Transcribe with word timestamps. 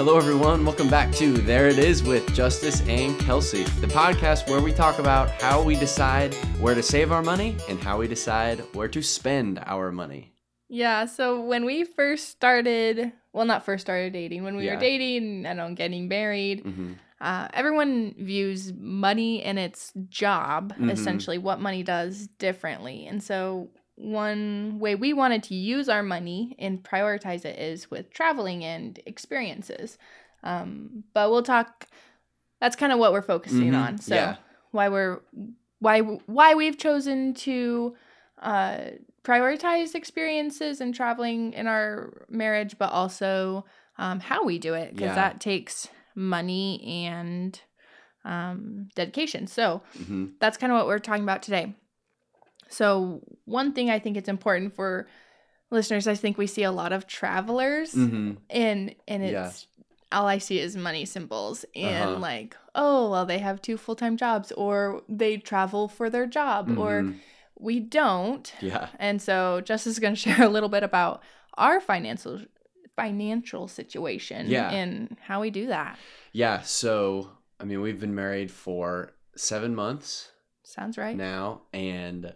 Hello, 0.00 0.16
everyone. 0.16 0.64
Welcome 0.64 0.88
back 0.88 1.12
to 1.16 1.34
There 1.34 1.68
It 1.68 1.78
Is 1.78 2.02
with 2.02 2.32
Justice 2.34 2.80
and 2.88 3.20
Kelsey, 3.20 3.64
the 3.82 3.86
podcast 3.86 4.48
where 4.48 4.62
we 4.62 4.72
talk 4.72 4.98
about 4.98 5.28
how 5.42 5.62
we 5.62 5.74
decide 5.76 6.32
where 6.58 6.74
to 6.74 6.82
save 6.82 7.12
our 7.12 7.22
money 7.22 7.54
and 7.68 7.78
how 7.78 7.98
we 7.98 8.08
decide 8.08 8.60
where 8.72 8.88
to 8.88 9.02
spend 9.02 9.62
our 9.66 9.92
money. 9.92 10.32
Yeah, 10.70 11.04
so 11.04 11.42
when 11.42 11.66
we 11.66 11.84
first 11.84 12.30
started, 12.30 13.12
well, 13.34 13.44
not 13.44 13.66
first 13.66 13.84
started 13.84 14.14
dating, 14.14 14.42
when 14.42 14.56
we 14.56 14.64
Yeah. 14.64 14.76
were 14.76 14.80
dating 14.80 15.44
and 15.44 15.60
on 15.60 15.74
getting 15.74 16.08
married, 16.08 16.62
hmm 16.62 16.92
uh, 17.20 17.48
everyone 17.52 18.14
views 18.18 18.72
money 18.72 19.42
and 19.42 19.58
its 19.58 19.92
job, 20.08 20.72
Mhm. 20.78 20.90
essentially, 20.90 21.36
what 21.36 21.60
money 21.60 21.82
does 21.82 22.28
differently. 22.38 23.06
And 23.06 23.22
so, 23.22 23.68
one 24.00 24.78
way 24.78 24.94
we 24.94 25.12
wanted 25.12 25.42
to 25.44 25.54
use 25.54 25.88
our 25.88 26.02
money 26.02 26.56
and 26.58 26.82
prioritize 26.82 27.44
it 27.44 27.58
is 27.58 27.90
with 27.90 28.10
traveling 28.10 28.64
and 28.64 28.98
experiences. 29.06 29.98
Um, 30.42 31.04
but 31.12 31.30
we'll 31.30 31.42
talk, 31.42 31.86
that's 32.60 32.76
kind 32.76 32.92
of 32.92 32.98
what 32.98 33.12
we're 33.12 33.22
focusing 33.22 33.70
Mhm, 33.72 33.78
on. 33.82 33.98
So, 33.98 34.14
yeah. 34.14 34.36
why 34.70 34.88
we're, 34.88 35.20
why, 35.80 36.00
why 36.00 36.54
we've 36.54 36.78
chosen 36.78 37.34
to, 37.34 37.94
uh, 38.40 38.78
prioritize 39.22 39.94
experiences 39.94 40.80
and 40.80 40.94
traveling 40.94 41.52
in 41.52 41.66
our 41.66 42.26
marriage, 42.30 42.78
but 42.78 42.90
also 42.90 43.66
um, 43.98 44.18
how 44.18 44.44
we 44.44 44.58
do 44.58 44.72
it 44.72 44.92
because 44.94 45.10
Yeah. 45.10 45.14
that 45.16 45.40
takes 45.40 45.88
money 46.14 46.82
and 47.06 47.60
um, 48.24 48.88
dedication. 48.94 49.46
So 49.46 49.82
hmm 50.06 50.26
that's 50.40 50.56
kind 50.56 50.72
of 50.72 50.78
what 50.78 50.86
we're 50.86 50.98
talking 50.98 51.22
about 51.22 51.42
today. 51.42 51.74
So 52.70 53.20
one 53.44 53.72
thing 53.72 53.90
I 53.90 53.98
think 53.98 54.16
it's 54.16 54.28
important 54.28 54.74
for 54.74 55.06
listeners, 55.70 56.06
I 56.08 56.14
think 56.14 56.38
we 56.38 56.46
see 56.46 56.62
a 56.62 56.72
lot 56.72 56.92
of 56.92 57.06
travelers, 57.06 57.92
hmm 57.92 58.32
and 58.48 58.94
and 59.06 59.22
Yeah. 59.24 59.48
it's 59.48 59.66
all 60.12 60.26
I 60.26 60.38
see 60.38 60.58
is 60.58 60.76
money 60.76 61.04
symbols 61.04 61.64
and 61.76 62.10
Uh-huh. 62.10 62.18
like 62.18 62.56
oh 62.74 63.10
well 63.12 63.26
they 63.26 63.38
have 63.38 63.60
two 63.62 63.76
full 63.76 63.94
time 63.96 64.16
jobs 64.16 64.50
or 64.52 65.02
they 65.08 65.36
travel 65.36 65.86
for 65.88 66.10
their 66.10 66.26
job 66.26 66.68
or 66.78 67.02
Mhm. 67.02 67.20
we 67.58 67.78
don't. 67.80 68.52
Yeah. 68.60 68.88
And 68.98 69.20
so 69.22 69.60
Justice 69.60 69.92
is 69.94 69.98
going 69.98 70.14
to 70.18 70.20
share 70.20 70.42
a 70.42 70.48
little 70.48 70.68
bit 70.68 70.82
about 70.82 71.22
our 71.58 71.80
financial 71.80 72.40
financial 72.96 73.68
situation 73.68 74.46
Yeah. 74.48 74.70
and 74.70 75.16
how 75.22 75.40
we 75.40 75.50
do 75.50 75.66
that. 75.68 75.98
Yeah. 76.32 76.60
So, 76.62 77.30
I 77.60 77.64
mean, 77.64 77.80
we've 77.80 78.00
been 78.00 78.14
married 78.14 78.50
for 78.50 79.12
seven 79.36 79.74
months 79.74 80.32
Sounds 80.64 80.98
right. 80.98 81.16
now. 81.16 81.62
And 81.72 82.34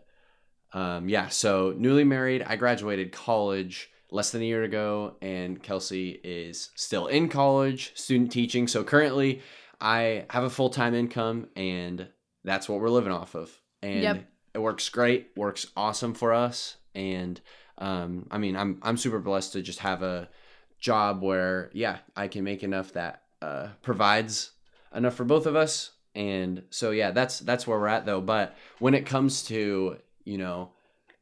um, 0.74 1.08
yeah, 1.08 1.28
so 1.28 1.72
newly 1.76 2.04
married. 2.04 2.42
I 2.42 2.56
graduated 2.56 3.12
college 3.12 3.90
less 4.10 4.30
than 4.30 4.42
a 4.42 4.44
year 4.44 4.64
ago, 4.64 5.16
and 5.22 5.62
Kelsey 5.62 6.20
is 6.22 6.70
still 6.74 7.06
in 7.06 7.28
college, 7.28 7.92
student 7.94 8.30
teaching. 8.30 8.68
So 8.68 8.84
currently, 8.84 9.40
I 9.80 10.26
have 10.30 10.44
a 10.44 10.50
full 10.50 10.70
time 10.70 10.94
income, 10.94 11.46
and 11.56 12.08
that's 12.44 12.68
what 12.68 12.80
we're 12.80 12.90
living 12.90 13.12
off 13.12 13.34
of. 13.34 13.50
And 13.82 14.02
Yep. 14.02 14.24
it 14.54 14.58
works 14.58 14.88
great, 14.88 15.30
works 15.36 15.66
awesome 15.76 16.12
for 16.14 16.32
us. 16.34 16.76
And 16.94 17.40
um, 17.78 18.26
I 18.30 18.38
mean, 18.38 18.56
I'm 18.56 18.78
I'm 18.82 18.96
super 18.96 19.18
blessed 19.20 19.52
to 19.54 19.62
just 19.62 19.78
have 19.80 20.02
a 20.02 20.28
job 20.78 21.22
where 21.22 21.70
yeah, 21.72 21.98
I 22.16 22.28
can 22.28 22.44
make 22.44 22.62
enough 22.62 22.92
that 22.92 23.22
uh, 23.42 23.68
provides 23.82 24.52
enough 24.94 25.14
for 25.14 25.24
both 25.24 25.46
of 25.46 25.56
us. 25.56 25.92
And 26.14 26.62
so 26.70 26.90
yeah, 26.92 27.10
that's 27.10 27.40
that's 27.40 27.66
where 27.66 27.78
we're 27.78 27.88
at 27.88 28.06
though. 28.06 28.20
But 28.20 28.56
when 28.78 28.94
it 28.94 29.06
comes 29.06 29.42
to 29.44 29.98
you 30.24 30.38
know, 30.38 30.70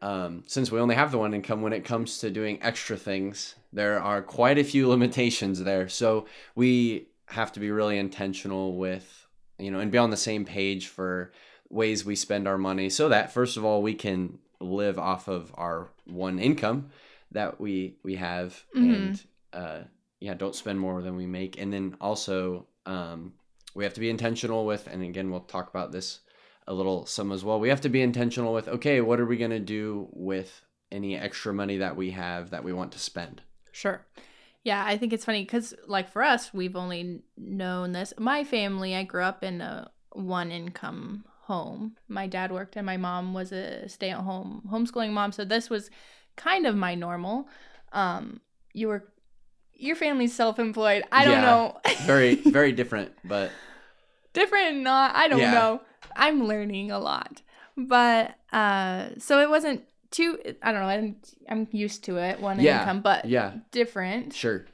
um, 0.00 0.42
since 0.46 0.70
we 0.72 0.80
only 0.80 0.94
have 0.94 1.12
the 1.12 1.18
one 1.18 1.34
income, 1.34 1.62
when 1.62 1.72
it 1.72 1.84
comes 1.84 2.18
to 2.18 2.30
doing 2.30 2.58
extra 2.62 2.96
things, 2.96 3.54
there 3.72 4.00
are 4.00 4.20
quite 4.22 4.58
a 4.58 4.64
few 4.64 4.88
limitations 4.94 5.62
there. 5.62 5.88
So 5.88 6.26
we 6.54 7.08
have 7.26 7.52
to 7.52 7.60
be 7.60 7.70
really 7.70 7.98
intentional 7.98 8.76
with 8.76 9.26
you 9.58 9.70
know 9.70 9.78
and 9.78 9.90
be 9.90 9.96
on 9.98 10.10
the 10.10 10.16
same 10.16 10.44
page 10.44 10.88
for 10.88 11.32
ways 11.70 12.04
we 12.04 12.14
spend 12.14 12.46
our 12.46 12.58
money 12.58 12.90
so 12.90 13.08
that 13.08 13.32
first 13.32 13.56
of 13.56 13.64
all 13.64 13.80
we 13.80 13.94
can 13.94 14.38
live 14.60 14.98
off 14.98 15.28
of 15.28 15.50
our 15.56 15.88
one 16.04 16.38
income 16.38 16.90
that 17.30 17.58
we 17.58 17.96
we 18.02 18.16
have 18.16 18.64
Mhm. 18.76 18.82
and 18.90 19.22
uh 19.54 19.80
yeah 20.20 20.34
don't 20.34 20.54
spend 20.54 20.78
more 20.78 21.00
than 21.00 21.16
we 21.16 21.24
make 21.26 21.58
and 21.58 21.72
then 21.72 21.96
also 22.02 22.66
um 22.84 23.32
we 23.74 23.84
have 23.84 23.94
to 23.94 24.00
be 24.00 24.10
intentional 24.10 24.66
with 24.66 24.86
and 24.88 25.02
again 25.02 25.30
we'll 25.30 25.40
talk 25.40 25.70
about 25.70 25.90
this 25.92 26.20
a 26.66 26.72
little 26.74 27.04
sum 27.06 27.32
as 27.32 27.44
well 27.44 27.58
we 27.60 27.68
have 27.68 27.80
to 27.80 27.88
be 27.88 28.00
intentional 28.02 28.52
with 28.54 28.68
okay 28.68 29.00
what 29.00 29.18
are 29.20 29.26
we 29.26 29.36
going 29.36 29.50
to 29.50 29.58
do 29.60 30.08
with 30.12 30.62
any 30.90 31.16
extra 31.16 31.52
money 31.52 31.78
that 31.78 31.96
we 31.96 32.10
have 32.12 32.50
that 32.50 32.62
we 32.64 32.72
want 32.72 32.92
to 32.92 32.98
spend 32.98 33.42
Sure. 33.74 34.04
Yeah, 34.64 34.84
I 34.86 34.96
think 34.98 35.12
it's 35.14 35.24
funny 35.24 35.42
because, 35.42 35.74
like, 35.88 36.08
for 36.10 36.22
us, 36.22 36.52
we've 36.54 36.76
only 36.76 37.22
known 37.38 37.92
this. 37.92 38.12
My 38.18 38.44
family, 38.44 38.94
I 38.94 39.02
grew 39.02 39.22
up 39.22 39.42
in 39.42 39.60
a 39.62 39.90
one 40.12 40.52
income 40.52 41.24
home. 41.44 41.96
My 42.06 42.26
dad 42.28 42.52
worked, 42.52 42.76
and 42.76 42.84
my 42.86 42.98
mom 42.98 43.32
was 43.34 43.50
a 43.50 43.88
stay 43.88 44.10
at 44.10 44.18
home 44.18 44.62
homeschooling 44.70 45.10
mom. 45.12 45.32
So 45.32 45.44
this 45.46 45.68
was 45.70 45.90
kind 46.36 46.66
of 46.66 46.76
my 46.76 46.94
normal. 46.94 47.48
Um, 47.92 48.40
you 48.74 48.86
were, 48.88 49.08
your 49.72 49.96
family's 49.96 50.34
self 50.34 50.58
employed. 50.60 51.02
I 51.10 51.24
don't 51.24 51.32
Yeah. 51.32 51.40
know. 51.40 51.78
very 52.02 52.34
very 52.58 52.72
different 52.72 53.12
but 53.24 53.50
different 54.32 54.80
not 54.82 55.14
i 55.14 55.28
don't 55.28 55.40
Yeah. 55.40 55.50
know 55.52 55.80
i'm 56.16 56.44
learning 56.46 56.90
a 56.90 56.98
lot. 56.98 57.42
But 57.76 58.34
uh 58.52 59.10
so 59.18 59.40
it 59.40 59.48
wasn't 59.50 59.84
too 60.10 60.38
i 60.62 60.72
don't 60.72 60.82
know 60.82 60.88
i'm, 60.88 61.16
I'm 61.48 61.68
used 61.72 62.04
to 62.04 62.18
it 62.18 62.38
one 62.40 62.60
Yeah. 62.60 62.80
income 62.80 63.00
but 63.00 63.24
yeah. 63.24 63.52
different. 63.70 64.34
Sure. 64.34 64.66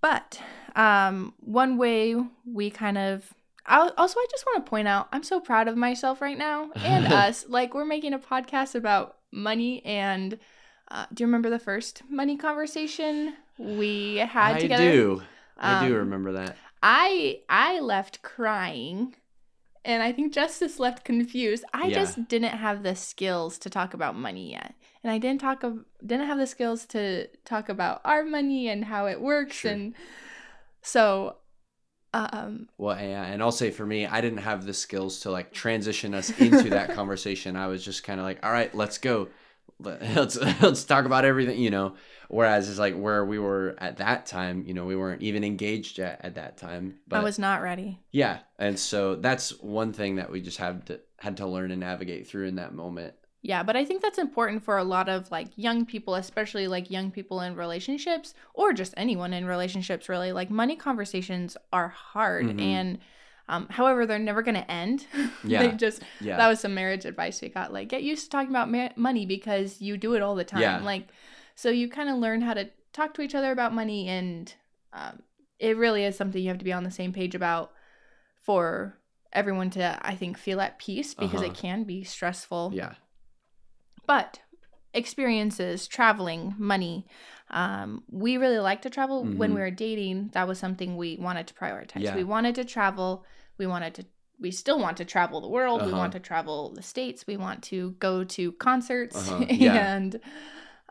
But 0.00 0.40
um 0.74 1.34
one 1.40 1.76
way 1.78 2.16
we 2.46 2.70
kind 2.70 2.98
of 2.98 3.32
I, 3.66 3.90
also 3.96 4.18
i 4.18 4.26
just 4.30 4.44
want 4.46 4.64
to 4.64 4.68
point 4.70 4.88
out 4.88 5.06
i'm 5.12 5.22
so 5.22 5.38
proud 5.38 5.68
of 5.68 5.76
myself 5.76 6.20
right 6.20 6.36
now 6.38 6.70
and 6.76 7.06
us. 7.12 7.44
Like 7.48 7.74
we're 7.74 7.84
making 7.84 8.12
a 8.14 8.18
podcast 8.18 8.74
about 8.74 9.16
money 9.30 9.84
and 9.84 10.38
uh, 10.90 11.06
do 11.14 11.22
you 11.22 11.26
remember 11.26 11.48
the 11.48 11.58
first 11.58 12.02
money 12.10 12.36
conversation 12.36 13.34
we 13.56 14.16
had 14.16 14.56
i 14.56 14.60
together? 14.60 14.82
I 14.84 14.90
do. 14.92 15.22
I 15.56 15.86
do 15.88 15.92
Um, 15.94 15.98
remember 16.00 16.32
that. 16.32 16.56
I 16.82 17.40
I 17.48 17.80
left 17.80 18.20
crying 18.22 19.14
and 19.84 20.02
I 20.02 20.12
think 20.12 20.32
Justice 20.32 20.78
left 20.78 21.04
confused. 21.04 21.64
I 21.72 21.90
Yeah. 21.90 22.00
just 22.00 22.28
didn't 22.28 22.56
have 22.56 22.82
the 22.82 22.94
skills 22.94 23.58
to 23.58 23.70
talk 23.70 23.94
about 23.94 24.16
money 24.16 24.50
yet. 24.52 24.74
And 25.02 25.10
I 25.12 25.18
didn't 25.18 25.40
talk 25.40 25.62
of 25.62 25.84
didn't 26.04 26.26
have 26.26 26.38
the 26.38 26.46
skills 26.46 26.86
to 26.86 27.28
talk 27.44 27.68
about 27.68 28.00
our 28.04 28.24
money 28.24 28.68
and 28.68 28.84
how 28.84 29.06
it 29.06 29.20
works 29.20 29.56
Sure. 29.58 29.72
and 29.72 29.94
so 30.82 31.36
um 32.14 32.68
Well, 32.78 32.96
yeah, 32.96 33.24
and 33.24 33.42
I'll 33.42 33.52
say 33.52 33.70
for 33.70 33.86
me, 33.86 34.06
I 34.06 34.20
didn't 34.20 34.38
have 34.38 34.64
the 34.64 34.74
skills 34.74 35.20
to 35.20 35.30
like 35.30 35.52
transition 35.52 36.14
us 36.14 36.30
into 36.38 36.70
that 36.70 36.90
conversation. 36.94 37.56
I 37.56 37.66
was 37.68 37.84
just 37.84 38.02
kind 38.02 38.18
of 38.18 38.24
like, 38.26 38.44
all 38.44 38.50
right, 38.52 38.74
let's 38.74 38.98
go. 38.98 39.28
Let- 39.78 40.02
Let's 40.16 40.36
let's 40.62 40.84
talk 40.84 41.04
about 41.06 41.24
everything, 41.24 41.58
you 41.60 41.70
know. 41.70 41.94
Whereas 42.28 42.70
it's 42.70 42.78
like 42.78 42.94
where 42.94 43.24
we 43.24 43.38
were 43.38 43.74
at 43.78 43.98
that 43.98 44.24
time, 44.26 44.64
you 44.66 44.72
know, 44.74 44.84
we 44.86 44.96
weren't 44.96 45.20
even 45.22 45.44
engaged 45.44 45.98
yet 45.98 46.20
at 46.22 46.36
that 46.36 46.56
time. 46.56 46.94
But 47.06 47.20
I 47.20 47.22
was 47.24 47.38
not 47.38 47.60
ready. 47.62 48.00
yeah, 48.10 48.38
and 48.58 48.78
so 48.78 49.16
that's 49.16 49.50
one 49.60 49.92
thing 49.92 50.16
that 50.16 50.30
we 50.30 50.40
just 50.40 50.58
had 50.58 50.86
to 50.86 51.00
had 51.18 51.36
to 51.38 51.46
learn 51.46 51.70
and 51.70 51.80
navigate 51.80 52.26
through 52.28 52.46
in 52.46 52.56
that 52.56 52.74
moment. 52.74 53.14
Yeah, 53.42 53.64
but 53.64 53.76
I 53.76 53.84
think 53.84 54.02
that's 54.02 54.18
important 54.18 54.62
for 54.62 54.78
a 54.78 54.84
lot 54.84 55.08
of 55.08 55.28
like 55.32 55.48
young 55.56 55.84
people, 55.84 56.14
especially 56.14 56.68
like 56.68 56.90
young 56.92 57.10
people 57.10 57.40
in 57.40 57.56
relationships 57.56 58.34
or 58.54 58.72
just 58.72 58.94
anyone 58.96 59.32
in 59.34 59.44
relationships 59.44 60.08
really. 60.08 60.30
Like 60.32 60.48
money 60.48 60.76
conversations 60.76 61.56
are 61.72 61.88
hard 61.88 62.46
Mhm. 62.46 62.60
and 62.62 62.98
um 63.48 63.66
however 63.70 64.06
they're 64.06 64.18
never 64.18 64.42
going 64.42 64.54
to 64.54 64.70
end. 64.70 65.06
Yeah. 65.44 65.58
they 65.60 65.72
just 65.72 66.02
Yeah, 66.20 66.36
that 66.36 66.48
was 66.48 66.60
some 66.60 66.74
marriage 66.74 67.04
advice 67.04 67.40
we 67.42 67.48
got 67.48 67.72
like 67.72 67.88
get 67.88 68.02
used 68.02 68.24
to 68.24 68.30
talking 68.30 68.50
about 68.50 68.70
ma- 68.70 68.90
money 68.96 69.26
because 69.26 69.80
you 69.80 69.96
do 69.96 70.14
it 70.14 70.22
all 70.22 70.34
the 70.36 70.44
time 70.44 70.60
Yeah. 70.62 70.78
like 70.82 71.08
so 71.54 71.68
you 71.70 71.88
kind 71.88 72.08
of 72.08 72.16
learn 72.18 72.40
how 72.42 72.54
to 72.54 72.70
talk 72.92 73.14
to 73.14 73.22
each 73.22 73.34
other 73.34 73.50
about 73.52 73.74
money 73.74 74.08
and 74.08 74.54
um, 74.92 75.22
it 75.58 75.76
really 75.76 76.04
is 76.04 76.16
something 76.16 76.40
you 76.42 76.48
have 76.48 76.58
to 76.58 76.64
be 76.64 76.72
on 76.72 76.84
the 76.84 76.90
same 76.90 77.12
page 77.12 77.34
about 77.34 77.72
for 78.42 78.98
everyone 79.32 79.70
to 79.70 79.98
i 80.06 80.14
think 80.14 80.36
feel 80.38 80.60
at 80.60 80.78
peace 80.78 81.14
because 81.14 81.40
it 81.42 81.46
Uh-huh. 81.52 81.60
can 81.60 81.84
be 81.84 82.04
stressful 82.04 82.70
yeah, 82.74 82.94
but 84.06 84.40
experiences 84.94 85.86
traveling 85.86 86.54
money 86.58 87.06
um, 87.50 88.02
we 88.10 88.36
really 88.38 88.58
like 88.58 88.80
to 88.82 88.90
travel 88.90 89.24
when 89.24 89.50
Mhm. 89.50 89.54
we 89.54 89.60
were 89.60 89.70
dating 89.70 90.30
that 90.32 90.46
was 90.48 90.58
something 90.58 90.96
we 90.96 91.16
wanted 91.18 91.46
to 91.46 91.54
prioritize 91.54 92.02
Yeah. 92.04 92.14
we 92.16 92.24
wanted 92.24 92.54
to 92.56 92.64
travel 92.64 93.24
we 93.58 93.66
wanted 93.66 93.94
to 93.94 94.04
we 94.40 94.50
still 94.50 94.78
want 94.78 94.96
to 94.96 95.04
travel 95.04 95.40
the 95.40 95.48
world 95.48 95.80
we 95.82 95.88
Uh-huh. 95.92 95.98
want 95.98 96.12
to 96.12 96.20
travel 96.20 96.72
the 96.74 96.82
states 96.82 97.26
we 97.26 97.36
want 97.36 97.62
to 97.64 97.92
go 97.98 98.24
to 98.24 98.52
concerts 98.52 99.16
Uh-huh, 99.16 99.44
yeah. 99.50 99.94
and 99.96 100.20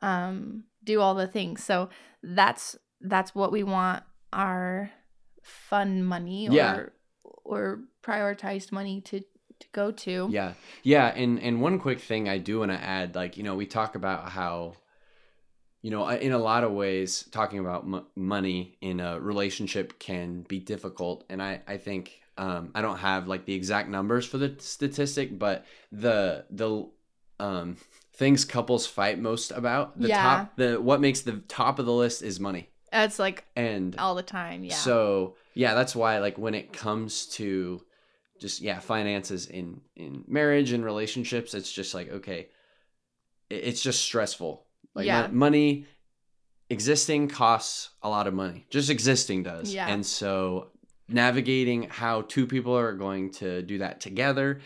um, 0.01 0.63
do 0.83 0.99
all 1.01 1.13
the 1.15 1.27
things 1.27 1.63
so 1.63 1.89
that's 2.23 2.75
that's 3.01 3.33
what 3.35 3.51
we 3.51 3.63
want 3.63 4.03
our 4.33 4.91
fun 5.43 6.03
money 6.03 6.47
or 6.47 6.53
Yeah. 6.53 6.85
or 7.43 7.81
prioritized 8.03 8.71
money 8.71 9.01
to 9.01 9.21
to 9.61 9.67
go 9.71 9.91
to 9.91 10.27
Yeah. 10.31 10.53
Yeah, 10.83 11.07
and 11.07 11.39
and 11.39 11.61
one 11.61 11.79
quick 11.79 11.99
thing 11.99 12.27
I 12.29 12.37
do 12.37 12.59
want 12.59 12.71
to 12.71 12.81
add 12.81 13.15
like, 13.15 13.37
you 13.37 13.43
know, 13.43 13.55
we 13.55 13.65
talk 13.65 13.95
about 13.95 14.29
how 14.29 14.75
you 15.81 15.89
know, 15.89 16.07
in 16.09 16.31
a 16.31 16.37
lot 16.37 16.63
of 16.63 16.71
ways, 16.71 17.23
talking 17.31 17.57
about 17.57 17.83
m- 17.83 18.05
money 18.15 18.77
in 18.81 18.99
a 18.99 19.19
relationship 19.19 19.97
can 19.97 20.43
be 20.43 20.59
difficult. 20.59 21.23
And 21.27 21.41
I, 21.41 21.61
I 21.67 21.77
think 21.77 22.21
um, 22.37 22.69
I 22.75 22.83
don't 22.83 22.99
have 22.99 23.27
like 23.27 23.45
the 23.45 23.55
exact 23.55 23.89
numbers 23.89 24.25
for 24.27 24.37
the 24.37 24.55
statistic, 24.59 25.39
but 25.39 25.65
the 25.91 26.45
the 26.51 26.87
um, 27.39 27.77
things 28.13 28.45
couples 28.45 28.85
fight 28.85 29.17
most 29.19 29.51
about 29.51 29.99
the 29.99 30.09
Yeah. 30.09 30.21
top 30.21 30.55
the 30.55 30.79
what 30.79 31.01
makes 31.01 31.21
the 31.21 31.37
top 31.47 31.79
of 31.79 31.87
the 31.87 31.93
list 31.93 32.21
is 32.21 32.39
money 32.39 32.69
It's 32.93 33.17
like 33.17 33.45
and 33.55 33.95
all 33.97 34.13
the 34.13 34.21
time. 34.21 34.63
Yeah. 34.63 34.75
so 34.75 35.35
yeah, 35.55 35.73
that's 35.73 35.95
why 35.95 36.19
like 36.19 36.37
when 36.37 36.53
it 36.53 36.71
comes 36.71 37.25
to 37.37 37.81
just 38.41 38.59
yeah 38.59 38.79
finances 38.79 39.45
in 39.45 39.81
in 39.95 40.23
marriage 40.27 40.71
and 40.73 40.83
relationships, 40.83 41.53
it's 41.53 41.71
just 41.71 41.93
like 41.93 42.09
okay, 42.09 42.49
it's 43.49 43.81
just 43.81 44.01
stressful. 44.01 44.65
Like 44.93 45.05
Yeah. 45.05 45.27
money 45.31 45.85
existing 46.69 47.27
costs 47.27 47.89
a 48.01 48.09
lot 48.09 48.27
of 48.27 48.33
money. 48.33 48.65
Just 48.69 48.89
existing 48.89 49.43
does. 49.43 49.73
Yeah. 49.73 49.87
And 49.87 50.05
so 50.05 50.71
navigating 51.07 51.83
how 51.89 52.21
two 52.21 52.47
people 52.47 52.77
are 52.77 52.93
going 52.93 53.31
to 53.31 53.61
do 53.61 53.79
that 53.79 53.99
together 54.01 54.61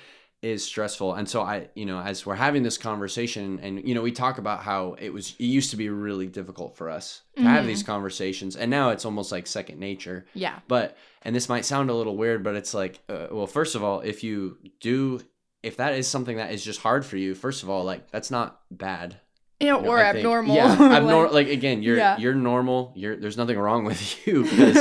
is 0.46 0.64
stressful. 0.64 1.14
And 1.18 1.28
so 1.28 1.42
I, 1.42 1.70
you 1.76 1.86
know, 1.86 2.00
as 2.00 2.26
we're 2.26 2.36
having 2.48 2.64
this 2.64 2.78
conversation 2.78 3.60
and 3.64 3.74
you 3.88 3.96
know, 3.96 4.02
we 4.02 4.12
talk 4.12 4.38
about 4.38 4.60
how 4.64 4.96
it 5.00 5.12
was 5.12 5.36
it 5.40 5.46
used 5.60 5.72
to 5.72 5.78
be 5.78 5.90
really 5.90 6.28
difficult 6.28 6.78
for 6.78 6.90
us 6.90 7.22
to 7.38 7.44
have 7.44 7.64
Mhm. 7.64 7.68
these 7.68 7.84
conversations 7.84 8.56
and 8.56 8.70
now 8.70 8.92
it's 8.92 9.06
almost 9.06 9.32
like 9.32 9.48
second 9.48 9.80
nature. 9.80 10.26
yeah. 10.34 10.60
But 10.68 10.98
and 11.24 11.36
this 11.36 11.50
might 11.50 11.66
sound 11.66 11.90
a 11.90 11.94
little 11.96 12.16
weird, 12.16 12.44
but 12.44 12.56
it's 12.56 12.74
like 12.74 13.00
uh, 13.10 13.28
well, 13.32 13.48
first 13.48 13.74
of 13.76 13.84
all, 13.84 14.02
if 14.02 14.24
you 14.24 14.58
do 14.80 15.20
if 15.64 15.78
that 15.78 15.94
is 15.96 16.08
something 16.08 16.38
that 16.38 16.52
is 16.54 16.64
just 16.64 16.80
hard 16.82 17.04
for 17.06 17.18
you, 17.18 17.34
first 17.34 17.64
of 17.64 17.70
all, 17.72 17.84
like 17.84 18.12
that's 18.12 18.30
not 18.30 18.60
bad. 18.70 19.20
You 19.60 19.68
know, 19.72 19.78
you 19.80 19.86
know, 19.86 19.92
or 19.92 20.00
I 20.00 20.12
think. 20.12 20.18
abnormal. 20.26 20.56
Yeah, 20.56 20.68
like- 20.80 20.92
abnormal. 21.00 21.34
Like 21.34 21.48
again, 21.50 21.82
you're 21.82 21.98
Yeah. 21.98 22.18
you're 22.18 22.36
normal. 22.36 22.92
You're 22.96 23.16
there's 23.16 23.38
nothing 23.38 23.58
wrong 23.58 23.84
with 23.86 24.00
you 24.28 24.44
because 24.50 24.78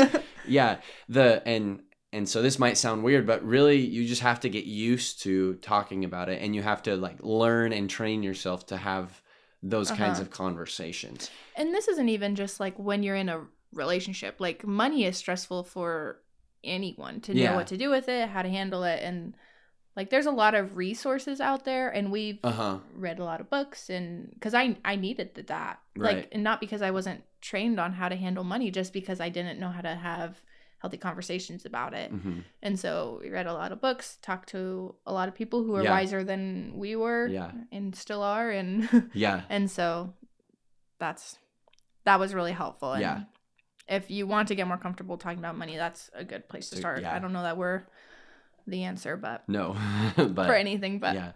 yeah, 0.47 0.77
the 1.09 1.43
and 1.47 1.81
and 2.15 2.29
so 2.29 2.41
this 2.43 2.59
might 2.59 2.79
sound 2.79 3.03
weird, 3.03 3.27
but 3.27 3.45
really 3.45 3.79
you 3.97 4.07
just 4.07 4.23
have 4.23 4.41
to 4.41 4.49
get 4.49 4.65
used 4.65 5.23
to 5.23 5.55
talking 5.57 6.05
about 6.05 6.29
it, 6.29 6.41
and 6.43 6.55
you 6.55 6.63
have 6.63 6.83
to 6.85 6.97
like 6.97 7.19
learn 7.23 7.73
and 7.73 7.91
train 7.91 8.23
yourself 8.23 8.67
to 8.67 8.77
have 8.77 9.21
those 9.63 9.89
kinds 9.91 10.19
Uh-huh. 10.19 10.23
of 10.23 10.31
conversations. 10.31 11.31
and 11.57 11.73
this 11.75 11.89
isn't 11.89 12.09
even 12.09 12.35
just 12.35 12.61
like 12.61 12.77
when 12.79 13.03
you're 13.03 13.17
in 13.25 13.29
a 13.29 13.47
relationship. 13.73 14.37
Like 14.41 14.67
money 14.67 15.05
is 15.05 15.17
stressful 15.17 15.65
for 15.65 16.21
anyone 16.63 17.21
to 17.23 17.35
know 17.35 17.41
Yeah. 17.43 17.57
what 17.57 17.67
to 17.69 17.77
do 17.77 17.91
with 17.91 18.09
it, 18.09 18.29
how 18.29 18.43
to 18.43 18.49
handle 18.49 18.85
it, 18.85 19.01
and 19.03 19.35
like 19.97 20.11
there's 20.11 20.27
a 20.27 20.31
lot 20.33 20.55
of 20.55 20.77
resources 20.77 21.41
out 21.41 21.65
there, 21.65 21.89
and 21.91 22.11
we've 22.13 22.39
Uh 22.45 22.51
huh. 22.51 22.79
read 22.95 23.19
a 23.19 23.25
lot 23.25 23.41
of 23.41 23.51
books, 23.51 23.91
and 23.91 24.31
because 24.35 24.55
I 24.55 24.77
I 24.85 24.97
needed 24.97 25.35
that, 25.47 25.79
Right. 25.97 26.17
like, 26.17 26.29
and 26.33 26.43
not 26.43 26.61
because 26.61 26.83
I 26.83 26.91
wasn't 26.91 27.23
trained 27.41 27.79
on 27.81 27.93
how 27.93 28.09
to 28.09 28.17
handle 28.17 28.45
money, 28.45 28.71
just 28.71 28.93
because 28.93 29.21
I 29.21 29.29
didn't 29.29 29.61
know 29.61 29.71
how 29.71 29.83
to 29.83 29.95
have 29.95 30.43
healthy 30.85 30.99
conversations 30.99 31.65
about 31.65 31.95
it. 31.95 32.11
hmm 32.11 32.41
And 32.63 32.79
so 32.79 33.19
we 33.23 33.31
read 33.31 33.47
a 33.47 33.55
lot 33.55 33.73
of 33.73 33.81
books, 33.81 34.19
talked 34.21 34.51
to 34.51 34.95
a 35.07 35.13
lot 35.19 35.29
of 35.31 35.35
people 35.35 35.65
who 35.65 35.75
are 35.77 35.83
Yeah. 35.83 35.91
wiser 35.99 36.23
than 36.25 36.73
we 36.77 36.95
were, 36.95 37.27
Yeah. 37.29 37.53
and 37.73 37.97
still 37.97 38.23
are, 38.23 38.51
and 38.51 38.71
Yeah. 39.15 39.43
and 39.49 39.71
so 39.71 40.13
that's 40.99 41.39
that 42.05 42.21
was 42.21 42.35
really 42.35 42.53
helpful. 42.53 42.93
And 42.93 43.01
Yeah. 43.01 43.21
If 43.89 44.11
you 44.11 44.27
want 44.27 44.49
to 44.49 44.55
get 44.55 44.67
more 44.67 44.77
comfortable 44.79 45.17
talking 45.19 45.39
about 45.39 45.57
money, 45.57 45.77
that's 45.77 46.11
a 46.15 46.25
good 46.25 46.49
place 46.51 46.69
to 46.71 46.77
start. 46.77 47.01
yeah. 47.03 47.15
I 47.15 47.19
don't 47.19 47.33
know 47.33 47.43
that 47.49 47.57
we're 47.57 47.85
the 48.67 48.85
answer, 48.85 49.17
but 49.17 49.49
No, 49.49 49.75
but 50.17 50.47
for 50.47 50.55
anything, 50.55 50.99
but 51.01 51.15
yeah. 51.15 51.33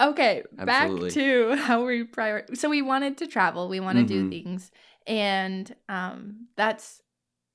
okay, 0.00 0.42
Absolutely. 0.58 1.08
back 1.08 1.14
to 1.14 1.56
how 1.56 1.84
we 1.86 2.04
prior. 2.04 2.44
So 2.54 2.68
we 2.68 2.82
wanted 2.82 3.16
to 3.18 3.26
travel, 3.26 3.68
we 3.68 3.80
want 3.80 3.96
to 3.98 4.04
do 4.04 4.24
Mhm. 4.24 4.30
things, 4.30 4.70
and 5.06 5.74
um, 5.88 6.48
that's 6.56 7.02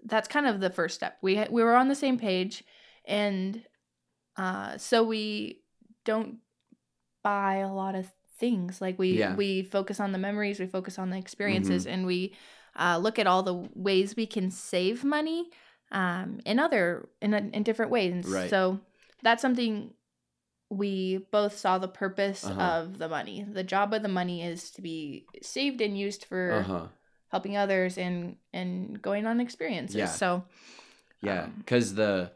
that's 0.05 0.27
kind 0.27 0.45
of 0.47 0.59
the 0.59 0.69
first 0.69 0.95
step. 0.95 1.17
We 1.21 1.45
we 1.49 1.63
were 1.63 1.75
on 1.75 1.87
the 1.87 1.95
same 1.95 2.17
page, 2.17 2.63
and 3.05 3.63
uh, 4.37 4.77
so 4.77 5.03
we 5.03 5.61
don't 6.05 6.37
buy 7.23 7.55
a 7.57 7.73
lot 7.73 7.95
of 7.95 8.07
things. 8.39 8.81
Like 8.81 8.97
we 8.99 9.13
Yeah. 9.17 9.35
we 9.35 9.63
focus 9.63 9.99
on 9.99 10.11
the 10.11 10.17
memories, 10.17 10.59
we 10.59 10.67
focus 10.67 10.97
on 10.99 11.09
the 11.09 11.17
experiences, 11.17 11.83
Mm-hmm. 11.83 11.93
and 11.93 12.05
we 12.05 12.33
uh, 12.79 12.97
look 12.97 13.19
at 13.19 13.27
all 13.27 13.43
the 13.43 13.67
ways 13.75 14.15
we 14.15 14.25
can 14.25 14.51
save 14.51 15.03
money 15.03 15.49
um, 15.91 16.39
in 16.45 16.59
other 16.59 17.09
in 17.21 17.33
in 17.33 17.63
different 17.63 17.91
ways. 17.91 18.27
Right. 18.27 18.49
So 18.49 18.79
that's 19.23 19.41
something 19.41 19.93
we 20.69 21.25
both 21.31 21.57
saw 21.57 21.77
the 21.79 21.87
purpose 21.87 22.43
Uh-huh. 22.45 22.61
of 22.61 22.97
the 22.99 23.09
money. 23.09 23.43
The 23.43 23.63
job 23.63 23.93
of 23.93 24.03
the 24.03 24.07
money 24.07 24.43
is 24.43 24.69
to 24.71 24.81
be 24.81 25.25
saved 25.41 25.81
and 25.81 25.97
used 25.97 26.25
for 26.25 26.51
Uh 26.51 26.63
huh. 26.63 26.87
Helping 27.29 27.57
others 27.57 27.97
and 27.97 28.35
and 28.53 29.01
going 29.01 29.25
on 29.25 29.39
experiences. 29.39 29.95
Yeah. 29.95 30.07
So 30.07 30.43
Yeah, 31.21 31.43
Um, 31.43 31.53
because 31.57 31.95
the 31.95 32.31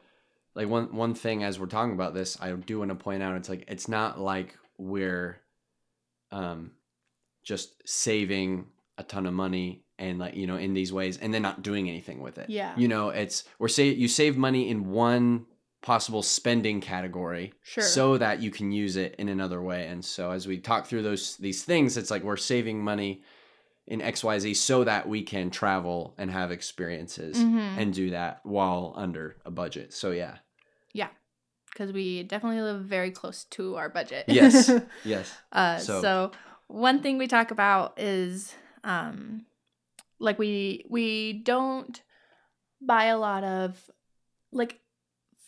like 0.56 0.68
one 0.68 0.94
one 0.96 1.14
thing 1.16 1.44
as 1.44 1.60
we're 1.60 1.66
talking 1.68 1.94
about 1.94 2.14
this, 2.14 2.38
I 2.42 2.52
do 2.52 2.80
want 2.80 2.90
to 2.90 2.96
point 2.96 3.24
out 3.24 3.36
it's 3.36 3.50
like 3.50 3.66
it's 3.68 3.88
not 3.88 4.20
like 4.20 4.58
we're 4.78 5.38
um 6.32 6.72
just 7.44 7.88
saving 7.88 8.68
a 8.98 9.04
ton 9.04 9.26
of 9.26 9.34
money 9.34 9.84
and 10.00 10.20
like 10.20 10.36
you 10.36 10.48
know 10.48 10.56
in 10.58 10.74
these 10.74 10.92
ways 10.94 11.18
and 11.18 11.34
then 11.34 11.42
not 11.42 11.62
doing 11.64 11.90
anything 11.90 12.20
with 12.22 12.38
it. 12.38 12.50
Yeah. 12.50 12.74
you 12.78 12.88
know 12.88 13.10
it's 13.10 13.44
we're 13.60 13.68
say 13.68 13.90
you 13.90 14.08
save 14.08 14.38
money 14.38 14.70
in 14.70 14.90
one 14.90 15.46
possible 15.82 16.24
spending 16.24 16.80
category 16.80 17.54
Sure. 17.64 17.84
so 17.84 18.18
that 18.18 18.42
you 18.42 18.50
can 18.52 18.72
use 18.72 18.96
it 18.96 19.16
in 19.20 19.28
another 19.30 19.62
way 19.62 19.88
and 19.88 20.04
so 20.04 20.32
as 20.32 20.48
we 20.48 20.58
talk 20.58 20.86
through 20.88 21.04
those 21.04 21.36
these 21.38 21.64
things 21.64 21.98
it's 21.98 22.10
like 22.10 22.24
we're 22.24 22.38
saving 22.38 22.82
money 22.84 23.22
in 23.88 24.00
xyz 24.00 24.56
so 24.56 24.84
that 24.86 25.08
we 25.10 25.22
can 25.24 25.50
travel 25.52 26.16
and 26.18 26.32
have 26.32 26.52
experiences 26.52 27.38
Mhm. 27.38 27.78
and 27.78 27.94
do 27.94 28.12
that 28.12 28.40
while 28.44 28.94
under 28.96 29.36
a 29.46 29.52
budget. 29.52 29.94
So 29.94 30.12
yeah. 30.12 30.38
yeah. 30.94 31.10
because 31.72 31.92
we 31.92 32.24
definitely 32.24 32.62
live 32.62 32.82
very 32.86 33.10
close 33.12 33.46
to 33.46 33.76
our 33.76 33.90
budget. 33.90 34.26
Yes. 34.28 34.70
Yes. 35.04 35.36
uh, 35.52 35.78
So- 35.80 36.02
so. 36.02 36.32
one 36.68 37.02
thing 37.02 37.18
we 37.18 37.28
talk 37.28 37.52
about 37.52 38.00
is 38.00 38.54
um, 38.84 39.46
like 40.20 40.38
we 40.40 40.86
we 40.90 41.34
don't 41.34 42.02
buy 42.80 43.06
a 43.06 43.18
lot 43.18 43.44
of 43.44 43.90
like 44.52 44.80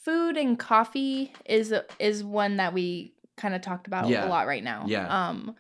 food 0.03 0.35
and 0.37 0.57
coffee 0.59 1.31
is 1.45 1.73
is 1.99 2.23
one 2.23 2.57
that 2.57 2.73
we 2.73 3.13
kind 3.37 3.53
of 3.55 3.61
talked 3.61 3.87
about 3.87 4.07
Yeah. 4.09 4.25
a 4.25 4.29
lot 4.29 4.45
right 4.47 4.63
now. 4.63 4.85
Yeah. 4.87 5.07
Um, 5.29 5.55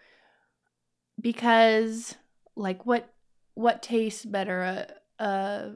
because 1.21 2.15
like 2.55 2.85
what 2.85 3.11
what 3.53 3.81
tastes 3.83 4.25
better 4.25 4.61
a 4.61 5.23
a 5.23 5.75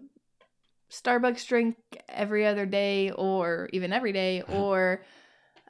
Starbucks 0.91 1.47
drink 1.47 1.77
every 2.09 2.45
other 2.45 2.65
day 2.65 3.11
or 3.11 3.69
even 3.73 3.93
every 3.93 4.11
day 4.11 4.41
or 4.49 5.03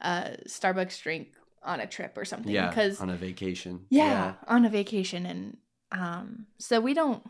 a 0.00 0.36
Starbucks 0.48 1.00
drink 1.02 1.28
on 1.62 1.80
a 1.80 1.86
trip 1.86 2.16
or 2.16 2.24
something 2.24 2.52
Yeah. 2.52 2.68
because 2.68 3.00
on 3.00 3.10
a 3.10 3.16
vacation. 3.16 3.86
yeah, 3.90 4.34
on 4.48 4.64
a 4.64 4.70
vacation 4.70 5.26
and 5.26 5.56
um 5.92 6.46
so 6.58 6.80
we 6.80 6.94
don't 6.94 7.22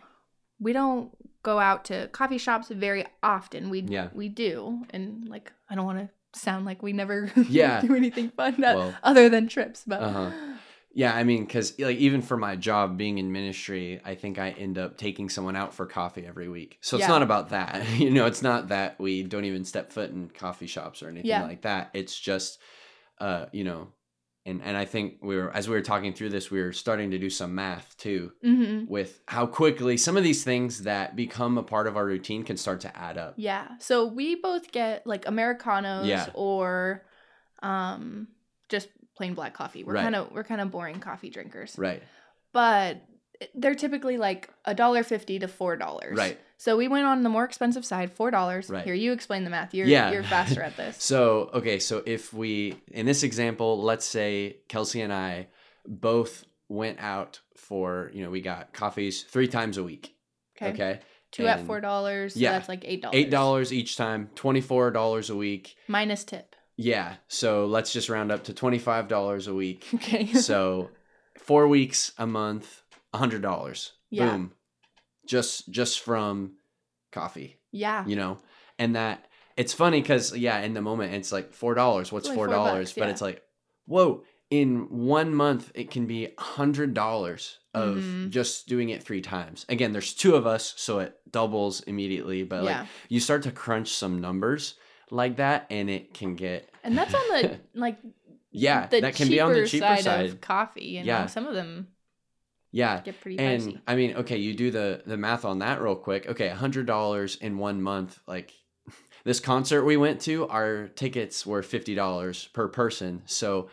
we 0.61 0.73
don't 0.73 1.11
go 1.43 1.59
out 1.59 1.87
to 1.87 2.07
coffee 2.09 2.39
shops 2.39 2.69
very 2.69 3.05
often 3.23 3.71
we 3.71 3.81
Yeah. 3.81 4.09
we 4.13 4.29
do 4.29 4.85
and 4.91 5.27
like 5.29 5.51
i 5.71 5.75
don't 5.75 5.87
want 5.87 5.99
to 5.99 6.39
sound 6.39 6.65
like 6.67 6.83
we 6.83 6.93
never 6.93 7.33
Yeah. 7.49 7.81
do 7.81 7.95
anything 7.97 8.29
fun 8.31 8.57
Well, 8.61 8.95
other 9.03 9.29
than 9.31 9.49
trips 9.49 9.83
but 9.87 10.03
Uh-huh. 10.03 10.31
Yeah, 10.93 11.15
I 11.15 11.23
mean, 11.25 11.45
because 11.45 11.79
like 11.79 11.99
even 11.99 12.21
for 12.21 12.37
my 12.37 12.57
job 12.57 12.99
being 12.99 13.19
in 13.19 13.31
ministry, 13.31 14.01
I 14.05 14.15
think 14.17 14.39
I 14.39 14.51
end 14.51 14.77
up 14.77 14.97
taking 14.99 15.29
someone 15.29 15.55
out 15.55 15.73
for 15.73 15.87
coffee 15.87 16.27
every 16.27 16.49
week. 16.49 16.79
So 16.81 16.97
it's 16.97 17.03
Yeah. 17.03 17.09
not 17.09 17.23
about 17.23 17.51
that, 17.51 17.87
you 17.99 18.11
know. 18.11 18.27
It's 18.27 18.43
not 18.43 18.69
that 18.69 18.99
we 18.99 19.23
don't 19.23 19.45
even 19.45 19.65
step 19.65 19.93
foot 19.93 20.11
in 20.11 20.29
coffee 20.31 20.67
shops 20.67 21.03
or 21.03 21.09
anything 21.09 21.29
Yeah. 21.31 21.43
like 21.43 21.63
that. 21.63 21.91
It's 21.95 22.19
just, 22.19 22.59
uh, 23.19 23.47
you 23.53 23.63
know, 23.65 23.89
and 24.45 24.63
and 24.63 24.77
I 24.77 24.85
think 24.85 25.19
we 25.23 25.37
were 25.37 25.53
as 25.53 25.69
we 25.69 25.75
were 25.77 25.83
talking 25.83 26.13
through 26.13 26.31
this, 26.31 26.51
we 26.51 26.61
were 26.61 26.73
starting 26.73 27.13
to 27.13 27.19
do 27.19 27.31
some 27.31 27.55
math 27.55 27.97
too 27.97 28.33
hmm 28.43 28.85
with 28.89 29.21
how 29.29 29.47
quickly 29.47 29.97
some 29.97 30.17
of 30.17 30.25
these 30.25 30.43
things 30.43 30.83
that 30.83 31.15
become 31.15 31.57
a 31.59 31.63
part 31.63 31.87
of 31.87 31.97
our 31.97 32.05
routine 32.05 32.43
can 32.43 32.57
start 32.57 32.81
to 32.81 32.97
add 32.97 33.17
up. 33.19 33.35
yeah 33.37 33.69
so 33.79 34.07
we 34.07 34.35
both 34.35 34.73
get 34.73 35.07
like 35.07 35.29
americanos 35.29 36.09
Yeah. 36.09 36.27
or 36.35 37.05
um 37.63 38.27
just 38.69 38.89
plain 39.21 39.35
black 39.35 39.53
coffee 39.53 39.85
we're 39.85 39.93
Right. 39.95 40.03
kind 40.03 40.17
of 40.17 40.33
we're 40.33 40.45
kind 40.45 40.63
of 40.63 40.71
boring 40.71 40.99
coffee 40.99 41.29
drinkers 41.29 41.75
Right. 41.77 42.03
but 42.55 43.03
they're 43.55 43.75
typically 43.75 44.17
like 44.17 44.49
a 44.65 44.75
dollar 44.75 45.03
fifty 45.03 45.39
to 45.39 45.47
four 45.49 45.77
dollars 45.77 46.17
Right. 46.17 46.39
So 46.57 46.77
we 46.79 46.89
went 46.89 47.05
on 47.07 47.23
the 47.23 47.31
more 47.31 47.45
expensive 47.45 47.87
side, 47.87 48.13
four 48.13 48.31
dollars. 48.31 48.69
Right. 48.69 48.85
Here, 48.85 48.93
you 48.93 49.13
explain 49.13 49.45
the 49.45 49.51
math. 49.51 49.73
You're 49.73 49.87
Yeah. 49.87 50.11
you're 50.13 50.23
faster 50.23 50.63
at 50.63 50.77
this. 50.83 51.03
So, 51.03 51.49
okay, 51.55 51.79
so 51.79 52.03
if 52.05 52.35
we, 52.35 52.75
in 52.93 53.07
this 53.07 53.23
example, 53.23 53.81
let's 53.83 54.05
say 54.05 54.59
Kelsey 54.69 55.01
and 55.01 55.11
I 55.11 55.49
both 55.87 56.45
went 56.69 56.99
out 57.01 57.41
for, 57.57 58.11
you 58.13 58.23
know, 58.23 58.29
we 58.31 58.43
got 58.43 58.75
coffees 58.75 59.23
three 59.23 59.49
times 59.49 59.79
a 59.79 59.83
week. 59.83 60.15
Okay. 60.61 60.73
Okay. 60.73 61.01
Two 61.33 61.47
at 61.47 61.65
four 61.65 61.81
dollars. 61.81 62.35
So 62.35 62.41
yeah. 62.41 62.53
that's 62.53 62.69
like 62.69 62.85
eight 62.87 63.01
dollars. 63.01 63.17
Eight 63.17 63.31
dollars 63.31 63.73
each 63.73 63.97
time, 63.97 64.29
$24 64.37 65.31
a 65.31 65.35
week. 65.37 65.77
minus 65.89 66.25
tip. 66.25 66.50
Yeah. 66.83 67.17
So 67.29 67.67
let's 67.67 67.93
just 67.93 68.09
round 68.09 68.33
up 68.33 68.45
to 68.45 68.53
$25 68.55 69.49
a 69.49 69.55
week. 69.55 69.87
Okay. 69.95 70.27
So 70.33 70.91
four 71.39 71.69
weeks 71.69 72.13
a 72.19 72.27
month, 72.27 72.83
$100. 73.15 73.91
Yeah. 74.11 74.31
boom 74.31 74.53
just 75.27 75.71
just 75.71 76.01
from 76.01 76.55
coffee 77.13 77.59
Yeah. 77.71 78.05
you 78.07 78.17
know 78.17 78.39
and 78.79 78.97
that 78.97 79.27
it's 79.57 79.73
funny 79.73 80.01
because 80.01 80.37
yeah 80.37 80.59
in 80.61 80.75
the 80.75 80.81
moment 80.81 81.15
it's 81.15 81.31
like 81.31 81.53
four 81.53 81.75
dollars 81.75 82.11
what's 82.11 82.25
It's 82.25 82.29
like 82.31 82.37
four 82.37 82.47
four 82.49 82.55
dollars 82.55 82.89
bucks, 82.89 82.93
but 82.99 83.05
yeah. 83.05 83.11
it's 83.11 83.21
like 83.21 83.43
whoa 83.87 84.25
in 84.51 84.89
one 84.91 85.33
month 85.35 85.71
it 85.75 85.91
can 85.93 86.07
be 86.07 86.27
a 86.27 86.41
hundred 86.41 86.95
dollars 86.95 87.59
of 87.75 87.99
Mhm. 87.99 88.31
just 88.31 88.67
doing 88.67 88.89
it 88.89 89.03
three 89.05 89.21
times 89.21 89.65
again 89.69 89.93
there's 89.93 90.15
two 90.15 90.35
of 90.35 90.47
us 90.47 90.75
so 90.77 90.99
it 90.99 91.15
doubles 91.31 91.81
immediately 91.83 92.43
but 92.43 92.65
like 92.65 92.87
you 93.09 93.21
start 93.21 93.43
to 93.45 93.53
crunch 93.53 93.91
some 93.93 94.21
numbers 94.21 94.75
like 95.13 95.37
that 95.37 95.67
and 95.71 95.89
it 95.89 96.15
can 96.15 96.35
get 96.35 96.70
And 96.85 96.97
that's 96.97 97.15
on 97.15 97.21
the 97.29 97.61
like 97.75 97.99
yeah 98.51 98.87
the 98.87 99.01
that 99.03 99.15
can 99.15 99.29
be 99.29 99.41
on 99.41 99.53
the 99.53 99.67
cheaper 99.67 99.87
side, 99.87 100.05
side, 100.05 100.27
of 100.27 100.41
coffee. 100.41 100.85
You 100.85 101.01
know, 101.01 101.07
Yeah. 101.07 101.27
some 101.27 101.47
of 101.47 101.55
them 101.55 101.89
yeah 102.73 103.01
get 103.01 103.21
pretty 103.21 103.37
and 103.39 103.63
pricey. 103.63 103.81
i 103.89 103.97
mean 103.97 104.15
okay 104.15 104.37
you 104.37 104.55
do 104.55 104.71
the 104.71 105.03
the 105.05 105.17
math 105.17 105.45
on 105.45 105.59
that 105.59 105.83
real 105.83 105.97
quick 105.97 106.29
okay 106.29 106.47
a 106.47 106.55
hundred 106.55 106.87
dollars 106.87 107.35
in 107.41 107.59
one 107.59 107.83
month 107.83 108.21
like 108.29 108.53
this 109.25 109.41
concert 109.41 109.85
we 109.85 109.97
went 109.97 110.21
to 110.21 110.47
our 110.47 110.87
tickets 110.95 111.45
were 111.45 111.65
fifty 111.65 111.97
dollars 111.97 112.47
per 112.53 112.69
person 112.69 113.23
so 113.27 113.69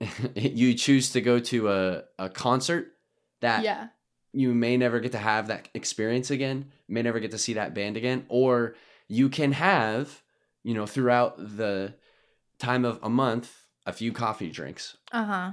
you 0.34 0.74
choose 0.74 1.10
to 1.12 1.20
go 1.20 1.38
to 1.38 1.68
a, 1.70 2.02
a 2.18 2.28
concert 2.28 2.88
that 3.40 3.62
Yeah. 3.62 3.88
you 4.32 4.52
may 4.52 4.76
never 4.76 4.98
get 5.00 5.12
to 5.12 5.18
have 5.18 5.46
that 5.48 5.68
experience 5.74 6.30
again 6.30 6.72
may 6.88 7.02
never 7.02 7.20
get 7.20 7.30
to 7.30 7.38
see 7.38 7.54
that 7.54 7.72
band 7.74 7.96
again 7.96 8.24
or 8.28 8.74
you 9.06 9.28
can 9.28 9.52
have 9.52 10.22
you 10.64 10.74
know 10.74 10.86
throughout 10.86 11.36
the 11.38 11.94
time 12.62 12.84
of 12.84 12.98
a 13.02 13.08
month 13.10 13.48
a 13.86 13.92
few 13.92 14.12
coffee 14.12 14.50
drinks 14.50 14.96
Uh 15.12 15.24
huh. 15.24 15.50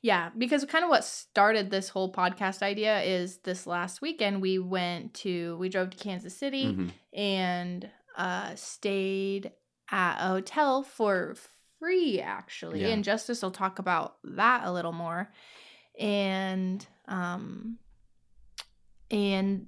Yeah, 0.00 0.30
because 0.36 0.64
kind 0.64 0.84
of 0.84 0.90
what 0.90 1.04
started 1.04 1.70
this 1.70 1.88
whole 1.88 2.12
podcast 2.12 2.62
idea 2.62 3.00
is 3.02 3.38
this 3.38 3.66
last 3.66 4.00
weekend 4.00 4.40
we 4.42 4.58
went 4.58 5.14
to 5.24 5.56
we 5.58 5.68
drove 5.68 5.90
to 5.90 5.96
Kansas 5.96 6.36
City 6.36 6.66
Mhm. 6.66 6.90
and 7.12 7.90
uh 8.16 8.54
stayed 8.54 9.52
at 9.90 10.16
a 10.24 10.28
hotel 10.28 10.82
for 10.82 11.34
free 11.78 12.20
actually. 12.20 12.82
Yeah. 12.82 12.88
And 12.88 13.02
Justice 13.04 13.42
will 13.42 13.50
talk 13.62 13.78
about 13.78 14.16
that 14.24 14.60
a 14.64 14.72
little 14.72 14.92
more. 14.92 15.32
And 15.98 16.86
um 17.06 17.78
and 19.10 19.66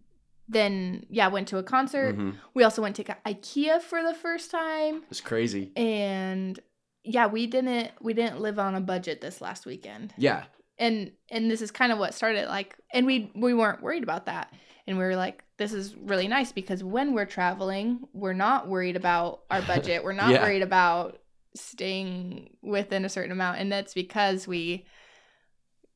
then 0.50 1.06
yeah, 1.08 1.28
went 1.28 1.48
to 1.48 1.58
a 1.58 1.62
concert. 1.62 2.16
Mhm. 2.16 2.34
We 2.54 2.64
also 2.64 2.82
went 2.82 2.96
to 2.96 3.04
IKEA 3.04 3.80
for 3.80 4.02
the 4.02 4.14
first 4.14 4.50
time. 4.50 5.04
It's 5.10 5.20
crazy. 5.20 5.72
And 5.76 6.58
yeah 7.02 7.26
we 7.26 7.46
didn't 7.46 7.90
we 8.02 8.12
didn't 8.12 8.40
live 8.40 8.58
on 8.58 8.74
a 8.74 8.80
budget 8.80 9.20
this 9.20 9.40
last 9.40 9.64
weekend. 9.64 10.12
Yeah. 10.18 10.44
And 10.78 11.12
and 11.30 11.50
this 11.50 11.62
is 11.62 11.70
kind 11.70 11.92
of 11.92 11.98
what 11.98 12.14
started 12.14 12.48
like 12.48 12.76
and 12.92 13.06
we 13.06 13.30
we 13.34 13.54
weren't 13.54 13.80
worried 13.82 14.02
about 14.02 14.26
that. 14.26 14.52
And 14.86 14.98
we 14.98 15.04
were 15.04 15.16
like 15.16 15.44
this 15.56 15.72
is 15.72 15.94
really 15.96 16.26
nice 16.26 16.52
because 16.52 16.82
when 16.82 17.14
we're 17.14 17.26
traveling 17.26 18.00
we're 18.12 18.32
not 18.32 18.66
worried 18.68 18.96
about 18.96 19.42
our 19.50 19.62
budget. 19.62 20.02
We're 20.04 20.12
not 20.24 20.30
Yeah. 20.30 20.42
worried 20.42 20.62
about 20.62 21.20
staying 21.54 22.56
within 22.62 23.04
a 23.04 23.08
certain 23.08 23.32
amount. 23.32 23.58
And 23.58 23.70
that's 23.70 23.94
because 23.94 24.48
we 24.48 24.84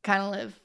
kind 0.02 0.22
of 0.22 0.30
live 0.30 0.60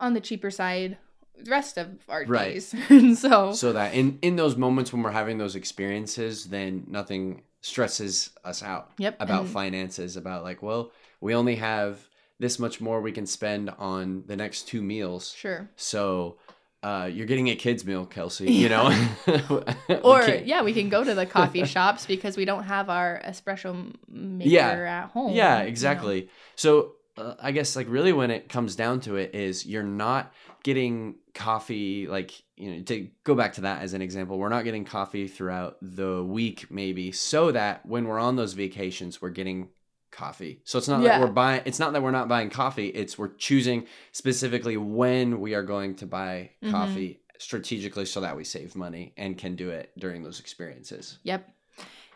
on 0.00 0.14
the 0.14 0.20
cheaper 0.20 0.50
side 0.50 0.98
the 1.42 1.50
rest 1.50 1.76
of 1.78 1.88
our 2.08 2.24
Right. 2.26 2.52
days 2.54 2.74
and 2.88 3.16
so 3.26 3.52
so 3.52 3.72
that 3.72 3.94
in 3.94 4.18
in 4.22 4.36
those 4.36 4.56
moments 4.56 4.92
when 4.92 5.02
we're 5.02 5.10
having 5.10 5.38
those 5.38 5.56
experiences 5.56 6.46
then 6.46 6.84
nothing 6.88 7.42
stresses 7.60 8.30
us 8.44 8.62
out 8.62 8.90
yep 8.98 9.16
about 9.20 9.42
and- 9.42 9.50
finances 9.50 10.16
about 10.16 10.42
like 10.44 10.62
well 10.62 10.92
we 11.20 11.34
only 11.34 11.56
have 11.56 12.08
this 12.38 12.58
much 12.58 12.80
more 12.80 13.00
we 13.00 13.12
can 13.12 13.26
spend 13.26 13.70
on 13.78 14.22
the 14.26 14.36
next 14.36 14.68
two 14.68 14.82
meals 14.82 15.32
sure 15.36 15.68
so 15.76 16.36
uh, 16.82 17.08
you're 17.12 17.26
getting 17.26 17.48
a 17.48 17.56
kids 17.56 17.84
meal 17.84 18.06
kelsey 18.06 18.52
you 18.62 18.68
know 18.68 18.86
or 20.04 20.22
yeah, 20.44 20.62
we 20.62 20.72
can 20.72 20.88
go 20.88 21.02
to 21.02 21.14
the 21.14 21.26
coffee 21.26 21.64
shops 21.64 22.06
because 22.06 22.36
we 22.36 22.44
don't 22.44 22.64
have 22.64 22.88
our 22.90 23.20
espresso 23.26 23.92
maker 24.08 24.48
Yeah. 24.48 25.02
at 25.04 25.10
home. 25.10 25.32
yeah 25.34 25.58
you 25.58 25.62
know. 25.64 25.68
exactly 25.68 26.28
so 26.54 26.92
uh, 27.18 27.34
i 27.40 27.50
guess 27.52 27.76
like 27.76 27.86
really 27.88 28.12
when 28.12 28.30
it 28.30 28.48
comes 28.48 28.76
down 28.76 29.00
to 29.00 29.16
it 29.16 29.34
is 29.34 29.66
you're 29.66 29.82
not 29.82 30.32
getting 30.62 31.14
coffee 31.34 32.06
like 32.06 32.42
you 32.56 32.70
know 32.74 32.82
to 32.82 33.08
go 33.24 33.34
back 33.34 33.52
to 33.54 33.60
that 33.62 33.82
as 33.82 33.92
an 33.92 34.02
example 34.02 34.38
we're 34.38 34.48
not 34.48 34.64
getting 34.64 34.84
coffee 34.84 35.28
throughout 35.28 35.76
the 35.82 36.22
week 36.24 36.66
maybe 36.70 37.12
so 37.12 37.52
that 37.52 37.84
when 37.86 38.06
we're 38.06 38.18
on 38.18 38.36
those 38.36 38.52
vacations 38.54 39.20
we're 39.22 39.30
getting 39.30 39.68
coffee 40.10 40.60
so 40.64 40.78
it's 40.78 40.88
not 40.88 41.02
Yeah. 41.02 41.18
that 41.18 41.20
we're 41.20 41.32
buying 41.32 41.62
it's 41.66 41.78
not 41.78 41.92
that 41.92 42.02
we're 42.02 42.10
not 42.10 42.26
buying 42.28 42.48
coffee 42.48 42.88
it's 42.88 43.18
we're 43.18 43.34
choosing 43.34 43.86
specifically 44.12 44.76
when 44.78 45.40
we 45.40 45.54
are 45.54 45.62
going 45.62 45.94
to 45.96 46.06
buy 46.06 46.50
Mhm. 46.62 46.70
coffee 46.70 47.20
strategically 47.38 48.06
so 48.06 48.20
that 48.22 48.34
we 48.34 48.42
save 48.44 48.74
money 48.76 49.12
and 49.18 49.36
can 49.36 49.56
do 49.56 49.68
it 49.68 49.92
during 49.98 50.22
those 50.22 50.40
experiences 50.40 51.18
Yep. 51.24 51.52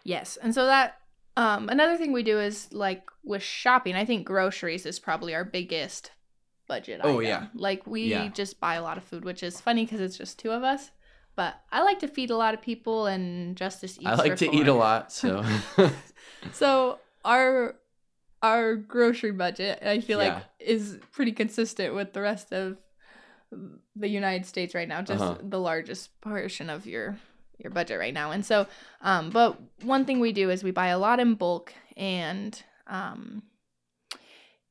Yes, 0.03 0.39
and 0.39 0.55
so 0.55 0.65
that 0.65 0.97
um 1.37 1.69
another 1.69 1.97
thing 1.97 2.13
we 2.13 2.23
do 2.23 2.39
is 2.41 2.73
like 2.73 3.09
with 3.25 3.43
shopping. 3.43 3.95
I 3.95 4.05
think 4.05 4.27
groceries 4.27 4.87
is 4.87 4.99
probably 4.99 5.35
our 5.35 5.45
biggest 5.45 6.11
budget. 6.69 7.01
Oh, 7.03 7.21
item. 7.21 7.23
yeah. 7.25 7.47
like 7.55 7.87
we 7.87 8.03
Yeah. 8.11 8.29
just 8.29 8.61
buy 8.61 8.75
a 8.75 8.83
lot 8.83 8.97
of 8.99 9.05
food, 9.05 9.25
which 9.25 9.43
is 9.43 9.61
funny 9.61 9.85
because 9.85 10.01
it's 10.01 10.17
just 10.19 10.39
two 10.39 10.51
of 10.51 10.63
us. 10.63 10.91
But 11.37 11.55
I 11.73 11.83
like 11.83 12.01
to 12.01 12.09
feed 12.09 12.31
a 12.31 12.37
lot 12.37 12.55
of 12.55 12.61
people, 12.61 13.07
and 13.07 13.57
Justice 13.57 13.97
eats. 13.99 14.07
i 14.07 14.15
like 14.15 14.37
to 14.37 14.55
eat 14.55 14.69
a 14.69 14.75
lot 14.75 15.13
so 15.13 15.45
So 16.53 16.99
our 17.25 17.77
our 18.43 18.75
grocery 18.75 19.33
budget, 19.33 19.83
I 19.83 20.01
feel 20.01 20.19
Yeah. 20.23 20.35
like, 20.35 20.45
is 20.59 20.99
pretty 21.13 21.33
consistent 21.33 21.95
with 21.95 22.13
the 22.15 22.23
rest 22.23 22.53
of 22.53 22.79
the 23.97 24.09
United 24.09 24.47
States 24.47 24.75
right 24.75 24.89
now. 24.89 25.03
Just 25.03 25.23
Uh-huh. 25.23 25.37
the 25.43 25.59
largest 25.61 26.19
portion 26.21 26.71
of 26.71 26.87
your 26.87 27.19
your 27.63 27.71
budget 27.73 27.99
right 27.99 28.15
now. 28.15 28.31
And 28.31 28.45
so, 28.45 28.67
um, 29.03 29.31
but 29.31 29.61
one 29.83 30.05
thing 30.05 30.21
we 30.21 30.33
do 30.33 30.51
is 30.51 30.63
we 30.65 30.71
buy 30.71 30.89
a 30.89 30.99
lot 30.99 31.21
in 31.21 31.35
bulk 31.35 31.73
and 31.97 32.61
um, 32.87 33.43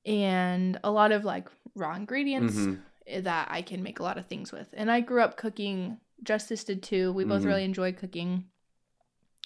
and 0.05 0.79
a 0.83 0.91
lot 0.91 1.11
of 1.11 1.23
like 1.23 1.47
raw 1.75 1.95
ingredients 1.95 2.55
Mhm. 2.55 2.81
that 3.23 3.47
I 3.51 3.61
can 3.61 3.83
make 3.83 3.99
a 3.99 4.03
lot 4.03 4.17
of 4.17 4.25
things 4.27 4.51
with. 4.51 4.67
And 4.73 4.91
I 4.91 5.01
grew 5.01 5.21
up 5.21 5.37
cooking. 5.37 5.99
Justice 6.23 6.63
did 6.63 6.83
too. 6.83 7.11
We 7.13 7.23
both 7.23 7.43
Mhm. 7.43 7.45
really 7.45 7.63
enjoy 7.63 7.93
cooking. 7.93 8.45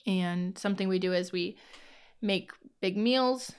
And 0.06 0.58
something 0.58 0.88
we 0.88 1.00
do 1.00 1.14
is 1.14 1.32
we 1.32 1.58
make 2.22 2.52
big 2.82 2.98
meals 2.98 3.54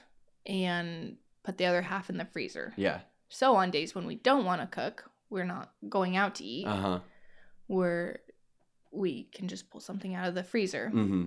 and 0.45 1.17
put 1.43 1.57
the 1.57 1.65
other 1.65 1.81
half 1.83 2.09
in 2.09 2.17
the 2.17 2.25
freezer. 2.25 2.73
yeah 2.77 3.01
So 3.29 3.55
on 3.55 3.71
days 3.71 3.95
when 3.95 4.05
we 4.05 4.15
don't 4.15 4.45
want 4.45 4.61
to 4.61 4.67
cook, 4.67 5.09
we're 5.29 5.45
not 5.45 5.73
going 5.89 6.15
out 6.15 6.35
to 6.35 6.43
eat. 6.43 6.67
uh-huh 6.67 6.99
We're 7.67 8.19
we 8.95 9.23
can 9.33 9.47
just 9.47 9.69
pull 9.69 9.79
something 9.81 10.15
out 10.15 10.27
of 10.27 10.35
the 10.35 10.43
freezer. 10.43 10.91
Mm-hmm. 10.93 11.25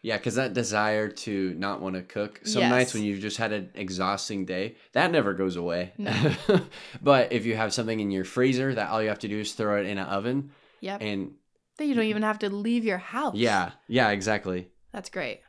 Yeah, 0.00 0.16
because 0.16 0.36
that 0.36 0.52
desire 0.54 1.08
to 1.08 1.54
not 1.54 1.80
want 1.80 1.96
to 1.96 2.02
cook. 2.02 2.40
Some 2.44 2.62
nights 2.62 2.94
when 2.94 3.02
you've 3.02 3.18
just 3.20 3.36
had 3.36 3.52
an 3.52 3.70
exhausting 3.74 4.44
day, 4.44 4.76
that 4.92 5.10
never 5.10 5.34
goes 5.34 5.56
away. 5.56 5.92
No. 5.98 6.12
but 7.02 7.32
if 7.32 7.44
you 7.46 7.56
have 7.56 7.72
something 7.74 7.98
in 7.98 8.12
your 8.12 8.24
freezer 8.24 8.72
that 8.74 8.90
all 8.90 9.02
you 9.02 9.08
have 9.08 9.18
to 9.20 9.28
do 9.28 9.40
is 9.40 9.52
throw 9.54 9.80
it 9.80 9.86
in 9.86 9.98
an 9.98 10.06
oven, 10.06 10.52
Yep. 10.80 11.02
and 11.02 11.34
then 11.76 11.88
you 11.88 11.94
don't 11.96 12.04
even 12.04 12.22
have 12.22 12.38
to 12.40 12.48
leave 12.48 12.84
your 12.84 12.98
house. 12.98 13.34
yeah, 13.34 13.72
yeah, 13.88 14.10
exactly. 14.10 14.68
That's 14.92 15.10
great. 15.10 15.40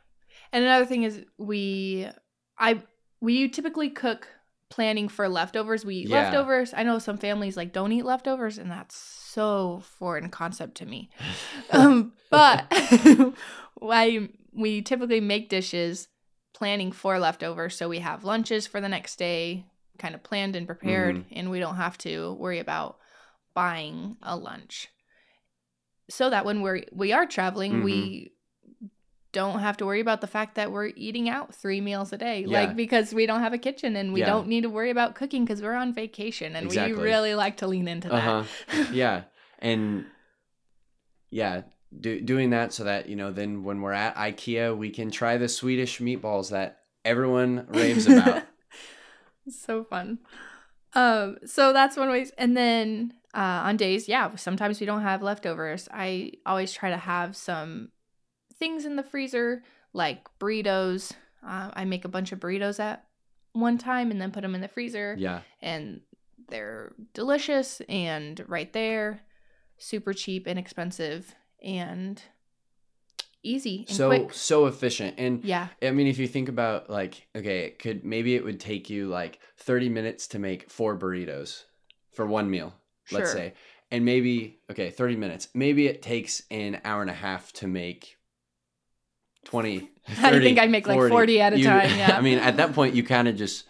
And 0.52 0.64
another 0.64 0.84
thing 0.86 1.04
is 1.04 1.24
we 1.38 2.08
I 2.58 2.82
we 3.20 3.48
typically 3.48 3.90
cook 3.90 4.26
planning 4.70 5.08
for 5.08 5.28
leftovers. 5.28 5.84
We 5.84 5.96
eat 5.96 6.08
Yeah. 6.08 6.22
leftovers. 6.22 6.72
I 6.74 6.82
know 6.84 6.98
some 6.98 7.18
families 7.18 7.56
like 7.56 7.72
don't 7.72 7.92
eat 7.92 8.04
leftovers 8.04 8.56
and 8.58 8.70
that's 8.70 8.96
so 8.96 9.82
foreign 9.98 10.30
concept 10.30 10.76
to 10.76 10.86
me. 10.86 11.10
um, 11.70 12.12
but 12.30 12.72
why 13.74 14.28
we 14.52 14.82
typically 14.82 15.20
make 15.20 15.48
dishes 15.48 16.08
planning 16.54 16.92
for 16.92 17.18
leftovers 17.18 17.76
so 17.76 17.88
we 17.88 17.98
have 18.00 18.24
lunches 18.24 18.66
for 18.66 18.80
the 18.80 18.88
next 18.88 19.16
day 19.16 19.64
kind 19.98 20.14
of 20.14 20.22
planned 20.22 20.54
and 20.56 20.66
prepared 20.66 21.16
Mm-hmm. 21.16 21.32
and 21.38 21.50
we 21.50 21.58
don't 21.58 21.76
have 21.76 21.96
to 21.98 22.34
worry 22.34 22.58
about 22.58 22.98
buying 23.54 24.16
a 24.22 24.36
lunch 24.36 24.88
so 26.08 26.28
that 26.30 26.44
when 26.44 26.60
we're 26.60 26.82
we 26.92 27.12
are 27.12 27.24
traveling 27.26 27.72
Mm-hmm. 27.74 27.84
we 27.84 28.32
don't 29.32 29.60
have 29.60 29.76
to 29.76 29.86
worry 29.86 30.00
about 30.00 30.20
the 30.20 30.26
fact 30.26 30.56
that 30.56 30.72
we're 30.72 30.90
eating 30.96 31.28
out 31.28 31.54
three 31.54 31.80
meals 31.80 32.12
a 32.12 32.18
day 32.18 32.44
Yeah. 32.46 32.60
like 32.60 32.76
because 32.76 33.14
we 33.14 33.26
don't 33.26 33.40
have 33.40 33.52
a 33.52 33.58
kitchen 33.58 33.94
and 33.96 34.12
we 34.12 34.20
Yeah. 34.20 34.26
don't 34.26 34.48
need 34.48 34.62
to 34.62 34.70
worry 34.70 34.90
about 34.90 35.14
cooking 35.14 35.44
because 35.44 35.62
we're 35.62 35.74
on 35.74 35.92
vacation 35.92 36.56
and 36.56 36.66
Exactly. 36.66 36.96
we 36.96 37.02
really 37.02 37.34
like 37.34 37.58
to 37.58 37.66
lean 37.66 37.86
into 37.88 38.12
Uh 38.12 38.44
that 38.68 38.88
yeah, 38.92 39.22
and 39.60 40.04
yeah, 41.30 41.62
do, 41.98 42.20
doing 42.20 42.50
that 42.50 42.72
so 42.72 42.84
that 42.84 43.08
you 43.08 43.16
know 43.16 43.30
then 43.32 43.62
when 43.62 43.80
we're 43.82 43.92
at 43.92 44.16
IKEA, 44.16 44.76
we 44.76 44.90
can 44.90 45.10
try 45.10 45.36
the 45.36 45.48
Swedish 45.48 45.98
meatballs 46.00 46.50
that 46.50 46.78
everyone 47.04 47.66
raves 47.70 48.06
about. 48.06 48.42
so 49.48 49.84
fun. 49.84 50.18
Um, 50.94 51.38
so 51.46 51.72
that's 51.72 51.96
one 51.96 52.08
way. 52.10 52.26
And 52.36 52.56
then 52.56 53.14
uh, 53.34 53.62
on 53.64 53.76
days, 53.76 54.08
yeah, 54.08 54.34
sometimes 54.36 54.80
we 54.80 54.86
don't 54.86 55.02
have 55.02 55.22
leftovers. 55.22 55.88
I 55.92 56.32
always 56.44 56.72
try 56.72 56.90
to 56.90 56.96
have 56.96 57.36
some 57.36 57.90
things 58.60 58.84
in 58.84 58.94
the 58.94 59.02
freezer, 59.02 59.64
like 59.92 60.20
burritos. 60.38 61.12
Uh, 61.44 61.70
I 61.72 61.84
make 61.84 62.04
a 62.04 62.08
bunch 62.08 62.30
of 62.30 62.38
burritos 62.38 62.78
at 62.78 63.04
one 63.52 63.78
time 63.78 64.12
and 64.12 64.20
then 64.20 64.30
put 64.30 64.42
them 64.42 64.54
in 64.54 64.60
the 64.60 64.68
freezer, 64.68 65.16
yeah, 65.18 65.40
and 65.60 66.02
they're 66.48 66.92
delicious 67.14 67.80
and 67.88 68.44
right 68.46 68.72
there, 68.72 69.22
super 69.78 70.12
cheap, 70.12 70.46
and 70.46 70.58
inexpensive, 70.58 71.34
and 71.60 72.22
easy 73.42 73.86
and 73.88 73.96
so 73.96 74.08
quick. 74.08 74.34
so 74.34 74.66
efficient 74.66 75.14
and 75.16 75.42
Yeah. 75.42 75.68
I 75.82 75.92
mean, 75.92 76.06
if 76.06 76.18
you 76.18 76.28
think 76.28 76.48
about 76.50 76.90
like, 76.90 77.26
okay, 77.34 77.60
it 77.60 77.78
could 77.78 78.04
maybe 78.04 78.34
it 78.34 78.44
would 78.44 78.60
take 78.60 78.90
you 78.90 79.08
like 79.08 79.40
30 79.56 79.88
minutes 79.88 80.28
to 80.28 80.38
make 80.38 80.70
four 80.70 80.98
burritos 80.98 81.64
for 82.12 82.26
one 82.26 82.50
meal, 82.50 82.74
let's 83.10 83.32
say. 83.32 83.54
And 83.90 84.04
maybe, 84.04 84.60
okay, 84.70 84.90
30 84.90 85.16
minutes. 85.16 85.48
Maybe 85.54 85.86
it 85.86 86.02
takes 86.02 86.42
an 86.50 86.80
hour 86.84 87.00
and 87.00 87.10
a 87.10 87.14
half 87.14 87.52
to 87.54 87.66
make 87.66 88.18
20. 89.44 89.90
I 90.18 90.38
think 90.40 90.58
I 90.58 90.66
make 90.66 90.86
like 90.86 90.98
40 91.10 91.40
at 91.40 91.52
a 91.52 91.58
You- 91.58 91.64
time, 91.64 91.90
yeah. 91.98 92.14
I 92.18 92.20
mean, 92.20 92.38
at 92.38 92.56
that 92.58 92.74
point, 92.74 92.94
you 92.94 93.02
kind 93.02 93.28
of 93.28 93.36
just, 93.36 93.64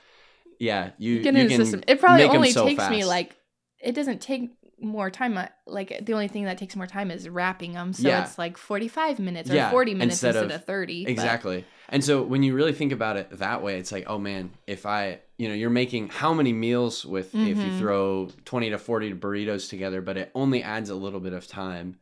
yeah, 0.59 0.91
you, 0.99 1.23
Get 1.23 1.35
you 1.35 1.41
in 1.41 1.47
the 1.49 1.55
can 1.57 1.65
system. 1.65 1.83
It 1.87 2.01
probably 2.01 2.25
only 2.25 2.51
so 2.51 2.65
takes 2.67 2.89
me 2.91 3.05
like, 3.05 3.37
it 3.81 3.95
doesn't 3.95 4.21
take 4.21 4.51
more 4.83 5.11
time. 5.11 5.37
uh, 5.37 5.47
Like, 5.67 6.05
the 6.07 6.13
only 6.15 6.29
thing 6.29 6.45
that 6.45 6.57
takes 6.59 6.75
more 6.77 6.87
time 6.87 7.11
is 7.11 7.29
wrapping 7.29 7.73
them. 7.75 7.93
So 7.93 8.09
Yeah. 8.09 8.25
it's 8.25 8.39
like 8.39 8.57
45 8.57 9.19
minutes 9.19 9.51
or 9.51 9.55
Yeah, 9.55 9.71
40 9.71 9.95
minutes 9.95 10.15
instead 10.17 10.37
instead, 10.37 10.45
of- 10.55 10.61
of, 10.63 10.65
30. 10.67 11.05
but- 11.05 11.11
Exactly. 11.11 11.65
And 11.93 12.05
so 12.05 12.23
when 12.23 12.43
you 12.43 12.55
really 12.55 12.73
think 12.73 12.93
about 12.93 13.17
it 13.17 13.31
that 13.39 13.63
way, 13.63 13.79
it's 13.79 13.91
like, 13.93 14.05
oh 14.07 14.19
man, 14.19 14.51
if 14.67 14.87
I, 14.87 15.19
you 15.39 15.49
know, 15.49 15.55
you're 15.55 15.71
making 15.71 16.09
how 16.09 16.33
many 16.33 16.53
meals 16.53 17.05
with 17.05 17.35
if 17.35 17.57
you 17.59 17.65
Mhm. 17.65 17.79
throw 17.79 18.29
20 18.45 18.71
to 18.71 18.79
40 18.79 19.13
burritos 19.15 19.69
together, 19.69 20.01
but 20.01 20.17
it 20.17 20.31
only 20.35 20.63
adds 20.63 20.89
a 20.89 20.95
little 20.95 21.19
bit 21.21 21.33
of 21.33 21.47
time. 21.49 21.99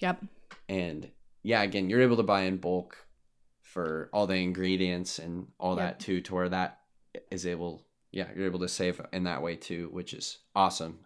Yep. 0.00 0.22
And 0.68 1.08
yeah, 1.42 1.62
again, 1.62 1.88
you're 1.90 2.02
able 2.02 2.16
to 2.16 2.22
buy 2.22 2.42
in 2.42 2.56
bulk 2.58 2.96
for 3.62 4.08
all 4.12 4.26
the 4.26 4.34
ingredients 4.36 5.18
and 5.18 5.48
all 5.58 5.76
Yep. 5.76 5.78
that 5.98 6.00
too, 6.00 6.20
to 6.22 6.34
where 6.34 6.48
that 6.48 6.80
is 7.30 7.46
able, 7.46 7.86
yeah, 8.10 8.28
you're 8.34 8.46
able 8.46 8.60
to 8.60 8.68
save 8.68 9.00
in 9.12 9.24
that 9.24 9.42
way 9.42 9.56
too, 9.56 9.88
which 9.92 10.12
is 10.14 10.38
awesome. 10.54 11.00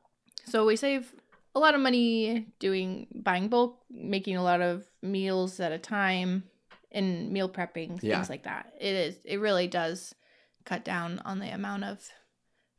So 0.44 0.66
we 0.66 0.76
save 0.76 1.14
a 1.54 1.58
lot 1.60 1.74
of 1.74 1.80
money 1.80 2.46
doing 2.58 3.06
buying 3.14 3.48
bulk, 3.48 3.80
making 3.90 4.36
a 4.36 4.42
lot 4.42 4.60
of 4.60 4.84
meals 5.02 5.58
at 5.60 5.72
a 5.72 5.78
time, 5.78 6.44
and 6.92 7.30
meal 7.30 7.48
prepping 7.48 8.02
Yeah. 8.02 8.16
things 8.16 8.30
like 8.30 8.44
that. 8.44 8.72
It 8.80 8.94
is. 8.94 9.18
It 9.24 9.38
really 9.40 9.66
does 9.68 10.14
cut 10.64 10.84
down 10.84 11.20
on 11.24 11.38
the 11.38 11.52
amount 11.52 11.84
of 11.84 12.08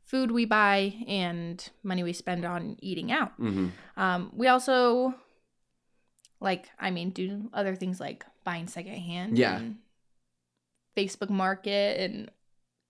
food 0.04 0.30
we 0.30 0.44
buy 0.44 0.94
and 1.06 1.68
money 1.82 2.02
we 2.02 2.12
spend 2.12 2.44
on 2.44 2.76
eating 2.80 3.10
out. 3.12 3.32
hmm 3.36 3.68
Um, 3.96 4.30
we 4.34 4.46
also 4.48 5.14
like, 6.40 6.68
I 6.78 6.90
mean, 6.90 7.10
do 7.10 7.50
other 7.52 7.74
things 7.76 7.98
like 8.00 8.24
buying 8.44 8.66
secondhand. 8.68 9.38
Yeah. 9.38 9.56
and 9.58 9.76
Facebook 10.96 11.30
Market, 11.30 12.00
and 12.00 12.30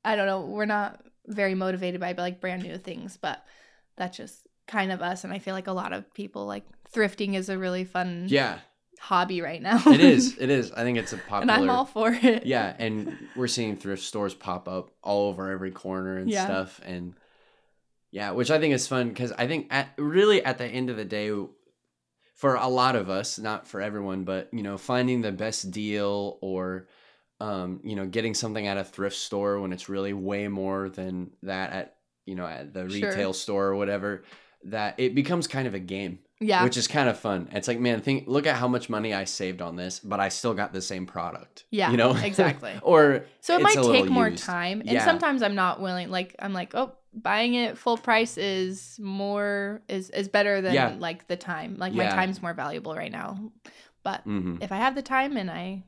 I 0.04 0.16
don't 0.16 0.26
know. 0.26 0.40
We're 0.42 0.64
not 0.64 1.00
very 1.26 1.54
motivated 1.54 2.00
by 2.00 2.12
like 2.12 2.40
brand 2.40 2.62
new 2.62 2.78
things, 2.78 3.18
but 3.20 3.44
that's 3.96 4.16
just 4.16 4.46
kind 4.66 4.90
of 4.92 5.02
us. 5.02 5.24
And 5.24 5.32
I 5.32 5.38
feel 5.38 5.54
like 5.54 5.66
a 5.66 5.72
lot 5.72 5.92
of 5.92 6.12
people 6.14 6.46
like 6.46 6.64
thrifting 6.94 7.34
is 7.34 7.48
a 7.50 7.58
really 7.58 7.84
fun 7.84 8.26
Yeah, 8.28 8.60
hobby 8.98 9.42
right 9.42 9.60
now. 9.60 9.82
it 9.86 10.00
is. 10.00 10.36
It 10.40 10.48
is. 10.50 10.72
I 10.72 10.82
think 10.84 10.96
it's 10.98 11.12
a 11.12 11.18
popular. 11.18 11.42
and 11.42 11.50
I'm 11.50 11.70
all 11.70 11.84
for 11.84 12.10
it. 12.12 12.46
yeah 12.46 12.74
and 12.78 13.14
we're 13.36 13.46
seeing 13.46 13.76
thrift 13.76 14.02
stores 14.02 14.34
pop 14.34 14.68
up 14.68 14.90
all 15.02 15.28
over 15.28 15.50
every 15.50 15.70
corner 15.70 16.16
and 16.16 16.30
Yeah. 16.30 16.44
stuff 16.46 16.80
and 16.84 17.14
yeah 18.10 18.30
which 18.30 18.50
i 18.50 18.58
think 18.58 18.72
is 18.72 18.88
fun 18.88 19.10
because 19.10 19.32
i 19.32 19.46
think 19.46 19.66
at 19.70 19.90
really 19.98 20.42
at 20.42 20.56
the 20.56 20.64
end 20.64 20.88
of 20.88 20.96
the 20.96 21.04
day 21.04 21.30
for 22.38 22.54
a 22.54 22.68
lot 22.68 22.96
of 22.96 23.10
us 23.10 23.38
not 23.38 23.66
for 23.68 23.80
everyone 23.82 24.24
but 24.24 24.48
you 24.52 24.62
know 24.62 24.78
finding 24.78 25.20
the 25.20 25.30
best 25.32 25.70
deal 25.70 26.38
or 26.40 26.88
um, 27.40 27.80
you 27.84 27.94
know 27.96 28.06
getting 28.06 28.34
something 28.34 28.66
at 28.66 28.76
a 28.78 28.84
thrift 28.84 29.16
store 29.16 29.60
when 29.60 29.72
it's 29.72 29.88
really 29.88 30.12
way 30.12 30.48
more 30.48 30.88
than 30.88 31.30
that 31.42 31.72
at 31.72 31.96
you 32.26 32.34
know 32.34 32.46
at 32.46 32.72
the 32.74 32.88
Sure. 32.88 33.08
retail 33.08 33.32
store 33.32 33.66
or 33.66 33.76
whatever 33.76 34.24
that 34.64 34.94
it 34.98 35.14
becomes 35.14 35.46
kind 35.46 35.68
of 35.68 35.74
a 35.74 35.78
game 35.78 36.18
Yeah. 36.40 36.64
which 36.64 36.76
is 36.76 36.88
kind 36.88 37.08
of 37.08 37.16
fun. 37.18 37.48
It's 37.52 37.68
like, 37.68 37.78
man, 37.78 38.00
think 38.00 38.26
look 38.26 38.44
at 38.46 38.56
how 38.56 38.66
much 38.66 38.88
money 38.90 39.14
I 39.14 39.24
saved 39.24 39.62
on 39.62 39.76
this, 39.76 40.00
but 40.00 40.18
I 40.18 40.28
still 40.30 40.52
got 40.54 40.72
the 40.72 40.82
same 40.82 41.06
product. 41.06 41.64
Yeah, 41.70 41.90
you 41.92 41.96
know 41.96 42.10
exactly. 42.30 42.72
or 42.82 43.24
So 43.40 43.56
it 43.56 43.62
might 43.62 43.74
take 43.74 44.10
more 44.10 44.28
used. 44.30 44.44
time. 44.44 44.80
And 44.80 44.90
Yeah. 44.90 45.04
sometimes 45.04 45.42
I'm 45.42 45.54
not 45.54 45.80
willing 45.80 46.10
like 46.10 46.34
I'm 46.40 46.52
like, 46.52 46.74
oh, 46.74 46.92
buying 47.12 47.54
it 47.54 47.78
full 47.78 47.96
price 47.96 48.36
is 48.38 48.98
more 49.02 49.82
is 49.88 50.10
is 50.10 50.28
better 50.28 50.60
than 50.60 50.74
Yeah. 50.74 50.96
like 50.98 51.26
the 51.28 51.36
time. 51.36 51.76
Like 51.78 51.92
Yeah. 51.92 52.04
my 52.04 52.10
time's 52.10 52.42
more 52.42 52.54
valuable 52.54 52.94
right 52.94 53.12
now. 53.12 53.50
But 54.02 54.22
hmm 54.24 54.56
if 54.60 54.72
I 54.72 54.76
have 54.76 54.94
the 54.94 55.02
time 55.02 55.36
and 55.36 55.50
I 55.50 55.84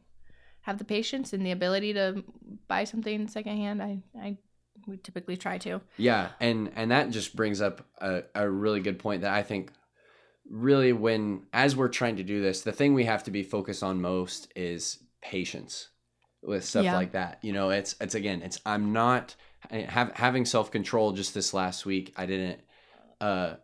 have 0.62 0.78
the 0.78 0.85
patience 0.85 1.33
and 1.33 1.44
the 1.44 1.50
ability 1.52 1.94
to 1.94 2.22
buy 2.68 2.85
something 2.85 3.28
secondhand, 3.28 3.83
I 3.83 4.02
I 4.18 4.38
would 4.87 5.04
typically 5.04 5.37
try 5.37 5.59
to. 5.59 5.80
Yeah, 5.98 6.30
and 6.40 6.70
and 6.74 6.90
that 6.90 7.11
just 7.11 7.37
brings 7.37 7.61
up 7.61 7.87
a, 8.00 8.22
a 8.35 8.48
really 8.48 8.80
good 8.80 8.98
point 8.98 9.22
that 9.22 9.33
I 9.35 9.42
think 9.42 9.72
really 10.48 10.92
when 10.92 11.46
as 11.52 11.76
we're 11.76 11.88
trying 11.88 12.16
to 12.16 12.22
do 12.22 12.40
this, 12.42 12.62
the 12.62 12.72
thing 12.72 12.94
we 12.94 13.04
have 13.04 13.24
to 13.24 13.30
be 13.30 13.42
focused 13.42 13.83
on 13.83 14.00
most 14.00 14.52
is 14.56 14.98
patience 15.22 15.88
with 16.42 16.64
stuff 16.64 16.85
Yeah. 16.85 16.94
like 16.94 17.12
that. 17.12 17.38
You 17.42 17.52
know, 17.52 17.70
it's 17.70 17.94
it's 18.00 18.14
again, 18.14 18.42
it's 18.42 18.61
I'm 18.64 18.92
not 18.92 19.37
have 19.70 20.12
having 20.14 20.44
self 20.44 20.70
control. 20.70 21.12
Just 21.12 21.35
this 21.35 21.53
last 21.55 21.85
week, 21.87 22.12
I 22.16 22.27
didn't. 22.27 22.61
uh 23.20 23.55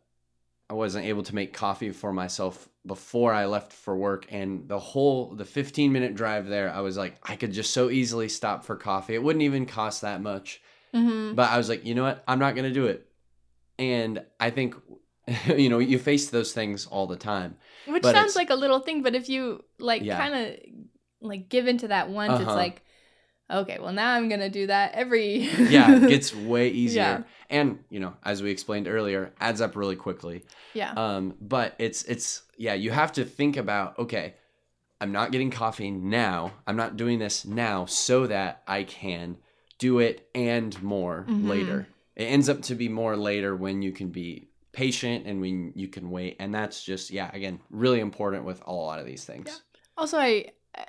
I 0.68 0.74
wasn't 0.74 1.04
able 1.06 1.22
to 1.22 1.34
make 1.34 1.52
coffee 1.52 1.92
for 1.92 2.12
myself 2.12 2.68
before 2.84 3.32
I 3.32 3.46
left 3.46 3.72
for 3.72 3.96
work 3.96 4.26
and 4.30 4.68
the 4.68 4.80
whole 4.80 5.32
the 5.34 5.44
15 5.44 5.92
minute 5.92 6.16
drive 6.16 6.48
there 6.48 6.72
I 6.72 6.80
was 6.80 6.96
like 6.96 7.16
I 7.22 7.36
could 7.36 7.52
just 7.52 7.72
so 7.72 7.88
easily 7.88 8.28
stop 8.28 8.64
for 8.64 8.74
coffee. 8.74 9.14
It 9.14 9.22
wouldn't 9.22 9.44
even 9.44 9.66
cost 9.66 10.02
that 10.02 10.20
much. 10.20 10.60
Mm-hmm. 10.92 11.36
But 11.36 11.50
I 11.50 11.56
was 11.56 11.68
like, 11.68 11.84
you 11.84 11.94
know 11.94 12.02
what? 12.02 12.24
I'm 12.26 12.40
not 12.40 12.56
going 12.56 12.66
to 12.66 12.74
do 12.74 12.86
it. 12.86 13.06
And 13.78 14.24
I 14.40 14.50
think, 14.50 14.74
you 15.46 15.68
know, 15.68 15.78
you 15.78 15.98
face 16.00 16.30
those 16.30 16.52
things 16.52 16.86
all 16.86 17.06
the 17.06 17.16
time. 17.16 17.56
Which 17.86 18.02
sounds 18.04 18.34
like 18.34 18.50
a 18.50 18.54
little 18.54 18.80
thing, 18.80 19.02
but 19.02 19.14
if 19.14 19.28
you 19.28 19.64
like 19.78 20.02
Yeah. 20.02 20.16
kind 20.16 20.34
of 20.34 20.56
like 21.20 21.48
give 21.48 21.68
into 21.68 21.88
that 21.88 22.08
once, 22.08 22.40
it's 22.40 22.48
Uh-huh. 22.48 22.54
like, 22.56 22.82
okay, 23.50 23.78
well 23.80 23.92
now 23.92 24.12
I'm 24.14 24.28
gonna 24.28 24.50
do 24.50 24.66
that 24.68 24.92
every. 24.94 25.38
Yeah, 25.58 25.96
it 25.96 26.08
gets 26.08 26.34
way 26.52 26.68
easier. 26.68 27.02
Yeah. 27.02 27.22
And, 27.48 27.78
you 27.90 28.00
know, 28.00 28.14
as 28.24 28.42
we 28.42 28.50
explained 28.50 28.88
earlier, 28.88 29.32
adds 29.40 29.60
up 29.60 29.76
really 29.76 29.94
quickly. 29.96 30.44
yeah. 30.74 30.92
Um, 30.96 31.34
but 31.40 31.76
it's, 31.78 32.02
it's, 32.04 32.42
yeah, 32.58 32.74
you 32.74 32.90
have 32.90 33.12
to 33.12 33.24
think 33.24 33.56
about, 33.56 33.96
okay, 34.00 34.34
I'm 35.00 35.12
not 35.12 35.30
getting 35.30 35.50
coffee 35.52 35.90
now. 35.92 36.52
I'm 36.66 36.76
not 36.76 36.96
doing 36.96 37.18
this 37.20 37.44
now 37.44 37.84
so 37.86 38.26
that 38.26 38.62
I 38.66 38.82
can 38.82 39.36
do 39.78 40.00
it 40.00 40.28
and 40.34 40.80
more 40.82 41.24
Mhm. 41.28 41.46
later. 41.48 41.86
It 42.16 42.24
ends 42.24 42.48
up 42.48 42.62
to 42.62 42.74
be 42.74 42.88
more 42.88 43.16
later 43.16 43.54
when 43.54 43.80
you 43.82 43.92
can 43.92 44.08
be 44.08 44.48
patient 44.72 45.26
and 45.26 45.40
when 45.40 45.72
you 45.76 45.86
can 45.86 46.10
wait. 46.10 46.36
And 46.40 46.52
that's 46.52 46.82
just, 46.82 47.10
yeah, 47.10 47.30
again, 47.32 47.60
really 47.70 48.00
important 48.00 48.44
with 48.44 48.60
a 48.66 48.72
lot 48.72 48.98
of 48.98 49.06
these 49.06 49.24
things. 49.24 49.46
Yeah. 49.48 49.80
Also, 49.98 50.18
I 50.18 50.46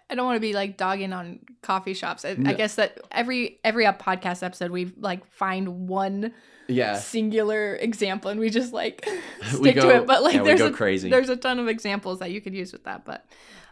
I 0.10 0.16
don't 0.16 0.26
want 0.26 0.36
to 0.38 0.42
be 0.42 0.54
like 0.54 0.78
dogging 0.78 1.14
on 1.14 1.40
coffee 1.62 1.94
shops. 1.94 2.26
I, 2.26 2.30
I 2.46 2.54
guess 2.54 2.76
that 2.76 3.00
every 3.12 3.60
every 3.64 3.86
podcast 3.86 4.44
episode 4.44 4.72
we 4.72 4.92
like 4.98 5.26
find 5.32 5.88
one 5.88 6.34
Yeah. 6.68 6.98
singular 6.98 7.76
example 7.76 8.32
and 8.32 8.40
we 8.40 8.50
just 8.50 8.74
like 8.74 9.06
stick 9.48 9.62
We 9.62 9.74
to 9.74 9.96
it. 9.98 10.08
But 10.08 10.24
like 10.24 10.36
yeah, 10.36 10.44
there's 10.44 10.60
go 10.60 10.68
a, 10.68 10.72
crazy. 10.72 11.10
there's 11.10 11.30
a 11.30 11.36
ton 11.38 11.60
of 11.60 11.68
examples 11.68 12.20
that 12.20 12.32
you 12.32 12.42
could 12.42 12.54
use 12.54 12.72
with 12.74 12.84
that. 12.86 13.06
But 13.06 13.26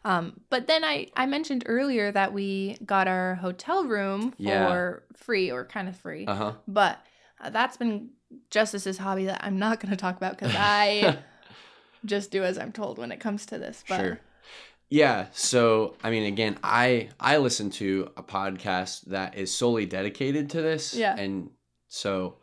um, 0.03 0.39
but 0.49 0.67
then 0.67 0.83
I 0.83 1.07
I 1.15 1.25
mentioned 1.25 1.63
earlier 1.67 2.11
that 2.11 2.31
we 2.33 2.77
got 2.85 3.07
our 3.07 3.35
hotel 3.35 3.85
room 3.85 4.31
for 4.31 4.37
Yeah. 4.37 5.17
free 5.17 5.51
or 5.51 5.65
kind 5.65 5.87
of 5.89 5.95
free, 5.97 6.25
Uh 6.27 6.35
huh. 6.35 6.51
but 6.67 6.99
uh, 7.41 7.49
that's 7.49 7.75
been 7.77 8.09
Justice's 8.51 8.97
hobby 8.99 9.25
that 9.25 9.43
I'm 9.43 9.57
not 9.57 9.79
going 9.79 9.89
to 9.91 9.97
talk 9.97 10.15
about 10.17 10.37
because 10.37 10.53
I 10.59 11.17
just 12.05 12.29
do 12.31 12.43
as 12.43 12.57
I'm 12.57 12.71
told 12.71 12.97
when 12.99 13.11
it 13.11 13.19
comes 13.19 13.45
to 13.47 13.57
this. 13.57 13.83
But 13.89 13.99
Sure. 13.99 14.19
Yeah. 14.89 15.27
So, 15.33 15.95
I 16.03 16.11
mean, 16.11 16.23
again, 16.23 16.57
I 16.63 17.09
I 17.19 17.37
listen 17.37 17.69
to 17.71 18.11
a 18.17 18.23
podcast 18.23 19.05
that 19.05 19.37
is 19.37 19.53
solely 19.53 19.85
dedicated 19.85 20.51
to 20.51 20.61
this. 20.61 20.93
Yeah. 20.93 21.15
And 21.17 21.49
so 21.87 22.37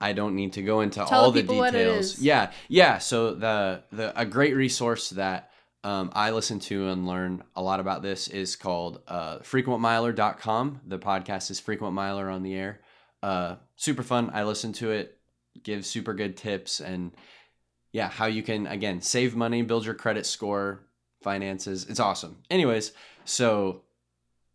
I 0.00 0.12
don't 0.12 0.34
need 0.34 0.54
to 0.54 0.62
go 0.62 0.80
into 0.80 1.04
Tell 1.04 1.24
all 1.24 1.30
the 1.32 1.42
the 1.42 1.54
what 1.54 1.74
it 1.74 1.84
details. 1.84 2.18
Yeah. 2.18 2.52
Yeah. 2.68 2.98
So 2.98 3.34
the 3.34 3.84
the 3.92 4.18
a 4.18 4.26
great 4.26 4.54
resource 4.54 5.10
that 5.10 5.50
um, 5.82 6.10
I 6.14 6.30
listen 6.30 6.60
to 6.60 6.88
and 6.88 7.06
learn 7.06 7.42
a 7.56 7.62
lot 7.62 7.80
about 7.80 8.02
this 8.02 8.28
is 8.28 8.56
called 8.56 9.00
uh, 9.08 9.38
frequentmiler.com. 9.38 10.80
The 10.86 10.98
podcast 10.98 11.50
is 11.50 11.58
Frequent 11.58 11.94
Miler 11.94 12.28
on 12.28 12.42
the 12.42 12.54
air. 12.54 12.80
Uh, 13.22 13.56
super 13.76 14.02
fun. 14.02 14.30
I 14.34 14.44
listen 14.44 14.74
to 14.74 14.90
it, 14.90 15.18
gives 15.62 15.86
super 15.86 16.12
good 16.12 16.36
tips 16.36 16.80
and 16.80 17.12
yeah, 17.92 18.08
how 18.08 18.26
you 18.26 18.42
can 18.42 18.66
again 18.66 19.00
save 19.00 19.34
money, 19.34 19.62
build 19.62 19.84
your 19.84 19.94
credit 19.94 20.24
score, 20.26 20.86
finances. 21.22 21.86
It's 21.88 22.00
awesome. 22.00 22.38
Anyways, 22.50 22.92
so 23.24 23.82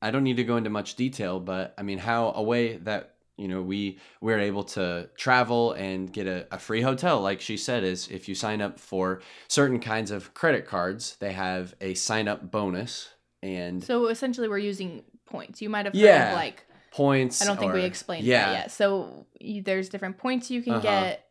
I 0.02 0.12
don't 0.12 0.24
need 0.24 0.38
to 0.38 0.44
go 0.44 0.58
into 0.58 0.70
much 0.70 0.96
detail, 0.96 1.40
but 1.40 1.74
I 1.78 1.84
mean 1.84 1.98
how 2.00 2.32
a 2.36 2.44
way 2.44 2.78
that 2.78 3.16
you 3.38 3.48
know 3.48 3.62
we 3.62 4.00
we're 4.22 4.40
able 4.40 4.64
to 4.64 5.10
travel 5.18 5.74
and 5.74 6.12
get 6.12 6.26
a, 6.26 6.48
a 6.52 6.58
free 6.58 6.82
hotel 6.82 7.20
like 7.20 7.42
she 7.42 7.58
said 7.58 7.84
is 7.84 8.08
if 8.08 8.30
you 8.30 8.36
sign 8.36 8.62
up 8.62 8.80
for 8.80 9.22
certain 9.50 9.80
kinds 9.82 10.10
of 10.10 10.34
credit 10.34 10.66
cards 10.66 11.18
they 11.20 11.34
have 11.34 11.76
a 11.82 11.94
sign 11.96 12.30
up 12.30 12.50
bonus 12.50 13.10
and 13.44 13.84
So 13.84 14.08
essentially, 14.08 14.48
we're 14.48 14.58
using 14.60 15.04
points. 15.26 15.62
You 15.62 15.70
might 15.70 15.86
have 15.86 15.94
heard 15.94 16.00
Yeah. 16.02 16.30
of 16.30 16.36
like 16.36 16.66
points 16.92 17.42
I 17.42 17.46
don't 17.46 17.60
think 17.60 17.74
we 17.74 17.84
explained 17.84 18.26
yeah 18.26 18.46
that 18.46 18.54
yet. 18.54 18.72
So 18.72 19.26
you, 19.42 19.62
there's 19.62 19.90
different 19.90 20.18
points 20.18 20.50
you 20.50 20.62
can 20.62 20.74
Uh-huh. 20.74 20.82
get 20.84 21.28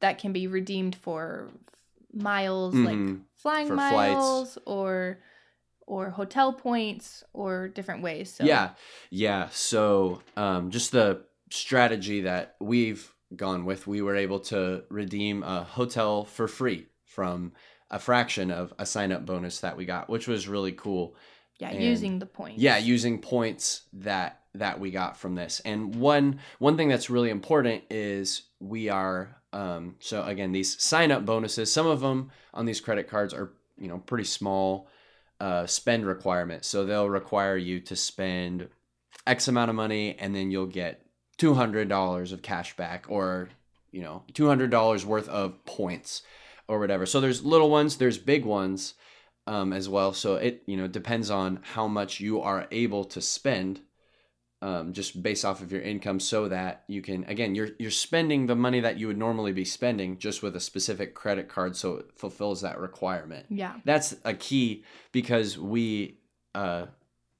that 0.00 0.18
can 0.18 0.32
be 0.34 0.46
redeemed 0.48 0.96
for 0.96 1.48
miles 2.12 2.74
Mhm. 2.74 2.84
like 2.86 3.20
flying 3.34 3.68
For 3.68 3.76
flights. 3.76 3.92
miles 4.14 4.58
or 4.66 5.18
or 5.86 6.10
hotel 6.10 6.52
points 6.52 7.24
or 7.32 7.68
different 7.68 8.02
ways 8.02 8.32
so 8.34 8.44
Yeah, 8.44 8.70
yeah. 9.10 9.48
So, 9.50 10.22
um, 10.36 10.70
just 10.70 10.92
the 10.92 11.24
strategy 11.50 12.22
that 12.22 12.54
we've 12.60 13.12
gone 13.34 13.64
with, 13.64 13.86
we 13.86 14.00
were 14.00 14.16
able 14.16 14.40
to 14.40 14.84
redeem 14.88 15.42
a 15.42 15.64
hotel 15.64 16.24
for 16.24 16.46
free 16.48 16.86
from 17.04 17.52
a 17.90 17.98
fraction 17.98 18.50
of 18.50 18.72
a 18.78 18.86
sign 18.86 19.10
up 19.12 19.26
bonus 19.26 19.60
that 19.60 19.76
we 19.76 19.84
got, 19.84 20.08
which 20.08 20.26
was 20.28 20.48
really 20.48 20.72
cool. 20.72 21.14
yeah 21.58 21.68
And- 21.70 21.82
using 21.82 22.18
the 22.18 22.26
points 22.26 22.58
Yeah, 22.58 22.78
using 22.78 23.20
points 23.20 23.82
that 23.92 24.40
that 24.54 24.78
we 24.80 24.90
got 24.90 25.16
from 25.16 25.34
this. 25.34 25.60
And 25.64 25.94
one 25.96 26.40
one 26.58 26.76
thing 26.76 26.88
that's 26.88 27.10
really 27.10 27.30
important 27.30 27.84
is 27.90 28.42
we 28.60 28.88
are 28.88 29.41
um, 29.52 29.96
so 30.00 30.22
again 30.24 30.52
these 30.52 30.80
sign 30.82 31.10
up 31.10 31.24
bonuses. 31.24 31.72
Some 31.72 31.86
of 31.86 32.00
them 32.00 32.30
on 32.54 32.64
these 32.66 32.80
credit 32.80 33.08
cards 33.08 33.34
are 33.34 33.52
you 33.78 33.88
know 33.88 33.98
pretty 33.98 34.24
small 34.24 34.88
uh, 35.40 35.66
spend 35.66 36.06
requirements. 36.06 36.68
So 36.68 36.84
they'll 36.84 37.10
require 37.10 37.56
you 37.56 37.80
to 37.80 37.96
spend 37.96 38.68
X 39.26 39.48
amount 39.48 39.70
of 39.70 39.76
money, 39.76 40.16
and 40.18 40.34
then 40.34 40.50
you'll 40.50 40.66
get 40.66 41.04
two 41.36 41.54
hundred 41.54 41.88
dollars 41.88 42.32
of 42.32 42.42
cash 42.42 42.76
back, 42.76 43.06
or 43.08 43.48
you 43.90 44.02
know 44.02 44.22
two 44.34 44.46
hundred 44.46 44.70
dollars 44.70 45.04
worth 45.04 45.28
of 45.28 45.64
points, 45.64 46.22
or 46.68 46.78
whatever. 46.78 47.06
So 47.06 47.20
there's 47.20 47.44
little 47.44 47.70
ones, 47.70 47.96
there's 47.96 48.18
big 48.18 48.44
ones 48.44 48.94
um, 49.46 49.72
as 49.72 49.88
well. 49.88 50.12
So 50.12 50.36
it 50.36 50.62
you 50.66 50.76
know 50.76 50.86
depends 50.86 51.30
on 51.30 51.60
how 51.62 51.88
much 51.88 52.20
you 52.20 52.40
are 52.40 52.66
able 52.70 53.04
to 53.06 53.20
spend, 53.20 53.80
um, 54.62 54.92
just 54.92 55.22
based 55.22 55.44
off 55.44 55.60
of 55.60 55.70
your 55.70 55.82
income, 55.82 56.20
so 56.20 56.48
that 56.48 56.84
you 56.86 57.02
can 57.02 57.24
again 57.24 57.54
you're 57.54 57.70
you're 57.78 57.90
spending 57.90 58.46
the 58.46 58.56
money 58.56 58.80
that 58.80 58.98
you 58.98 59.08
would 59.08 59.18
normally 59.18 59.52
be 59.52 59.64
spending 59.64 60.16
just 60.18 60.42
with 60.42 60.56
a 60.56 60.60
specific 60.60 61.14
credit 61.14 61.48
card, 61.48 61.76
so 61.76 61.96
it 61.96 62.06
fulfills 62.14 62.62
that 62.62 62.78
requirement. 62.78 63.44
yeah 63.50 63.74
That's 63.84 64.14
a 64.24 64.34
key 64.34 64.84
because 65.12 65.58
we. 65.58 66.18
Uh, 66.54 66.86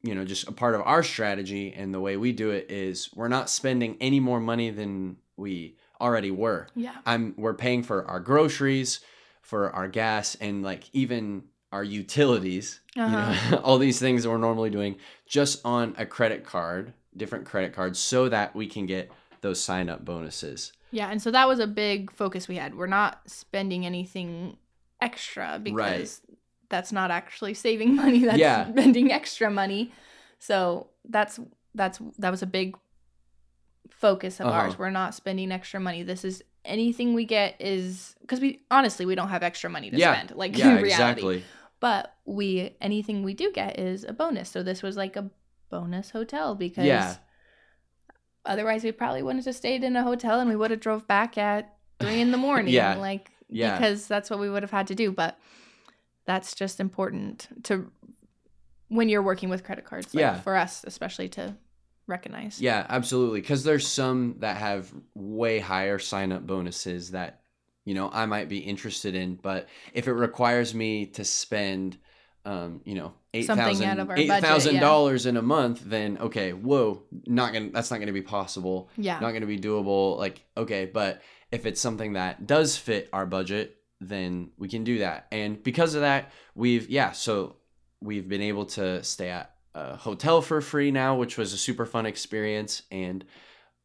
you 0.04 0.16
know, 0.16 0.24
just 0.24 0.48
a 0.48 0.52
part 0.52 0.74
of 0.74 0.80
our 0.80 1.04
strategy 1.04 1.72
and 1.72 1.94
the 1.94 2.00
way 2.00 2.16
we 2.16 2.32
do 2.32 2.50
it 2.50 2.68
is 2.68 3.08
we're 3.14 3.28
not 3.28 3.48
spending 3.48 3.96
any 4.00 4.18
more 4.18 4.40
money 4.40 4.70
than 4.70 5.16
we 5.37 5.76
already 6.00 6.32
were. 6.32 6.66
yeah 6.74 6.96
I'm 7.06 7.35
we're 7.37 7.54
paying 7.54 7.85
for 7.85 8.04
our 8.08 8.18
groceries, 8.18 8.98
for 9.42 9.70
our 9.70 9.87
gas, 9.87 10.35
and 10.40 10.64
like 10.64 10.85
even 10.92 11.44
our 11.70 11.85
utilities. 11.85 12.80
You 12.96 13.02
know, 13.02 13.61
all 13.62 13.78
these 13.78 14.00
things 14.00 14.24
that 14.24 14.30
we're 14.30 14.38
normally 14.38 14.70
doing 14.70 14.96
just 15.26 15.64
on 15.64 15.94
a 15.96 16.04
credit 16.04 16.44
card, 16.44 16.94
different 17.16 17.44
credit 17.46 17.72
cards, 17.72 17.98
so 17.98 18.29
that 18.29 18.55
we 18.55 18.66
can 18.66 18.87
get 18.87 19.11
those 19.40 19.61
sign 19.61 19.88
up 19.88 20.05
bonuses. 20.05 20.72
Yeah, 20.90 21.09
and 21.11 21.20
so 21.22 21.31
that 21.31 21.48
was 21.48 21.59
a 21.59 21.66
big 21.66 22.11
focus 22.12 22.48
we 22.48 22.57
had. 22.57 22.75
We're 22.75 22.87
not 22.87 23.20
spending 23.27 23.85
anything 23.87 24.57
extra 25.01 25.59
because 25.62 25.75
Right. 25.77 26.37
that's 26.68 26.92
not 26.92 27.11
actually 27.11 27.55
saving 27.55 27.96
money. 28.03 28.20
That's 28.25 28.38
Yeah. 28.38 28.70
spending 28.70 29.11
extra 29.11 29.51
money. 29.51 29.92
So 30.38 30.88
that's 31.09 31.40
that's 31.75 31.98
that 32.18 32.31
was 32.31 32.42
a 32.42 32.46
big 32.46 32.77
focus 33.90 34.40
of 34.40 34.46
Uh-huh. 34.46 34.59
ours. 34.59 34.79
We're 34.79 34.90
not 34.90 35.14
spending 35.14 35.53
extra 35.53 35.81
money. 35.81 36.03
This 36.03 36.25
is 36.25 36.42
anything 36.64 37.14
we 37.14 37.25
get 37.25 37.57
is 37.61 38.14
because 38.20 38.40
we 38.40 38.61
honestly 38.70 39.05
we 39.07 39.14
don't 39.14 39.29
have 39.29 39.42
extra 39.42 39.68
money 39.70 39.90
to 39.90 39.96
Yeah. 39.96 40.14
spend. 40.14 40.37
Like 40.37 40.57
yeah, 40.57 40.77
in 40.77 40.83
reality. 40.83 40.92
exactly. 41.20 41.44
But 41.81 42.14
we 42.25 42.77
anything 42.81 43.22
we 43.22 43.35
do 43.35 43.51
get 43.53 43.79
is 43.79 44.05
a 44.05 44.12
bonus. 44.12 44.48
So 44.51 44.62
this 44.62 44.83
was 44.83 44.96
like 44.96 45.16
a 45.16 45.31
bonus 45.72 46.11
hotel 46.11 46.54
because 46.54 46.85
Yeah. 46.85 47.16
otherwise 48.44 48.85
we 48.85 48.92
probably 48.92 49.22
wouldn't 49.22 49.44
have 49.46 49.54
stayed 49.56 49.82
in 49.82 49.96
a 49.96 50.02
hotel 50.02 50.38
and 50.38 50.48
we 50.48 50.54
would 50.56 50.70
have 50.70 50.80
drove 50.80 51.06
back 51.08 51.37
at 51.38 51.74
three 51.98 52.20
in 52.20 52.30
the 52.30 52.37
morning. 52.48 52.72
Yeah. 52.72 52.94
Like 52.96 53.30
Yeah. 53.48 53.76
because 53.76 54.06
that's 54.06 54.30
what 54.30 54.38
we 54.38 54.50
would 54.50 54.62
have 54.62 54.70
had 54.70 54.87
to 54.88 54.94
do. 54.94 55.11
But 55.11 55.38
that's 56.26 56.54
just 56.54 56.78
important 56.78 57.48
to 57.64 57.90
when 58.88 59.08
you're 59.08 59.22
working 59.22 59.48
with 59.48 59.64
credit 59.64 59.85
cards. 59.85 60.14
Like 60.14 60.20
Yeah. 60.20 60.40
For 60.40 60.54
us, 60.56 60.85
especially 60.87 61.28
to 61.30 61.56
recognize. 62.06 62.61
Yeah, 62.61 62.85
absolutely. 62.88 63.40
Because 63.40 63.64
there's 63.64 63.87
some 63.88 64.37
that 64.40 64.56
have 64.58 64.92
way 65.14 65.58
higher 65.58 65.98
sign 65.98 66.30
up 66.32 66.46
bonuses 66.46 67.12
that, 67.12 67.40
you 67.85 67.94
know, 67.94 68.11
I 68.12 68.26
might 68.26 68.48
be 68.50 68.58
interested 68.58 69.14
in. 69.14 69.37
But 69.37 69.68
if 69.94 70.06
it 70.08 70.12
requires 70.12 70.74
me 70.74 71.06
to 71.06 71.24
spend, 71.24 71.96
um, 72.44 72.81
you 72.85 72.94
know, 72.94 73.14
eight 73.35 73.46
something 73.46 73.85
out 73.85 73.98
of 73.98 74.11
our 74.11 74.16
eight 74.16 74.28
thousand 74.28 74.81
dollars 74.81 75.26
in 75.26 75.37
a 75.37 75.42
month, 75.42 75.83
then 75.85 76.18
okay, 76.18 76.52
whoa, 76.52 77.02
not 77.26 77.52
gonna 77.52 77.70
that's 77.70 77.90
not 77.90 78.00
gonna 78.00 78.12
be 78.12 78.22
possible. 78.22 78.90
Yeah. 78.96 79.18
Not 79.20 79.33
gonna 79.33 79.46
be 79.46 79.59
doable. 79.59 80.18
Like, 80.18 80.44
okay, 80.57 80.87
but 80.87 81.22
if 81.50 81.66
it's 81.66 81.81
something 81.81 82.14
that 82.14 82.46
does 82.46 82.76
fit 82.76 83.09
our 83.12 83.26
budget, 83.26 83.76
then 84.00 84.50
we 84.59 84.68
can 84.68 84.85
do 84.85 84.98
that. 84.98 85.26
And 85.31 85.62
because 85.62 85.94
of 85.94 86.00
that, 86.00 86.33
we've 86.55 86.88
yeah, 86.90 87.12
so 87.12 87.57
we've 88.00 88.28
been 88.28 88.42
able 88.42 88.66
to 88.66 89.02
stay 89.05 89.31
at 89.31 89.55
a 89.74 89.96
hotel 89.96 90.42
for 90.42 90.61
free 90.61 90.90
now, 90.90 91.14
which 91.16 91.38
was 91.38 91.52
a 91.52 91.59
super 91.59 91.87
fun 91.87 92.07
experience. 92.07 92.83
And 92.90 93.24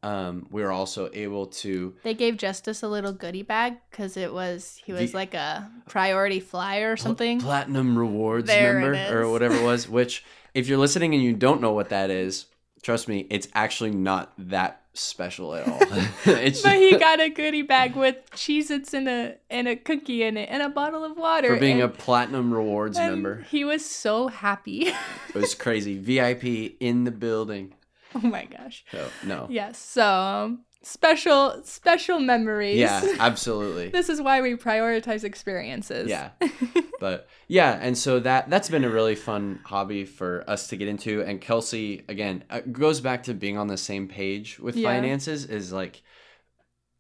um, 0.04 0.48
we 0.52 0.62
were 0.62 0.72
also 0.72 1.10
able 1.14 1.48
to 1.48 1.96
They 2.04 2.14
gave 2.14 2.38
Justice 2.38 2.84
a 2.84 2.88
little 2.88 3.14
goodie 3.14 3.42
bag 3.42 3.78
because 3.90 4.16
it 4.16 4.32
was 4.34 4.80
he 4.86 4.94
was 4.94 5.12
The- 5.12 5.18
like 5.18 5.34
a 5.34 5.70
priority 5.88 6.40
flyer 6.40 6.92
or 6.92 6.98
something. 6.98 7.40
platinum 7.42 7.98
rewards 7.98 8.48
There 8.48 8.80
member 8.80 9.22
or 9.22 9.32
whatever 9.32 9.56
it 9.56 9.64
was. 9.64 9.90
Which, 9.98 10.24
if 10.54 10.68
you're 10.68 10.78
listening 10.78 11.14
and 11.14 11.24
you 11.24 11.34
don't 11.34 11.62
know 11.62 11.72
what 11.74 11.90
that 11.90 12.10
is, 12.10 12.46
trust 12.84 13.08
me, 13.08 13.26
it's 13.30 13.48
actually 13.54 13.92
not 13.92 14.34
that 14.38 14.82
special 14.94 15.54
at 15.56 15.68
all. 15.68 15.80
it's 16.26 16.62
but 16.62 16.76
he 16.76 16.98
got 16.98 17.20
a 17.20 17.30
goodie 17.30 17.62
bag 17.62 17.96
with 17.96 18.18
Cheez-Its 18.32 18.94
and 18.94 19.08
a 19.08 19.36
and 19.50 19.68
a 19.68 19.76
cookie 19.76 20.24
in 20.24 20.38
it 20.38 20.50
and 20.52 20.62
a 20.64 20.70
bottle 20.70 21.04
of 21.04 21.18
water. 21.18 21.54
for 21.54 21.60
being 21.60 21.82
a 21.82 21.88
platinum 21.88 22.54
rewards 22.54 22.98
and 22.98 23.12
member. 23.12 23.46
He 23.50 23.64
was 23.64 23.86
so 23.86 24.28
happy. 24.28 24.88
It 24.90 25.36
was 25.36 25.56
crazy. 25.56 25.98
VIP 25.98 26.76
in 26.80 27.04
the 27.04 27.12
building. 27.12 27.74
oh 28.16 28.20
my 28.20 28.46
gosh. 28.46 28.86
So 28.92 29.10
no. 29.26 29.48
Yes. 29.50 29.78
So 29.78 30.04
um, 30.06 30.66
special 30.82 31.62
special 31.64 32.20
memories. 32.20 32.78
Yeah, 32.78 33.02
absolutely. 33.20 33.90
this 33.90 34.10
is 34.10 34.22
why 34.22 34.42
we 34.42 34.56
prioritize 34.56 35.24
experiences. 35.24 36.10
Yeah. 36.10 36.30
but 37.00 37.28
yeah, 37.48 37.78
and 37.82 37.98
so 37.98 38.20
that 38.20 38.50
that's 38.50 38.70
been 38.70 38.84
a 38.84 38.90
really 38.90 39.16
fun 39.16 39.60
hobby 39.66 40.06
for 40.06 40.44
us 40.50 40.68
to 40.68 40.78
get 40.78 40.88
into. 40.88 41.22
And 41.24 41.42
Kelsey, 41.42 42.04
again, 42.08 42.44
uh, 42.50 42.62
goes 42.72 43.02
back 43.02 43.24
to 43.24 43.34
being 43.34 43.58
on 43.58 43.68
the 43.68 43.78
same 43.78 44.08
page 44.08 44.60
with 44.60 44.76
Yeah. 44.76 44.90
finances. 44.90 45.46
Is 45.46 45.72
like, 45.74 46.02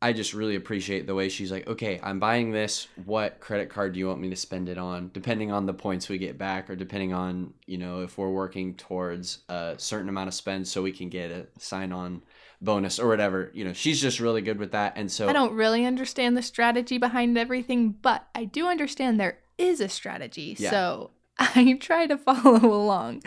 I 0.02 0.14
just 0.14 0.34
really 0.34 0.56
appreciate 0.56 1.08
the 1.08 1.16
way 1.16 1.28
she's 1.28 1.52
like, 1.52 1.68
okay, 1.68 2.00
I'm 2.04 2.20
buying 2.20 2.52
this. 2.52 2.88
What 3.06 3.40
credit 3.40 3.70
card 3.70 3.94
do 3.94 4.00
you 4.00 4.08
want 4.08 4.22
me 4.22 4.30
to 4.30 4.36
spend 4.36 4.70
it 4.70 4.78
on? 4.78 5.10
Depending 5.12 5.52
on 5.52 5.66
the 5.66 5.74
points 5.74 6.08
we 6.08 6.20
get 6.20 6.38
back, 6.38 6.70
or 6.70 6.76
depending 6.76 7.14
on 7.14 7.54
you 7.66 7.78
know 7.78 8.02
if 8.02 8.18
we're 8.18 8.30
working 8.30 8.76
towards 8.76 9.40
a 9.50 9.74
certain 9.78 10.10
amount 10.10 10.28
of 10.28 10.34
spend, 10.34 10.68
so 10.68 10.84
we 10.84 10.92
can 10.92 11.10
get 11.10 11.32
a 11.32 11.48
sign 11.58 11.92
on 11.92 12.22
bonus 12.62 13.00
or 13.00 13.08
whatever. 13.08 13.52
You 13.54 13.66
know, 13.66 13.74
she's 13.74 14.02
just 14.02 14.20
really 14.20 14.42
good 14.42 14.60
with 14.60 14.72
that. 14.72 14.94
And 14.96 15.12
so 15.12 15.28
I 15.28 15.34
don't 15.34 15.54
really 15.54 15.86
understand 15.86 16.38
the 16.38 16.42
strategy 16.42 16.98
behind 16.98 17.38
everything, 17.38 17.92
but 17.92 18.28
I 18.36 18.46
do 18.46 18.68
understand 18.68 19.20
there 19.20 19.40
is 19.58 19.82
a 19.82 19.90
strategy. 19.90 20.56
Yeah. 20.60 20.70
So 20.70 21.12
I 21.40 21.78
try 21.80 22.08
to 22.08 22.18
follow 22.18 22.74
along. 22.74 23.24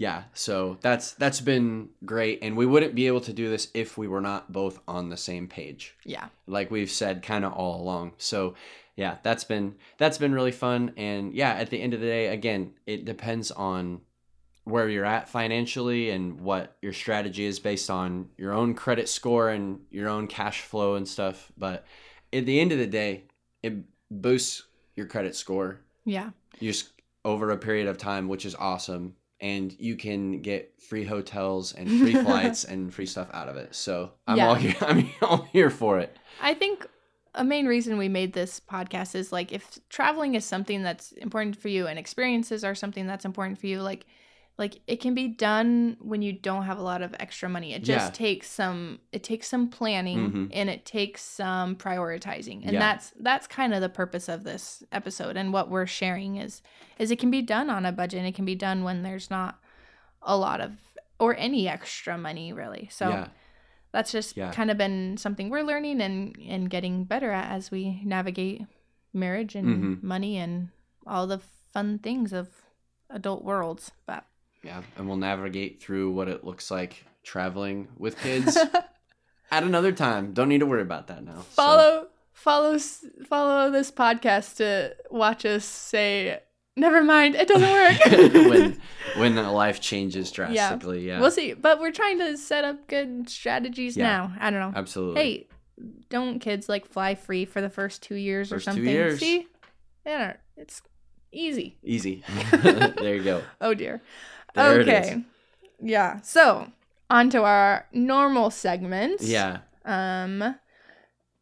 Yeah 0.00 0.22
so 0.32 0.78
that's 0.80 1.12
that's 1.12 1.40
been 1.42 1.88
great 2.04 2.38
and 2.42 2.56
we 2.56 2.64
wouldn't 2.66 2.94
be 2.94 3.06
able 3.06 3.20
to 3.20 3.32
do 3.32 3.50
this 3.50 3.68
if 3.74 3.98
we 3.98 4.08
were 4.08 4.20
not 4.22 4.50
both 4.50 4.80
on 4.88 5.10
the 5.10 5.16
same 5.16 5.46
page 5.46 5.94
Yeah. 6.04 6.26
like 6.46 6.70
we've 6.70 6.90
said 6.90 7.22
kind 7.22 7.44
of 7.44 7.52
all 7.52 7.80
along 7.82 8.12
so 8.16 8.54
yeah 8.96 9.18
that's 9.22 9.44
been 9.44 9.74
that's 9.98 10.16
been 10.18 10.32
really 10.32 10.52
fun 10.52 10.92
and 10.96 11.34
yeah 11.34 11.52
at 11.52 11.68
the 11.70 11.80
end 11.80 11.92
of 11.94 12.00
the 12.00 12.06
day 12.06 12.28
again 12.28 12.72
it 12.86 13.04
depends 13.04 13.50
on 13.50 14.00
where 14.64 14.88
you're 14.88 15.04
at 15.16 15.28
financially 15.28 16.10
and 16.10 16.40
what 16.40 16.76
your 16.80 16.92
strategy 16.92 17.44
is 17.44 17.58
based 17.58 17.90
on 17.90 18.28
your 18.38 18.52
own 18.52 18.74
credit 18.74 19.08
score 19.08 19.48
and 19.50 19.80
your 19.90 20.08
own 20.08 20.26
cash 20.26 20.62
flow 20.62 20.94
and 20.94 21.06
stuff 21.06 21.52
but 21.58 21.84
at 22.32 22.46
the 22.46 22.58
end 22.60 22.72
of 22.72 22.78
the 22.78 22.86
day 22.86 23.24
it 23.62 23.74
boosts 24.10 24.62
your 24.96 25.06
credit 25.06 25.34
score 25.36 25.80
Yeah. 26.04 26.30
just 26.60 26.90
over 27.24 27.50
a 27.50 27.58
period 27.58 27.86
of 27.86 27.98
time, 27.98 28.28
which 28.28 28.46
is 28.46 28.54
awesome. 28.54 29.14
And 29.40 29.74
you 29.78 29.96
can 29.96 30.42
get 30.42 30.74
free 30.80 31.04
hotels 31.04 31.72
and 31.72 31.88
free 32.00 32.14
flights 32.14 32.64
and 32.64 32.92
free 32.92 33.06
stuff 33.06 33.28
out 33.32 33.48
of 33.48 33.56
it. 33.56 33.74
So 33.74 34.12
I'm 34.26 34.36
Yeah. 34.36 34.48
all 34.48 34.54
here. 34.54 34.74
I'm 34.80 35.10
all 35.22 35.48
here 35.52 35.70
for 35.70 35.98
it. 35.98 36.16
I 36.42 36.54
think 36.54 36.86
a 37.34 37.44
main 37.44 37.66
reason 37.66 37.96
we 37.96 38.08
made 38.08 38.32
this 38.32 38.60
podcast 38.60 39.14
is 39.14 39.32
like 39.32 39.52
if 39.52 39.78
traveling 39.88 40.34
is 40.34 40.44
something 40.44 40.82
that's 40.82 41.12
important 41.12 41.56
for 41.56 41.68
you 41.68 41.86
and 41.86 41.98
experiences 41.98 42.64
are 42.64 42.74
something 42.74 43.06
that's 43.06 43.24
important 43.24 43.58
for 43.58 43.66
you, 43.68 43.80
like 43.80 44.04
like 44.60 44.80
it 44.86 45.00
can 45.00 45.14
be 45.14 45.26
done 45.26 45.96
when 46.00 46.22
you 46.22 46.32
don't 46.32 46.64
have 46.64 46.78
a 46.78 46.82
lot 46.82 47.00
of 47.02 47.14
extra 47.18 47.48
money. 47.48 47.72
It 47.72 47.82
just 47.82 48.08
Yeah. 48.08 48.10
takes 48.26 48.48
some 48.48 49.00
it 49.10 49.24
takes 49.24 49.48
some 49.48 49.68
planning 49.68 50.30
Mhm. 50.30 50.50
and 50.52 50.70
it 50.70 50.84
takes 50.84 51.22
some 51.22 51.74
prioritizing. 51.76 52.62
And 52.62 52.72
Yeah. 52.74 52.78
that's 52.78 53.12
that's 53.18 53.46
kind 53.48 53.74
of 53.74 53.80
the 53.80 53.88
purpose 53.88 54.28
of 54.28 54.44
this 54.44 54.84
episode 54.92 55.36
and 55.36 55.52
what 55.52 55.70
we're 55.70 55.86
sharing 55.86 56.36
is 56.36 56.62
is 56.98 57.10
it 57.10 57.18
can 57.18 57.30
be 57.30 57.42
done 57.42 57.68
on 57.70 57.84
a 57.86 57.90
budget 57.92 58.18
and 58.18 58.28
it 58.28 58.34
can 58.34 58.44
be 58.44 58.54
done 58.54 58.84
when 58.84 59.02
there's 59.02 59.30
not 59.30 59.58
a 60.22 60.36
lot 60.36 60.60
of 60.60 60.72
or 61.18 61.34
any 61.36 61.66
extra 61.66 62.16
money 62.18 62.52
really. 62.52 62.88
So 62.92 63.08
yeah. 63.08 63.28
that's 63.92 64.12
just 64.12 64.36
kind 64.52 64.70
of 64.70 64.76
been 64.78 65.16
something 65.16 65.48
we're 65.48 65.62
learning 65.64 66.00
and 66.02 66.36
and 66.46 66.68
getting 66.70 67.04
better 67.04 67.30
at 67.32 67.50
as 67.50 67.70
we 67.70 68.02
navigate 68.04 68.62
marriage 69.12 69.54
and 69.56 69.66
Mhm. 69.98 70.02
money 70.02 70.36
and 70.36 70.68
all 71.06 71.26
the 71.26 71.38
fun 71.72 71.98
things 71.98 72.32
of 72.32 72.48
adult 73.08 73.42
worlds. 73.42 73.90
But 74.06 74.24
Yeah, 74.62 74.82
and 74.96 75.06
we'll 75.08 75.16
navigate 75.16 75.82
through 75.82 76.12
what 76.12 76.28
it 76.28 76.44
looks 76.44 76.70
like 76.70 77.04
traveling 77.22 77.88
with 77.96 78.18
kids 78.20 78.56
at 79.50 79.62
another 79.62 79.92
time. 79.92 80.32
Don't 80.32 80.48
need 80.48 80.60
to 80.60 80.66
worry 80.66 80.82
about 80.82 81.06
that 81.08 81.24
now. 81.24 81.40
So- 81.40 81.44
follow 81.56 82.06
follow 82.32 82.78
follow 83.26 83.70
this 83.70 83.90
podcast 83.90 84.56
to 84.56 84.94
watch 85.10 85.44
us 85.44 85.64
say 85.64 86.40
never 86.76 87.02
mind 87.04 87.34
it 87.34 87.46
doesn't 87.48 87.70
work 87.70 88.04
when 88.50 88.80
when 89.16 89.36
life 89.52 89.80
changes 89.80 90.30
drastically. 90.30 91.06
Yeah, 91.06 91.20
we'll 91.20 91.30
see 91.30 91.52
but 91.52 91.80
we're 91.80 91.90
trying 91.92 92.18
to 92.20 92.38
set 92.38 92.64
up 92.64 92.86
good 92.88 93.28
strategies 93.28 93.94
Yeah. 93.96 94.04
now 94.06 94.32
i 94.40 94.48
don't 94.50 94.60
know 94.60 94.72
absolutely. 94.78 95.20
hey 95.20 95.48
don't 96.08 96.38
kids 96.38 96.66
like 96.68 96.86
fly 96.86 97.14
free 97.14 97.44
for 97.44 97.60
the 97.60 97.68
first 97.68 98.02
two 98.02 98.14
years 98.14 98.48
First 98.48 98.68
or 98.68 98.70
two 98.70 98.76
something 98.76 98.90
years. 98.90 99.20
see 99.20 99.46
yeah 100.06 100.36
it's 100.56 100.80
easy 101.32 101.76
Easy. 101.82 102.24
there 102.52 103.16
you 103.16 103.22
go. 103.22 103.42
oh 103.60 103.74
dear 103.74 104.00
There 104.54 104.80
okay 104.80 105.24
yeah 105.82 106.20
so 106.20 106.70
on 107.08 107.30
to 107.30 107.42
our 107.42 107.86
normal 107.92 108.50
segments 108.50 109.24
Yeah, 109.24 109.58
um 109.84 110.56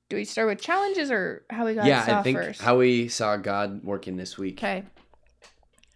do 0.08 0.16
we 0.16 0.24
start 0.24 0.48
with 0.48 0.60
challenges 0.60 1.10
or 1.10 1.44
how 1.50 1.66
we 1.66 1.74
got 1.74 1.86
yeah. 1.86 2.06
saw 2.06 2.20
I 2.20 2.22
think 2.22 2.38
first 2.38 2.60
how 2.62 2.78
we 2.78 3.08
saw 3.08 3.36
God 3.36 3.84
working 3.84 4.16
this 4.16 4.38
week. 4.38 4.58
Okay. 4.58 4.84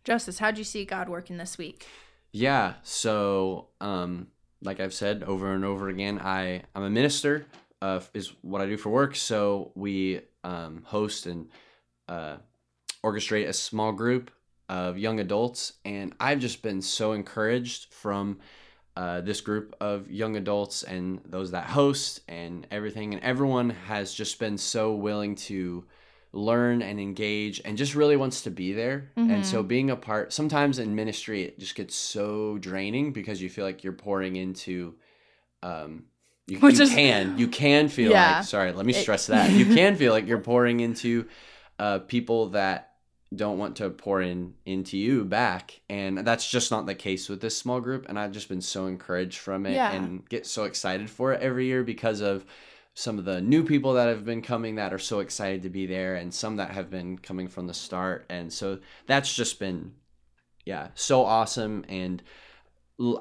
Justice, 0.04 0.38
how'd 0.38 0.58
you 0.58 0.64
see 0.64 0.84
God 0.84 1.08
working 1.08 1.36
this 1.36 1.56
week? 1.56 1.86
Yeah. 2.32 2.74
So, 2.82 3.68
um, 3.80 4.28
like 4.60 4.80
I've 4.80 4.94
said 4.94 5.22
over 5.22 5.54
and 5.54 5.64
over 5.64 5.88
again, 5.88 6.18
I 6.18 6.62
I'm 6.74 6.82
a 6.82 6.90
minister. 6.90 7.46
Uh, 7.80 8.00
is 8.14 8.32
what 8.42 8.60
I 8.60 8.66
do 8.66 8.76
for 8.76 8.90
work. 8.90 9.16
So 9.16 9.72
we 9.74 10.20
um, 10.44 10.82
host 10.84 11.26
and 11.26 11.48
uh, 12.08 12.36
orchestrate 13.04 13.48
a 13.48 13.52
small 13.52 13.90
group 13.92 14.30
of 14.68 14.96
young 14.98 15.20
adults, 15.20 15.74
and 15.84 16.14
I've 16.20 16.38
just 16.40 16.62
been 16.62 16.80
so 16.82 17.12
encouraged 17.12 17.92
from 17.92 18.38
uh, 18.96 19.20
this 19.22 19.40
group 19.40 19.74
of 19.80 20.10
young 20.10 20.36
adults 20.36 20.82
and 20.82 21.20
those 21.24 21.50
that 21.52 21.64
host 21.66 22.20
and 22.28 22.66
everything, 22.70 23.14
and 23.14 23.22
everyone 23.22 23.70
has 23.70 24.12
just 24.14 24.38
been 24.38 24.58
so 24.58 24.94
willing 24.94 25.34
to 25.34 25.84
learn 26.34 26.80
and 26.82 26.98
engage 26.98 27.60
and 27.64 27.76
just 27.76 27.94
really 27.94 28.16
wants 28.16 28.42
to 28.42 28.50
be 28.50 28.72
there. 28.72 29.10
And 29.16 29.44
so 29.44 29.62
being 29.62 29.90
a 29.90 29.96
part 29.96 30.32
sometimes 30.32 30.78
in 30.78 30.94
ministry 30.94 31.42
it 31.42 31.58
just 31.58 31.74
gets 31.74 31.94
so 31.94 32.56
draining 32.56 33.12
because 33.12 33.42
you 33.42 33.50
feel 33.50 33.66
like 33.66 33.84
you're 33.84 33.92
pouring 33.92 34.36
into 34.36 34.94
um 35.62 36.04
you, 36.46 36.58
you 36.58 36.68
is- 36.68 36.88
can 36.90 37.36
you 37.38 37.48
can 37.48 37.88
feel 37.88 38.12
Yeah. 38.12 38.36
like 38.36 38.44
sorry, 38.44 38.72
let 38.72 38.86
me 38.86 38.94
It- 38.94 39.02
stress 39.02 39.26
that. 39.26 39.50
You 39.50 39.66
can 39.66 39.94
feel 39.96 40.12
like 40.12 40.26
you're 40.26 40.38
pouring 40.40 40.80
into 40.80 41.26
uh 41.78 41.98
people 42.00 42.48
that 42.50 42.91
don't 43.34 43.58
want 43.58 43.76
to 43.76 43.90
pour 43.90 44.20
in 44.20 44.54
into 44.66 44.96
you 44.98 45.24
back. 45.24 45.80
And 45.88 46.18
that's 46.18 46.50
just 46.50 46.70
not 46.70 46.86
the 46.86 46.94
case 46.94 47.28
with 47.28 47.40
this 47.40 47.56
small 47.56 47.80
group. 47.80 48.06
And 48.08 48.18
I've 48.18 48.32
just 48.32 48.48
been 48.48 48.60
so 48.60 48.86
encouraged 48.86 49.38
from 49.38 49.66
it 49.66 49.74
Yeah. 49.74 49.92
and 49.92 50.28
get 50.28 50.46
so 50.46 50.64
excited 50.64 51.08
for 51.10 51.32
it 51.32 51.40
every 51.40 51.66
year 51.66 51.82
because 51.82 52.20
of 52.20 52.44
some 52.94 53.18
of 53.18 53.24
the 53.24 53.40
new 53.40 53.64
people 53.64 53.94
that 53.94 54.08
have 54.08 54.24
been 54.24 54.42
coming 54.42 54.74
that 54.74 54.92
are 54.92 54.98
so 54.98 55.20
excited 55.20 55.62
to 55.62 55.70
be 55.70 55.86
there 55.86 56.14
and 56.16 56.34
some 56.34 56.56
that 56.56 56.70
have 56.72 56.90
been 56.90 57.16
coming 57.16 57.48
from 57.48 57.66
the 57.66 57.72
start. 57.74 58.26
And 58.28 58.52
so 58.52 58.78
that's 59.06 59.32
just 59.34 59.58
been 59.58 59.92
yeah 60.66 60.88
so 60.94 61.24
awesome. 61.24 61.84
And 61.88 62.22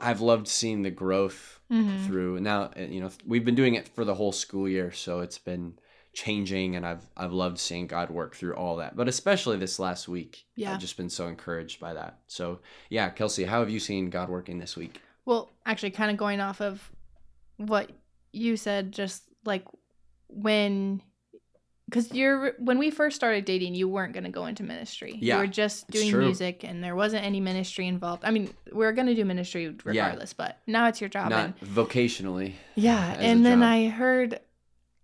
I've 0.02 0.22
loved 0.22 0.48
seeing 0.48 0.82
the 0.84 0.92
growth 0.92 1.60
Mhm. 1.72 2.06
through. 2.06 2.40
Now 2.42 2.72
uh, 2.78 2.82
you 2.82 3.00
know 3.00 3.10
we've 3.26 3.46
been 3.46 3.56
doing 3.56 3.76
it 3.76 3.88
for 3.88 4.04
the 4.04 4.16
whole 4.16 4.34
school 4.34 4.68
year. 4.68 4.92
So 4.92 5.22
it's 5.22 5.38
been 5.40 5.80
changing 6.14 6.76
and 6.76 6.86
i've 6.86 7.06
i've 7.16 7.32
loved 7.32 7.58
seeing 7.58 7.88
god 7.88 8.10
work 8.10 8.36
through 8.36 8.54
all 8.56 8.76
that 8.78 8.96
but 8.98 9.08
especially 9.08 9.56
this 9.58 9.80
last 9.80 10.10
week 10.10 10.44
Yeah. 10.56 10.74
i've 10.74 10.80
just 10.80 10.98
been 10.98 11.10
so 11.10 11.28
encouraged 11.28 11.80
by 11.80 11.94
that 11.94 12.20
so 12.28 12.60
yeah 12.90 13.10
kelsey 13.10 13.46
how 13.46 13.60
have 13.62 13.70
you 13.70 13.80
seen 13.80 14.10
god 14.10 14.28
working 14.30 14.60
this 14.60 14.76
week 14.76 15.00
Well, 15.26 15.50
actually, 15.66 15.92
kind 15.92 16.12
of 16.12 16.18
going 16.18 16.42
off 16.42 16.60
of 16.62 16.92
what 17.58 17.92
you 18.34 18.58
said, 18.58 18.92
just 18.92 19.24
like 19.46 19.64
when, 20.28 21.02
because 21.88 22.12
you're 22.12 22.54
when 22.58 22.80
we 22.80 22.90
first 22.90 23.16
started 23.16 23.46
dating, 23.46 23.76
you 23.76 23.88
weren't 23.88 24.14
going 24.14 24.24
to 24.24 24.30
go 24.32 24.46
into 24.48 24.64
ministry. 24.64 25.16
Yeah, 25.20 25.36
you 25.36 25.42
were 25.42 25.48
just 25.48 25.88
doing 25.92 26.18
music, 26.18 26.64
and 26.64 26.84
there 26.84 26.96
wasn't 26.96 27.24
any 27.24 27.40
ministry 27.40 27.88
involved. 27.88 28.24
I 28.26 28.32
mean, 28.32 28.50
we 28.74 28.86
are 28.86 28.94
going 28.94 29.08
to 29.08 29.16
do 29.16 29.24
ministry 29.26 29.76
regardless, 29.84 30.34
but 30.34 30.58
now 30.68 30.88
it's 30.88 31.00
your 31.02 31.10
job. 31.10 31.30
not 31.30 31.46
and 31.46 31.60
vocationally 31.62 32.54
Yeah, 32.76 33.14
and 33.20 33.46
then 33.46 33.60
job. 33.60 33.68
I 33.70 33.88
heard, 33.90 34.40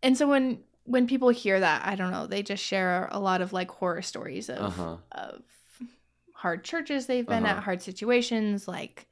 and 0.01 0.17
so 0.17 0.27
when 0.27 0.59
when 0.87 1.05
people 1.05 1.29
hear 1.29 1.59
that, 1.59 1.85
I 1.85 1.95
don't 1.95 2.11
know, 2.11 2.27
they 2.27 2.41
just 2.41 2.63
share 2.63 3.07
a 3.11 3.19
lot 3.19 3.41
of 3.41 3.53
like 3.53 3.69
horror 3.69 4.01
stories 4.01 4.49
of 4.49 4.59
uh-huh 4.65 4.97
of 5.11 5.41
hard 6.33 6.63
churches 6.63 7.05
they've 7.07 7.25
been 7.27 7.45
Uh-huh. 7.45 7.57
at, 7.57 7.63
hard 7.63 7.81
situations. 7.81 8.67
Like 8.67 9.07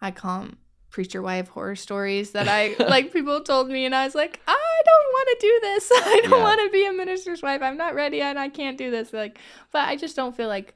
I 0.00 0.10
call 0.10 0.42
'em 0.42 0.58
preacher 0.90 1.20
wife 1.22 1.48
horror 1.48 1.76
stories 1.76 2.32
that 2.32 2.48
I 2.48 2.74
like 2.94 3.12
people 3.12 3.40
told 3.42 3.68
me, 3.68 3.84
and 3.84 3.94
I 3.94 4.04
was 4.04 4.14
like, 4.14 4.40
I 4.46 4.82
don't 4.90 5.08
want 5.16 5.28
to 5.32 5.46
do 5.46 5.58
this. 5.62 5.90
I 5.94 6.20
don't 6.24 6.32
Yeah. 6.32 6.42
want 6.42 6.60
to 6.64 6.70
be 6.72 6.86
a 6.86 6.92
minister's 6.92 7.42
wife. 7.42 7.62
I'm 7.62 7.76
not 7.76 7.94
ready, 7.94 8.20
and 8.22 8.38
I 8.38 8.48
can't 8.48 8.78
do 8.78 8.90
this. 8.90 9.12
Like, 9.12 9.38
but 9.72 9.86
I 9.88 9.96
just 9.96 10.16
don't 10.16 10.36
feel 10.36 10.48
like 10.48 10.74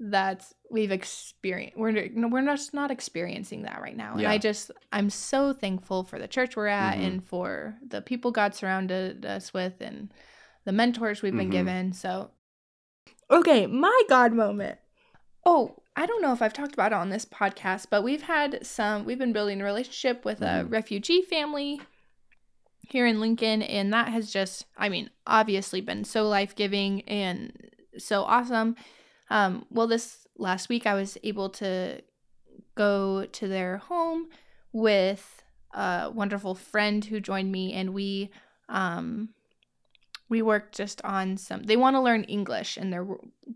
that's 0.00 0.52
we've 0.70 0.90
experienced. 0.90 1.76
We're 1.76 2.08
no, 2.14 2.28
we're 2.28 2.44
just 2.44 2.74
not 2.74 2.90
experiencing 2.90 3.62
that 3.62 3.80
right 3.80 3.96
now. 3.96 4.14
And 4.16 4.26
I 4.26 4.38
just 4.38 4.70
I'm 4.92 5.10
so 5.10 5.52
thankful 5.52 6.04
for 6.04 6.18
the 6.18 6.28
church 6.28 6.56
we're 6.56 6.66
at 6.66 6.96
Mhm. 6.98 7.06
and 7.06 7.24
for 7.24 7.76
the 7.86 8.02
people 8.02 8.30
God 8.32 8.54
surrounded 8.54 9.24
us 9.24 9.54
with 9.54 9.80
and 9.80 10.12
the 10.64 10.72
mentors 10.72 11.22
we've 11.22 11.36
been 11.36 11.48
Mhm. 11.48 11.52
given. 11.52 11.92
So 11.92 12.30
Okay, 13.30 13.66
my 13.66 14.02
God 14.08 14.32
moment. 14.32 14.78
Oh, 15.44 15.82
I 15.96 16.06
don't 16.06 16.22
know 16.22 16.32
if 16.32 16.42
I've 16.42 16.52
talked 16.52 16.74
about 16.74 16.92
it 16.92 16.96
on 16.96 17.08
this 17.10 17.24
podcast, 17.24 17.86
but 17.90 18.02
we've 18.02 18.22
had 18.22 18.64
some, 18.66 19.04
we've 19.04 19.18
been 19.18 19.32
building 19.32 19.60
a 19.60 19.64
relationship 19.64 20.24
with 20.24 20.42
a 20.42 20.44
Mhm. 20.64 20.70
refugee 20.72 21.22
family 21.22 21.80
here 22.88 23.06
in 23.06 23.18
Lincoln, 23.20 23.62
and 23.62 23.92
that 23.92 24.08
has 24.08 24.32
just, 24.32 24.66
I 24.76 24.88
mean, 24.88 25.10
obviously 25.26 25.80
been 25.80 26.04
so 26.04 26.28
life 26.28 26.54
giving 26.54 27.02
and 27.08 27.52
so 27.98 28.22
awesome. 28.24 28.76
Um, 29.30 29.66
well, 29.70 29.86
this 29.88 30.25
last 30.38 30.68
week 30.68 30.86
I 30.86 30.94
was 30.94 31.16
able 31.22 31.50
to 31.50 32.00
go 32.74 33.26
to 33.26 33.48
their 33.48 33.78
home 33.78 34.28
with 34.72 35.42
a 35.74 36.10
wonderful 36.12 36.54
friend 36.54 37.04
who 37.04 37.20
joined 37.20 37.50
me, 37.52 37.72
and 37.72 37.92
we, 37.94 38.30
um, 38.68 39.30
we 40.28 40.42
worked 40.42 40.74
just 40.76 41.00
on 41.04 41.36
some. 41.36 41.62
They 41.62 41.76
want 41.76 41.94
to 41.96 42.00
learn 42.00 42.24
English, 42.24 42.76
and 42.76 42.92
they're 42.92 43.06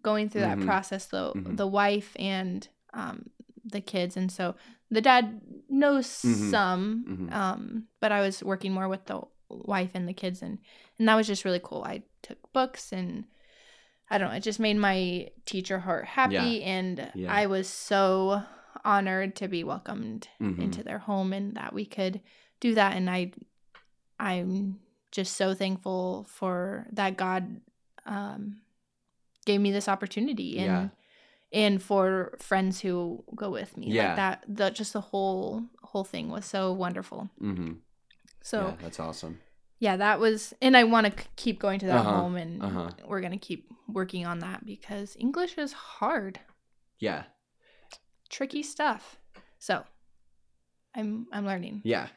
going 0.02 0.28
through 0.28 0.42
that 0.42 0.58
Mhm. 0.58 0.64
process. 0.66 1.06
The 1.06 1.32
Mhm. 1.34 1.56
the 1.56 1.66
wife 1.66 2.16
and 2.18 2.68
um, 2.92 3.30
the 3.64 3.80
kids, 3.80 4.16
and 4.16 4.30
so 4.32 4.54
the 4.90 5.00
dad 5.00 5.40
knows 5.68 6.06
Mhm. 6.06 6.50
some, 6.50 7.04
Mhm. 7.08 7.32
um, 7.32 7.88
but 8.00 8.12
I 8.12 8.20
was 8.20 8.42
working 8.42 8.72
more 8.72 8.88
with 8.88 9.04
the 9.06 9.20
wife 9.48 9.92
and 9.94 10.08
the 10.08 10.12
kids, 10.14 10.42
and 10.42 10.58
and 10.98 11.08
that 11.08 11.14
was 11.16 11.26
just 11.26 11.44
really 11.44 11.60
cool. 11.62 11.82
I 11.84 12.02
took 12.22 12.52
books 12.52 12.92
and 12.92 13.24
I 14.10 14.18
don't 14.18 14.30
know, 14.30 14.36
it 14.36 14.42
just 14.42 14.58
made 14.60 14.76
my 14.76 15.28
teacher 15.46 15.78
heart 15.78 16.04
happy, 16.06 16.62
and 16.64 17.10
Yeah. 17.14 17.32
I 17.32 17.46
was 17.46 17.68
so 17.68 18.42
honored 18.84 19.36
to 19.36 19.46
be 19.48 19.62
welcomed 19.62 20.28
Mhm. 20.40 20.58
into 20.58 20.82
their 20.82 20.98
home 20.98 21.32
and 21.32 21.54
that 21.56 21.72
we 21.72 21.84
could 21.84 22.20
do 22.60 22.74
that. 22.74 22.96
And 22.96 23.08
I, 23.08 23.32
I'm 24.18 24.80
just 25.12 25.36
so 25.36 25.54
thankful 25.54 26.24
for 26.28 26.86
that 26.92 27.16
God 27.16 27.60
um, 28.06 28.62
gave 29.44 29.60
me 29.60 29.70
this 29.70 29.88
opportunity 29.88 30.58
and 30.58 30.66
Yeah. 30.66 30.88
and 31.52 31.82
for 31.82 32.36
friends 32.40 32.80
who 32.80 33.22
go 33.34 33.50
with 33.50 33.76
me. 33.76 33.88
Yeah. 33.88 34.08
Like 34.08 34.16
that, 34.16 34.44
the 34.48 34.70
just 34.70 34.92
the 34.94 35.00
whole 35.00 35.64
whole 35.82 36.04
thing 36.04 36.30
was 36.30 36.44
so 36.46 36.72
wonderful. 36.72 37.28
mm-hmm. 37.40 37.72
So 38.42 38.68
yeah, 38.68 38.74
that's 38.80 38.98
awesome 39.00 39.40
yeah, 39.80 39.96
that 39.96 40.20
was, 40.20 40.54
and 40.62 40.76
I 40.76 40.84
want 40.84 41.06
to 41.06 41.24
keep 41.36 41.58
going 41.58 41.80
to 41.80 41.86
that 41.86 42.00
Uh-huh, 42.00 42.14
home, 42.14 42.36
and 42.36 42.62
uh-huh. 42.62 42.90
we're 43.08 43.20
gonna 43.22 43.38
keep 43.38 43.68
working 43.88 44.24
on 44.26 44.38
that 44.40 44.64
because 44.64 45.16
English 45.18 45.58
is 45.58 45.72
hard, 45.72 46.38
yeah 47.00 47.24
tricky 48.28 48.62
stuff. 48.62 49.18
So, 49.58 49.84
I'm 50.94 51.26
I'm 51.32 51.46
learning, 51.46 51.80
yeah 51.84 52.08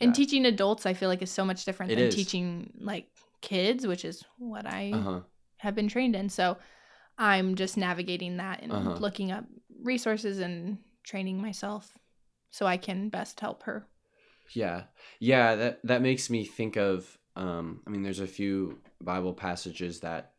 and 0.00 0.10
Yeah. 0.10 0.16
teaching 0.16 0.46
adults, 0.46 0.86
I 0.86 0.94
feel 0.94 1.08
like 1.08 1.22
is 1.22 1.30
so 1.30 1.44
much 1.44 1.64
different 1.64 1.92
It 1.92 1.98
than 1.98 2.08
is. 2.08 2.14
teaching 2.14 2.72
like 2.80 3.06
kids, 3.40 3.86
which 3.86 4.04
is 4.04 4.24
what 4.38 4.66
I 4.66 4.92
uh-huh 4.94 5.20
have 5.58 5.74
been 5.74 5.88
trained 5.88 6.14
in. 6.14 6.28
So, 6.28 6.56
I'm 7.18 7.56
just 7.56 7.76
navigating 7.76 8.36
that 8.36 8.62
and 8.62 8.72
Uh-huh. 8.72 8.96
looking 9.00 9.32
up 9.32 9.44
resources 9.82 10.38
and 10.38 10.78
training 11.02 11.40
myself 11.42 11.92
so 12.50 12.64
I 12.66 12.76
can 12.76 13.08
best 13.08 13.40
help 13.40 13.64
her. 13.64 13.86
Yeah. 14.52 14.84
Yeah, 15.20 15.54
that 15.56 15.80
that 15.84 16.02
makes 16.02 16.30
me 16.30 16.44
think 16.44 16.76
of 16.76 17.18
um 17.36 17.80
I 17.86 17.90
mean 17.90 18.02
there's 18.02 18.20
a 18.20 18.26
few 18.26 18.78
Bible 19.00 19.34
passages 19.34 20.00
that 20.00 20.32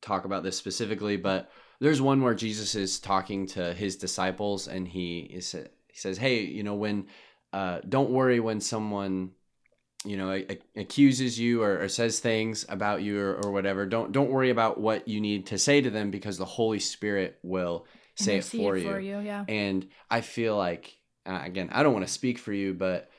talk 0.00 0.24
about 0.24 0.42
this 0.42 0.56
specifically, 0.56 1.16
but 1.16 1.50
there's 1.80 2.00
one 2.00 2.22
where 2.22 2.34
Jesus 2.34 2.74
is 2.74 2.98
talking 2.98 3.46
to 3.48 3.74
his 3.74 3.96
disciples 3.96 4.68
and 4.68 4.86
he 4.86 5.20
is 5.20 5.52
he 5.52 5.98
says, 5.98 6.18
"Hey, 6.18 6.42
you 6.42 6.62
know 6.62 6.74
when 6.74 7.06
uh 7.52 7.80
don't 7.88 8.10
worry 8.10 8.40
when 8.40 8.60
someone 8.60 9.32
you 10.04 10.16
know 10.16 10.30
a- 10.30 10.46
a- 10.50 10.80
accuses 10.80 11.38
you 11.38 11.62
or, 11.62 11.82
or 11.82 11.88
says 11.88 12.20
things 12.20 12.64
about 12.68 13.02
you 13.02 13.20
or, 13.20 13.34
or 13.44 13.50
whatever 13.50 13.84
don't 13.84 14.12
don't 14.12 14.30
worry 14.30 14.50
about 14.50 14.80
what 14.80 15.08
you 15.08 15.20
need 15.20 15.46
to 15.46 15.58
say 15.58 15.80
to 15.80 15.90
them 15.90 16.10
because 16.10 16.38
the 16.38 16.44
holy 16.44 16.78
spirit 16.78 17.38
will 17.42 17.84
say 18.14 18.34
it 18.34 18.36
Intercede 18.36 18.60
for 18.60 18.76
you 18.76 18.96
you, 18.98 19.20
yeah. 19.20 19.44
and 19.48 19.88
i 20.10 20.20
feel 20.20 20.56
like 20.56 20.96
uh, 21.26 21.40
again 21.42 21.68
i 21.72 21.82
don't 21.82 21.92
want 21.92 22.06
to 22.06 22.12
speak 22.12 22.38
for 22.38 22.52
you 22.52 22.74
but 22.74 23.10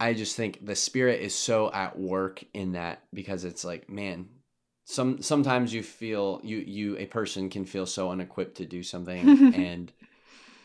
i 0.00 0.12
just 0.12 0.36
think 0.36 0.64
the 0.64 0.74
spirit 0.74 1.20
is 1.20 1.34
so 1.34 1.70
at 1.72 1.98
work 1.98 2.42
in 2.54 2.72
that 2.72 3.02
because 3.12 3.44
it's 3.44 3.64
like 3.64 3.88
man 3.88 4.28
some 4.84 5.22
sometimes 5.22 5.72
you 5.72 5.82
feel 5.82 6.40
you 6.44 6.58
you 6.58 6.96
a 6.98 7.06
person 7.06 7.48
can 7.48 7.64
feel 7.64 7.86
so 7.86 8.10
unequipped 8.10 8.56
to 8.56 8.66
do 8.66 8.82
something 8.82 9.18
and 9.54 9.92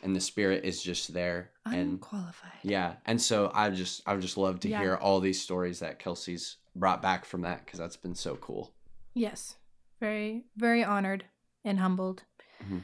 and 0.04 0.16
the 0.16 0.20
spirit 0.22 0.64
is 0.66 0.82
just 0.82 1.14
there 1.14 1.52
and 1.66 1.94
Unqualified. 1.94 2.52
yeah 2.64 2.96
and 3.06 3.22
so 3.22 3.52
i 3.54 3.70
just 3.70 4.02
i 4.06 4.14
would 4.14 4.22
just 4.22 4.38
love 4.38 4.60
to 4.62 4.70
Yeah. 4.70 4.80
hear 4.80 4.96
all 4.96 5.20
these 5.20 5.42
stories 5.42 5.80
that 5.80 6.00
kelsey's 6.00 6.58
brought 6.76 7.02
back 7.02 7.26
from 7.26 7.42
that 7.42 7.66
because 7.66 7.80
that's 7.80 7.98
been 7.98 8.16
so 8.16 8.36
cool 8.38 8.74
Yes. 9.16 9.56
Very, 10.00 10.46
very 10.56 10.82
honored 10.82 11.26
and 11.66 11.80
humbled. 11.80 12.24
Mhm. 12.64 12.84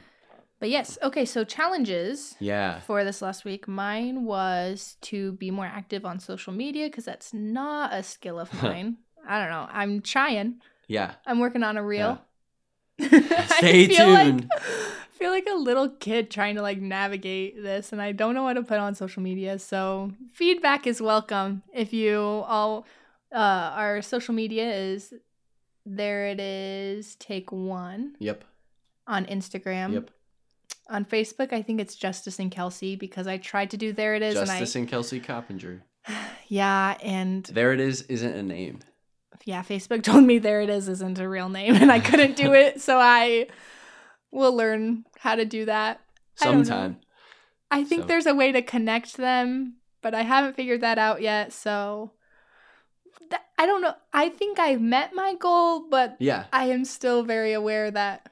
But 0.58 0.70
yes, 0.70 0.96
okay, 1.02 1.24
so 1.26 1.44
challenges 1.44 2.34
yeah 2.40 2.80
for 2.80 3.04
this 3.04 3.20
last 3.20 3.44
week. 3.44 3.68
Mine 3.68 4.24
was 4.24 4.96
to 5.02 5.32
be 5.32 5.50
more 5.50 5.66
active 5.66 6.04
on 6.06 6.18
social 6.18 6.52
media 6.52 6.86
because 6.86 7.04
that's 7.04 7.34
not 7.34 7.92
a 7.92 8.02
skill 8.02 8.40
of 8.40 8.50
mine. 8.62 8.96
I 9.28 9.38
don't 9.38 9.50
know. 9.50 9.68
I'm 9.70 10.00
trying. 10.00 10.60
yeah 10.88 11.14
I'm 11.26 11.40
working 11.40 11.62
on 11.62 11.76
a 11.76 11.82
reel. 11.84 12.20
Stay 13.00 13.84
I 13.84 13.86
feel 13.86 14.06
tuned. 14.06 14.48
Like, 14.50 14.60
I 14.62 15.18
feel 15.18 15.30
like 15.30 15.46
a 15.50 15.54
little 15.56 15.88
kid 15.88 16.30
trying 16.30 16.56
to 16.56 16.62
like 16.62 16.80
navigate 16.80 17.62
this, 17.62 17.92
and 17.92 18.00
I 18.00 18.12
don't 18.12 18.34
know 18.34 18.42
what 18.42 18.54
to 18.54 18.62
put 18.62 18.78
on 18.78 18.94
social 18.94 19.22
media. 19.22 19.58
So 19.58 20.12
feedback 20.32 20.86
is 20.86 21.00
welcome. 21.02 21.62
If 21.74 21.92
you 21.92 22.20
all, 22.20 22.86
uh, 23.34 23.38
our 23.76 24.00
social 24.02 24.34
media 24.34 24.72
is 24.72 25.12
there. 25.84 26.28
It 26.28 26.40
is 26.40 27.16
take 27.16 27.52
one 27.52 28.14
yep 28.18 28.44
on 29.06 29.26
Instagram. 29.26 29.92
yep 29.92 30.10
On 30.88 31.04
Facebook, 31.04 31.52
I 31.52 31.62
think 31.62 31.80
it's 31.80 31.96
Justice 31.96 32.38
and 32.38 32.50
Kelsey 32.50 32.94
because 32.96 33.26
I 33.26 33.38
tried 33.38 33.70
to 33.70 33.76
do 33.76 33.92
there 33.92 34.14
it 34.14 34.22
is, 34.22 34.34
justice 34.34 34.76
and 34.76 34.88
kelsey 34.88 35.20
coppinger 35.20 35.82
yeah, 36.48 36.96
and 37.02 37.44
there 37.44 37.72
it 37.72 37.80
is 37.80 38.02
isn't 38.02 38.34
a 38.34 38.42
name 38.42 38.80
yeah, 39.46 39.62
Facebook 39.62 40.02
told 40.02 40.24
me 40.24 40.38
there 40.38 40.60
it 40.60 40.68
is 40.68 40.88
isn't 40.88 41.18
a 41.18 41.28
real 41.28 41.48
name, 41.48 41.76
and 41.76 41.90
I 41.90 42.00
couldn't 42.00 42.36
do 42.36 42.52
it, 42.52 42.80
so 42.82 42.98
I 42.98 43.46
will 44.30 44.54
learn 44.54 45.04
how 45.18 45.36
to 45.36 45.44
do 45.46 45.64
that. 45.64 46.00
I 46.40 46.44
sometime 46.44 46.98
I 47.70 47.84
think 47.84 48.02
So- 48.02 48.08
there's 48.08 48.26
a 48.26 48.34
way 48.34 48.52
to 48.52 48.60
connect 48.60 49.16
them, 49.16 49.76
but 50.02 50.14
I 50.14 50.22
haven't 50.22 50.56
figured 50.56 50.82
that 50.82 50.98
out 50.98 51.22
yet. 51.22 51.52
So 51.52 52.12
I 53.58 53.66
don't 53.66 53.80
know. 53.80 53.94
I 54.12 54.28
think 54.28 54.58
I've 54.58 54.80
met 54.80 55.14
my 55.14 55.34
goal, 55.34 55.88
but 55.88 56.16
yeah 56.18 56.44
I 56.52 56.64
am 56.66 56.84
still 56.84 57.22
very 57.22 57.52
aware 57.52 57.90
that 57.90 58.28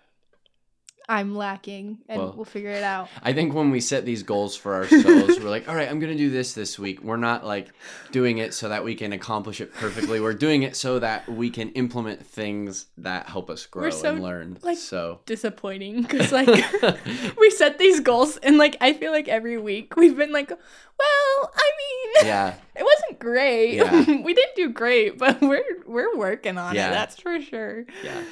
I'm 1.09 1.35
lacking, 1.35 1.99
and 2.09 2.19
Well- 2.21 2.33
we'll 2.35 2.45
figure 2.47 2.71
it 2.71 2.83
out. 2.83 3.09
I 3.23 3.33
think 3.35 3.53
when 3.55 3.71
we 3.71 3.81
set 3.81 4.05
these 4.07 4.23
goals 4.23 4.57
for 4.57 4.75
ourselves, 4.75 5.39
we're 5.39 5.51
like, 5.51 5.69
all 5.69 5.75
right, 5.75 5.89
I'm 5.89 6.01
going 6.01 6.13
to 6.13 6.19
do 6.19 6.31
this 6.31 6.55
this 6.55 6.79
week. 6.79 7.03
We're 7.03 7.17
not 7.19 7.45
like 7.45 7.69
doing 8.11 8.39
it 8.39 8.55
so 8.55 8.69
that 8.71 8.85
we 8.85 8.95
can 8.95 9.13
accomplish 9.13 9.61
it 9.61 9.75
perfectly. 9.75 10.19
We're 10.21 10.33
doing 10.35 10.63
it 10.63 10.77
so 10.77 10.99
that 11.01 11.29
we 11.29 11.51
can 11.51 11.71
implement 11.73 12.25
things 12.27 12.87
that 12.99 13.27
help 13.29 13.51
us 13.51 13.67
grow 13.67 13.91
so, 13.91 14.13
and 14.15 14.23
learn. 14.23 14.59
like, 14.63 14.79
so, 14.79 15.21
Disappointing 15.27 16.03
because 16.03 16.33
like 16.33 16.49
we 17.39 17.51
set 17.51 17.79
these 17.79 18.01
goals, 18.01 18.39
and 18.39 18.57
like 18.57 18.77
I 18.81 18.93
feel 18.95 19.13
like 19.13 19.29
every 19.29 19.59
week 19.59 19.97
we've 19.97 20.17
been 20.17 20.33
like, 20.33 20.49
well, 20.51 21.53
I 21.55 21.71
mean, 21.79 22.27
yeah, 22.29 22.55
it 22.77 22.83
wasn't 22.85 23.19
great. 23.19 23.75
Yeah. 23.75 24.23
we 24.23 24.33
didn't 24.33 24.57
do 24.57 24.71
great, 24.71 25.19
but 25.19 25.41
we're 25.43 25.65
we're 25.87 26.17
working 26.17 26.57
on 26.57 26.75
Yeah. 26.75 26.89
it. 26.89 26.93
That's 26.93 27.17
for 27.21 27.41
sure. 27.43 27.85
yeah, 28.03 28.23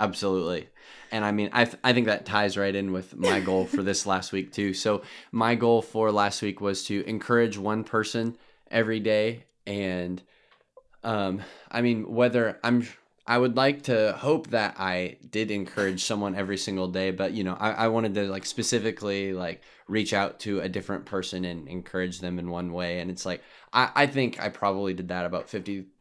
absolutely. 0.00 0.68
And 1.12 1.24
I 1.26 1.30
mean, 1.30 1.50
I, 1.52 1.70
I 1.84 1.92
think 1.92 2.06
that 2.06 2.24
ties 2.24 2.56
right 2.56 2.74
in 2.74 2.90
with 2.90 3.14
my 3.14 3.38
goal 3.40 3.66
for 3.66 3.82
this 3.82 4.06
last 4.06 4.32
week, 4.32 4.50
too. 4.50 4.72
So, 4.72 5.02
my 5.30 5.54
goal 5.54 5.82
for 5.82 6.10
last 6.10 6.40
week 6.40 6.60
was 6.60 6.84
to 6.86 7.06
encourage 7.06 7.58
one 7.58 7.84
person 7.84 8.36
every 8.70 8.98
day. 8.98 9.44
And, 9.66 10.22
um, 11.04 11.42
I 11.70 11.82
mean, 11.82 12.10
whether 12.10 12.58
I'm, 12.64 12.88
I 13.26 13.36
would 13.36 13.56
like 13.56 13.82
to 13.84 14.14
hope 14.18 14.48
that 14.48 14.76
I 14.78 15.18
did 15.30 15.50
encourage 15.50 16.02
someone 16.02 16.34
every 16.34 16.56
single 16.56 16.88
day, 16.88 17.10
but, 17.10 17.32
you 17.32 17.44
know, 17.44 17.56
I, 17.60 17.72
I 17.72 17.88
wanted 17.88 18.14
to 18.14 18.24
like 18.24 18.46
specifically 18.46 19.34
like 19.34 19.60
reach 19.86 20.14
out 20.14 20.40
to 20.40 20.60
a 20.60 20.68
different 20.68 21.04
person 21.04 21.44
and 21.44 21.68
encourage 21.68 22.20
them 22.20 22.38
in 22.38 22.50
one 22.50 22.72
way. 22.72 23.00
And 23.00 23.10
it's 23.10 23.26
like, 23.26 23.42
I, 23.72 23.90
I 23.94 24.06
think 24.06 24.40
I 24.40 24.48
probably 24.48 24.94
did 24.94 25.08
that 25.08 25.26
about 25.26 25.50
50 25.50 25.82
percent. 25.82 25.92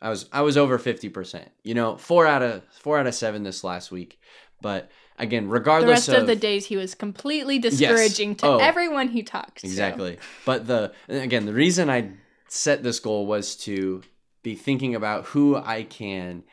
I 0.00 0.08
was, 0.08 0.28
I 0.32 0.42
was 0.42 0.56
over 0.56 0.78
50%, 0.78 1.46
you 1.62 1.74
know, 1.74 1.96
four 1.96 2.26
out 2.26 2.42
of 2.42 2.62
four 2.72 2.98
out 2.98 3.06
of 3.06 3.14
seven 3.14 3.42
this 3.42 3.64
last 3.64 3.90
week. 3.90 4.18
But 4.60 4.90
again, 5.18 5.44
the 5.44 5.50
regardless 5.50 6.08
rest 6.08 6.08
of, 6.08 6.26
the 6.26 6.36
days 6.36 6.66
he 6.66 6.76
was 6.76 6.94
completely 6.94 7.58
discouraging 7.58 8.36
to 8.36 8.46
Oh. 8.46 8.58
everyone 8.58 9.08
he 9.08 9.22
talked 9.22 9.58
to. 9.58 9.66
Exactly. 9.66 10.18
But 10.46 10.66
the 10.66 10.92
again, 11.08 11.46
the 11.46 11.52
reason 11.52 11.90
I 11.90 12.10
set 12.48 12.82
this 12.82 13.00
goal 13.00 13.26
was 13.26 13.56
to 13.56 14.02
be 14.42 14.54
thinking 14.54 14.94
about 14.94 15.26
who 15.26 15.56
I 15.56 15.82
can 15.82 16.44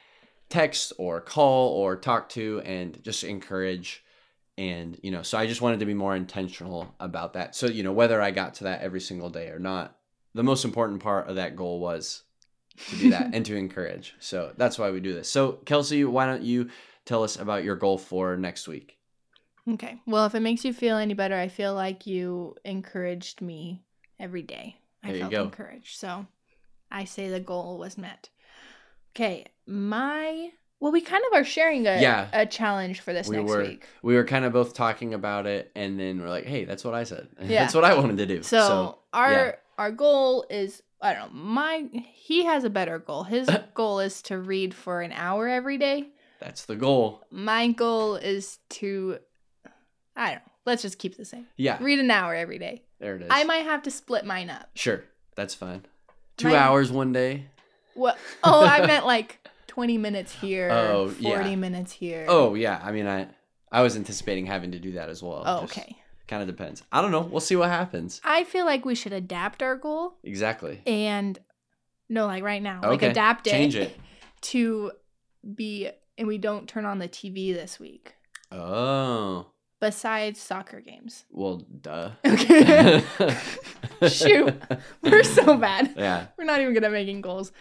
text 0.50 0.92
or 0.98 1.22
call 1.22 1.70
or 1.70 1.96
talk 1.96 2.30
to 2.30 2.62
and 2.66 3.02
just 3.04 3.24
encourage 3.24 4.04
and 4.58 5.00
you 5.02 5.12
know, 5.12 5.22
so 5.24 5.38
I 5.38 5.48
just 5.48 5.62
wanted 5.62 5.80
to 5.80 5.86
be 5.86 5.94
more 5.94 6.16
intentional 6.16 6.94
about 7.00 7.34
that. 7.34 7.56
So, 7.56 7.68
you 7.68 7.84
know, 7.84 7.94
whether 7.94 8.22
I 8.22 8.32
got 8.32 8.56
to 8.56 8.66
that 8.66 8.82
every 8.82 9.00
single 9.00 9.30
day 9.30 9.48
or 9.48 9.60
not, 9.60 9.96
the 10.34 10.44
most 10.44 10.66
important 10.66 11.02
part 11.02 11.28
of 11.30 11.36
that 11.38 11.56
goal 11.56 11.80
was 11.80 12.24
to 12.90 12.96
do 12.98 13.10
that 13.12 13.34
and 13.34 13.46
to 13.46 13.56
encourage. 13.56 14.16
So, 14.20 14.54
that's 14.58 14.78
why 14.80 14.92
we 14.92 15.00
do 15.00 15.14
this. 15.14 15.30
So, 15.30 15.54
Kelsey, 15.66 16.04
why 16.06 16.26
don't 16.26 16.42
you 16.44 16.70
tell 17.06 17.24
us 17.24 17.38
about 17.40 17.64
your 17.64 17.76
goal 17.76 17.98
for 17.98 18.38
next 18.38 18.68
week? 18.68 18.98
Okay. 19.70 20.00
Well, 20.08 20.26
if 20.26 20.34
it 20.36 20.40
makes 20.40 20.66
you 20.66 20.74
feel 20.74 20.98
any 20.98 21.14
better, 21.14 21.36
I 21.38 21.48
feel 21.48 21.74
like 21.76 22.08
you 22.08 22.56
encouraged 22.66 23.42
me 23.42 23.82
every 24.20 24.42
day. 24.42 24.78
I 25.04 25.08
There 25.08 25.16
you 25.16 25.22
felt 25.22 25.32
go. 25.32 25.44
encouraged. 25.44 25.98
So 26.00 26.26
I 26.92 27.06
say 27.06 27.30
the 27.30 27.40
goal 27.40 27.78
was 27.78 27.98
met. 27.98 28.30
Okay. 29.16 29.46
My 29.68 30.50
well, 30.80 30.92
we 30.92 31.02
kind 31.02 31.24
of 31.32 31.38
are 31.40 31.44
sharing 31.44 31.86
a 31.86 32.02
Yeah. 32.02 32.28
a 32.34 32.46
challenge 32.48 33.02
for 33.02 33.14
this 33.14 33.28
We 33.28 33.38
next 33.38 33.50
were. 33.50 33.62
week. 33.62 33.86
we 34.02 34.16
were 34.16 34.24
kind 34.24 34.46
of 34.46 34.52
both 34.54 34.74
talking 34.74 35.14
about 35.14 35.46
it 35.46 35.72
and 35.76 36.00
then 36.00 36.20
we're 36.20 36.30
like 36.30 36.46
hey 36.46 36.66
that's 36.66 36.84
what 36.84 36.96
i 36.96 37.04
said 37.04 37.28
Yeah. 37.40 37.62
that's 37.62 37.76
what 37.76 37.86
i 37.86 37.94
wanted 37.94 38.18
to 38.18 38.26
do 38.26 38.42
So, 38.42 38.98
our 39.14 39.32
yeah. 39.32 39.52
Our 39.82 39.92
goal 39.92 40.46
is 40.50 40.82
I 41.02 41.14
don't 41.14 41.34
know, 41.34 41.40
my 41.42 41.90
he 42.14 42.46
has 42.46 42.64
a 42.64 42.70
better 42.70 43.00
goal. 43.00 43.24
His 43.24 43.50
goal 43.74 44.00
is 44.00 44.22
to 44.24 44.38
read 44.38 44.74
for 44.74 45.02
an 45.02 45.12
hour 45.12 45.48
every 45.48 45.78
day. 45.78 46.10
that's 46.40 46.66
the 46.66 46.76
goal 46.76 47.24
My 47.32 47.68
goal 47.70 48.16
is 48.16 48.60
to 48.82 49.18
I 50.16 50.26
don't 50.32 50.36
know. 50.36 50.52
Let's 50.66 50.84
just 50.84 51.00
keep 51.00 51.18
the 51.18 51.26
same. 51.26 51.48
yeah 51.58 51.78
Read 51.82 52.00
an 52.00 52.12
hour 52.12 52.36
every 52.36 52.60
day. 52.60 52.84
there 53.00 53.16
it 53.16 53.24
is 53.24 53.28
I 53.32 53.44
might 53.46 53.66
have 53.66 53.82
to 53.84 53.92
split 53.92 54.26
mine 54.26 54.50
up. 54.50 54.70
sure 54.76 55.04
that's 55.36 55.56
fine 55.56 55.82
two 56.38 56.50
My- 56.50 56.58
hours 56.58 56.92
one 56.92 57.12
day 57.14 57.46
What? 57.96 58.18
Oh, 58.44 58.64
I 58.64 58.86
meant 58.86 59.06
like 59.16 59.40
20 59.68 59.98
minutes 59.98 60.32
here, 60.34 60.70
Oh, 60.72 61.10
40 61.10 61.24
yeah. 61.50 61.56
minutes 61.56 61.92
here. 61.94 62.26
oh 62.30 62.54
yeah 62.56 62.80
i 62.84 62.92
mean 62.92 63.08
i 63.08 63.28
i 63.72 63.82
was 63.82 63.96
anticipating 63.96 64.46
having 64.46 64.72
to 64.74 64.80
do 64.80 64.92
that 64.94 65.10
as 65.10 65.24
well 65.24 65.44
Oh, 65.46 65.64
okay. 65.64 65.96
Kind 66.32 66.42
of 66.42 66.48
depends 66.48 66.82
i 66.92 67.02
don't 67.02 67.12
know 67.12 67.22
we'll 67.22 67.40
see 67.42 67.56
what 67.58 67.70
happens 67.70 68.20
I 68.24 68.44
feel 68.46 68.66
like 68.66 68.86
we 68.86 68.96
should 68.96 69.14
adapt 69.14 69.62
our 69.62 69.76
goal 69.76 70.16
exactly 70.24 70.82
and 70.88 71.38
no, 72.10 72.26
like 72.26 72.44
right 72.44 72.62
now, 72.62 72.82
like 72.82 72.94
Okay, 73.04 73.10
adapt 73.12 73.48
it, 73.48 73.52
change 73.52 73.76
it. 73.76 73.96
to 74.42 74.92
be, 75.56 75.90
and 76.18 76.28
we 76.28 76.38
don't 76.38 76.68
turn 76.68 76.86
on 76.86 77.00
the 77.00 77.08
TV 77.08 77.54
this 77.54 77.80
week 77.80 78.16
oh 78.52 79.46
besides 79.80 80.40
soccer 80.40 80.80
games. 80.82 81.26
well 81.32 81.58
duh 81.82 82.12
Okay. 82.26 83.04
Shoot. 84.08 84.54
We're 85.02 85.24
so 85.24 85.58
bad. 85.58 85.94
yeah 85.98 86.28
We're 86.38 86.46
not 86.46 86.60
even 86.62 86.74
good 86.74 86.84
at 86.84 86.92
making 86.92 87.22
goals. 87.22 87.52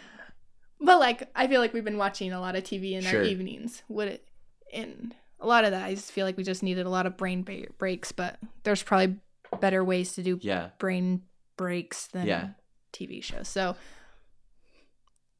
But 0.80 0.98
like, 0.98 1.28
I 1.36 1.46
feel 1.46 1.60
like 1.60 1.74
we've 1.74 1.84
been 1.84 1.98
watching 1.98 2.32
a 2.32 2.40
lot 2.40 2.56
of 2.56 2.64
TV 2.64 2.92
in 2.92 3.02
Sure. 3.02 3.20
our 3.20 3.24
evenings. 3.26 3.82
Would 3.88 4.08
it? 4.08 4.28
And 4.72 5.14
a 5.40 5.46
lot 5.46 5.64
of 5.64 5.70
that, 5.72 5.84
I 5.84 5.94
just 5.94 6.12
feel 6.12 6.26
like 6.26 6.36
we 6.36 6.44
just 6.44 6.62
needed 6.62 6.86
a 6.86 6.90
lot 6.90 7.06
of 7.06 7.16
brain 7.16 7.42
ba- 7.42 7.66
breaks. 7.78 8.12
But 8.12 8.38
there's 8.62 8.82
probably 8.82 9.16
better 9.60 9.82
ways 9.84 10.14
to 10.14 10.22
do 10.22 10.38
yeah 10.42 10.70
brain 10.78 11.22
breaks 11.56 12.06
than 12.08 12.26
Yeah. 12.26 12.48
TV 12.92 13.22
shows. 13.22 13.48
So 13.48 13.76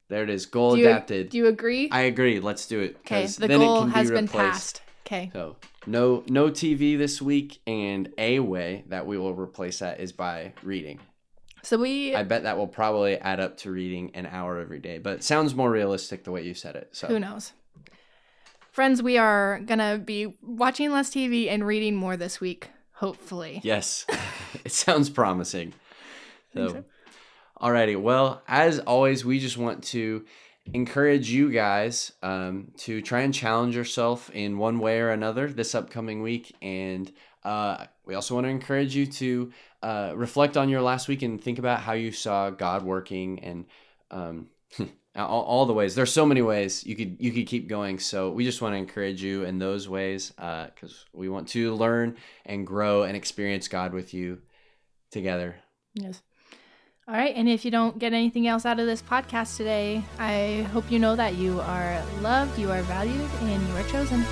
there 0.09 0.23
it 0.25 0.31
is 0.31 0.47
goal 0.47 0.73
do 0.75 0.81
you, 0.81 0.87
adapted 0.89 1.29
do 1.31 1.39
you 1.39 1.47
agree? 1.47 1.89
i 1.93 2.01
agree 2.03 2.41
let's 2.41 2.67
do 2.67 2.81
it 2.81 2.97
Okay. 3.01 3.27
the 3.27 3.47
then 3.47 3.63
it 3.63 3.67
goal 3.67 3.77
can 3.79 3.87
be 3.89 3.93
has 3.93 4.11
been 4.11 4.25
replaced. 4.25 4.35
passed. 4.51 4.83
Okay. 5.07 5.31
So 5.33 5.57
no 5.87 6.23
no 6.29 6.51
TV 6.51 6.97
this 6.99 7.21
week, 7.23 7.61
and 7.67 8.13
a 8.19 8.39
way 8.41 8.85
that 8.89 9.07
we 9.07 9.19
will 9.19 9.35
replace 9.35 9.79
that 9.81 9.99
is 10.01 10.13
by 10.13 10.53
reading. 10.63 11.01
So 11.63 11.79
we 11.79 12.15
I 12.15 12.23
bet 12.23 12.43
that 12.45 12.57
will 12.57 12.69
probably 12.69 13.17
add 13.17 13.41
up 13.41 13.57
to 13.59 13.71
reading 13.71 14.11
an 14.15 14.27
hour 14.27 14.59
every 14.61 14.79
day, 14.79 14.99
but 14.99 15.15
it 15.15 15.25
sounds 15.25 15.55
more 15.55 15.71
realistic 15.71 16.25
the 16.25 16.31
way 16.33 16.43
you 16.43 16.55
said 16.55 16.77
it. 16.77 16.91
So 16.93 17.07
who 17.09 17.19
knows. 17.19 17.53
Friends, 18.73 19.03
we 19.03 19.19
are 19.19 19.61
gonna 19.61 19.99
be 19.99 20.35
watching 20.43 20.93
less 20.93 21.11
TV 21.11 21.49
and 21.49 21.67
reading 21.67 21.97
more 21.97 22.17
this 22.17 22.41
week, 22.41 22.69
hopefully. 22.93 23.61
yes, 23.65 24.07
it 24.65 24.73
sounds 24.73 25.11
promising. 25.11 25.73
So, 26.55 26.69
so. 26.69 26.85
Alrighty. 27.61 28.01
Well, 28.01 28.43
as 28.49 28.79
always, 28.79 29.25
we 29.25 29.39
just 29.39 29.59
want 29.59 29.85
to 29.85 30.25
encourage 30.73 31.31
you 31.31 31.51
guys 31.51 32.13
um, 32.23 32.73
to 32.79 33.03
try 33.03 33.21
and 33.21 33.35
challenge 33.35 33.75
yourself 33.75 34.31
in 34.31 34.57
one 34.57 34.79
way 34.79 35.01
or 35.01 35.11
another 35.11 35.49
this 35.49 35.75
upcoming 35.75 36.23
week. 36.23 36.55
And 36.63 37.13
uh, 37.45 37.87
we 38.07 38.15
also 38.15 38.35
want 38.35 38.47
to 38.47 38.51
encourage 38.51 38.95
you 38.95 39.07
to 39.07 39.53
uh, 39.83 40.13
reflect 40.15 40.57
on 40.57 40.69
your 40.69 40.83
last 40.83 41.09
week 41.09 41.23
and 41.23 41.43
think 41.43 41.59
about 41.59 41.81
how 41.81 41.93
you 41.93 42.13
saw 42.13 42.51
God 42.51 42.83
working 42.83 43.41
and 43.41 43.67
um, 44.11 44.49
all, 45.17 45.43
all, 45.43 45.67
the 45.67 45.73
ways. 45.73 45.95
There's 45.95 46.13
so 46.13 46.25
many 46.25 46.43
ways 46.43 46.87
you 46.87 46.95
could 46.95 47.17
you 47.19 47.33
could 47.33 47.47
keep 47.47 47.69
going. 47.69 47.99
So 47.99 48.31
we 48.31 48.45
just 48.45 48.63
want 48.63 48.75
to 48.75 48.79
encourage 48.79 49.23
you 49.23 49.45
in 49.45 49.59
those 49.59 49.89
ways 49.89 50.31
because 50.31 51.05
uh, 51.07 51.11
we 51.13 51.29
want 51.29 51.49
to 51.49 51.75
learn 51.75 52.17
and 52.47 52.67
grow 52.67 53.03
and 53.03 53.17
experience 53.17 53.69
God 53.69 53.93
with 53.93 54.15
you 54.15 54.39
together. 55.11 55.57
Yes. 55.95 56.23
All 57.09 57.15
right. 57.15 57.35
And 57.35 57.49
if 57.49 57.65
you 57.65 57.73
don't 57.73 57.99
get 57.99 58.13
anything 58.13 58.47
else 58.47 58.65
out 58.65 58.79
of 58.79 58.87
this 58.87 59.03
podcast 59.03 59.57
today, 59.57 60.05
I 60.19 60.69
hope 60.73 60.91
you 60.93 61.01
know 61.01 61.17
that 61.17 61.35
you 61.35 61.61
are 61.61 62.01
loved, 62.21 62.57
you 62.57 62.71
are 62.71 62.83
valued, 62.83 63.29
and 63.41 63.69
you 63.69 63.75
are 63.75 63.89
chosen. 63.89 64.25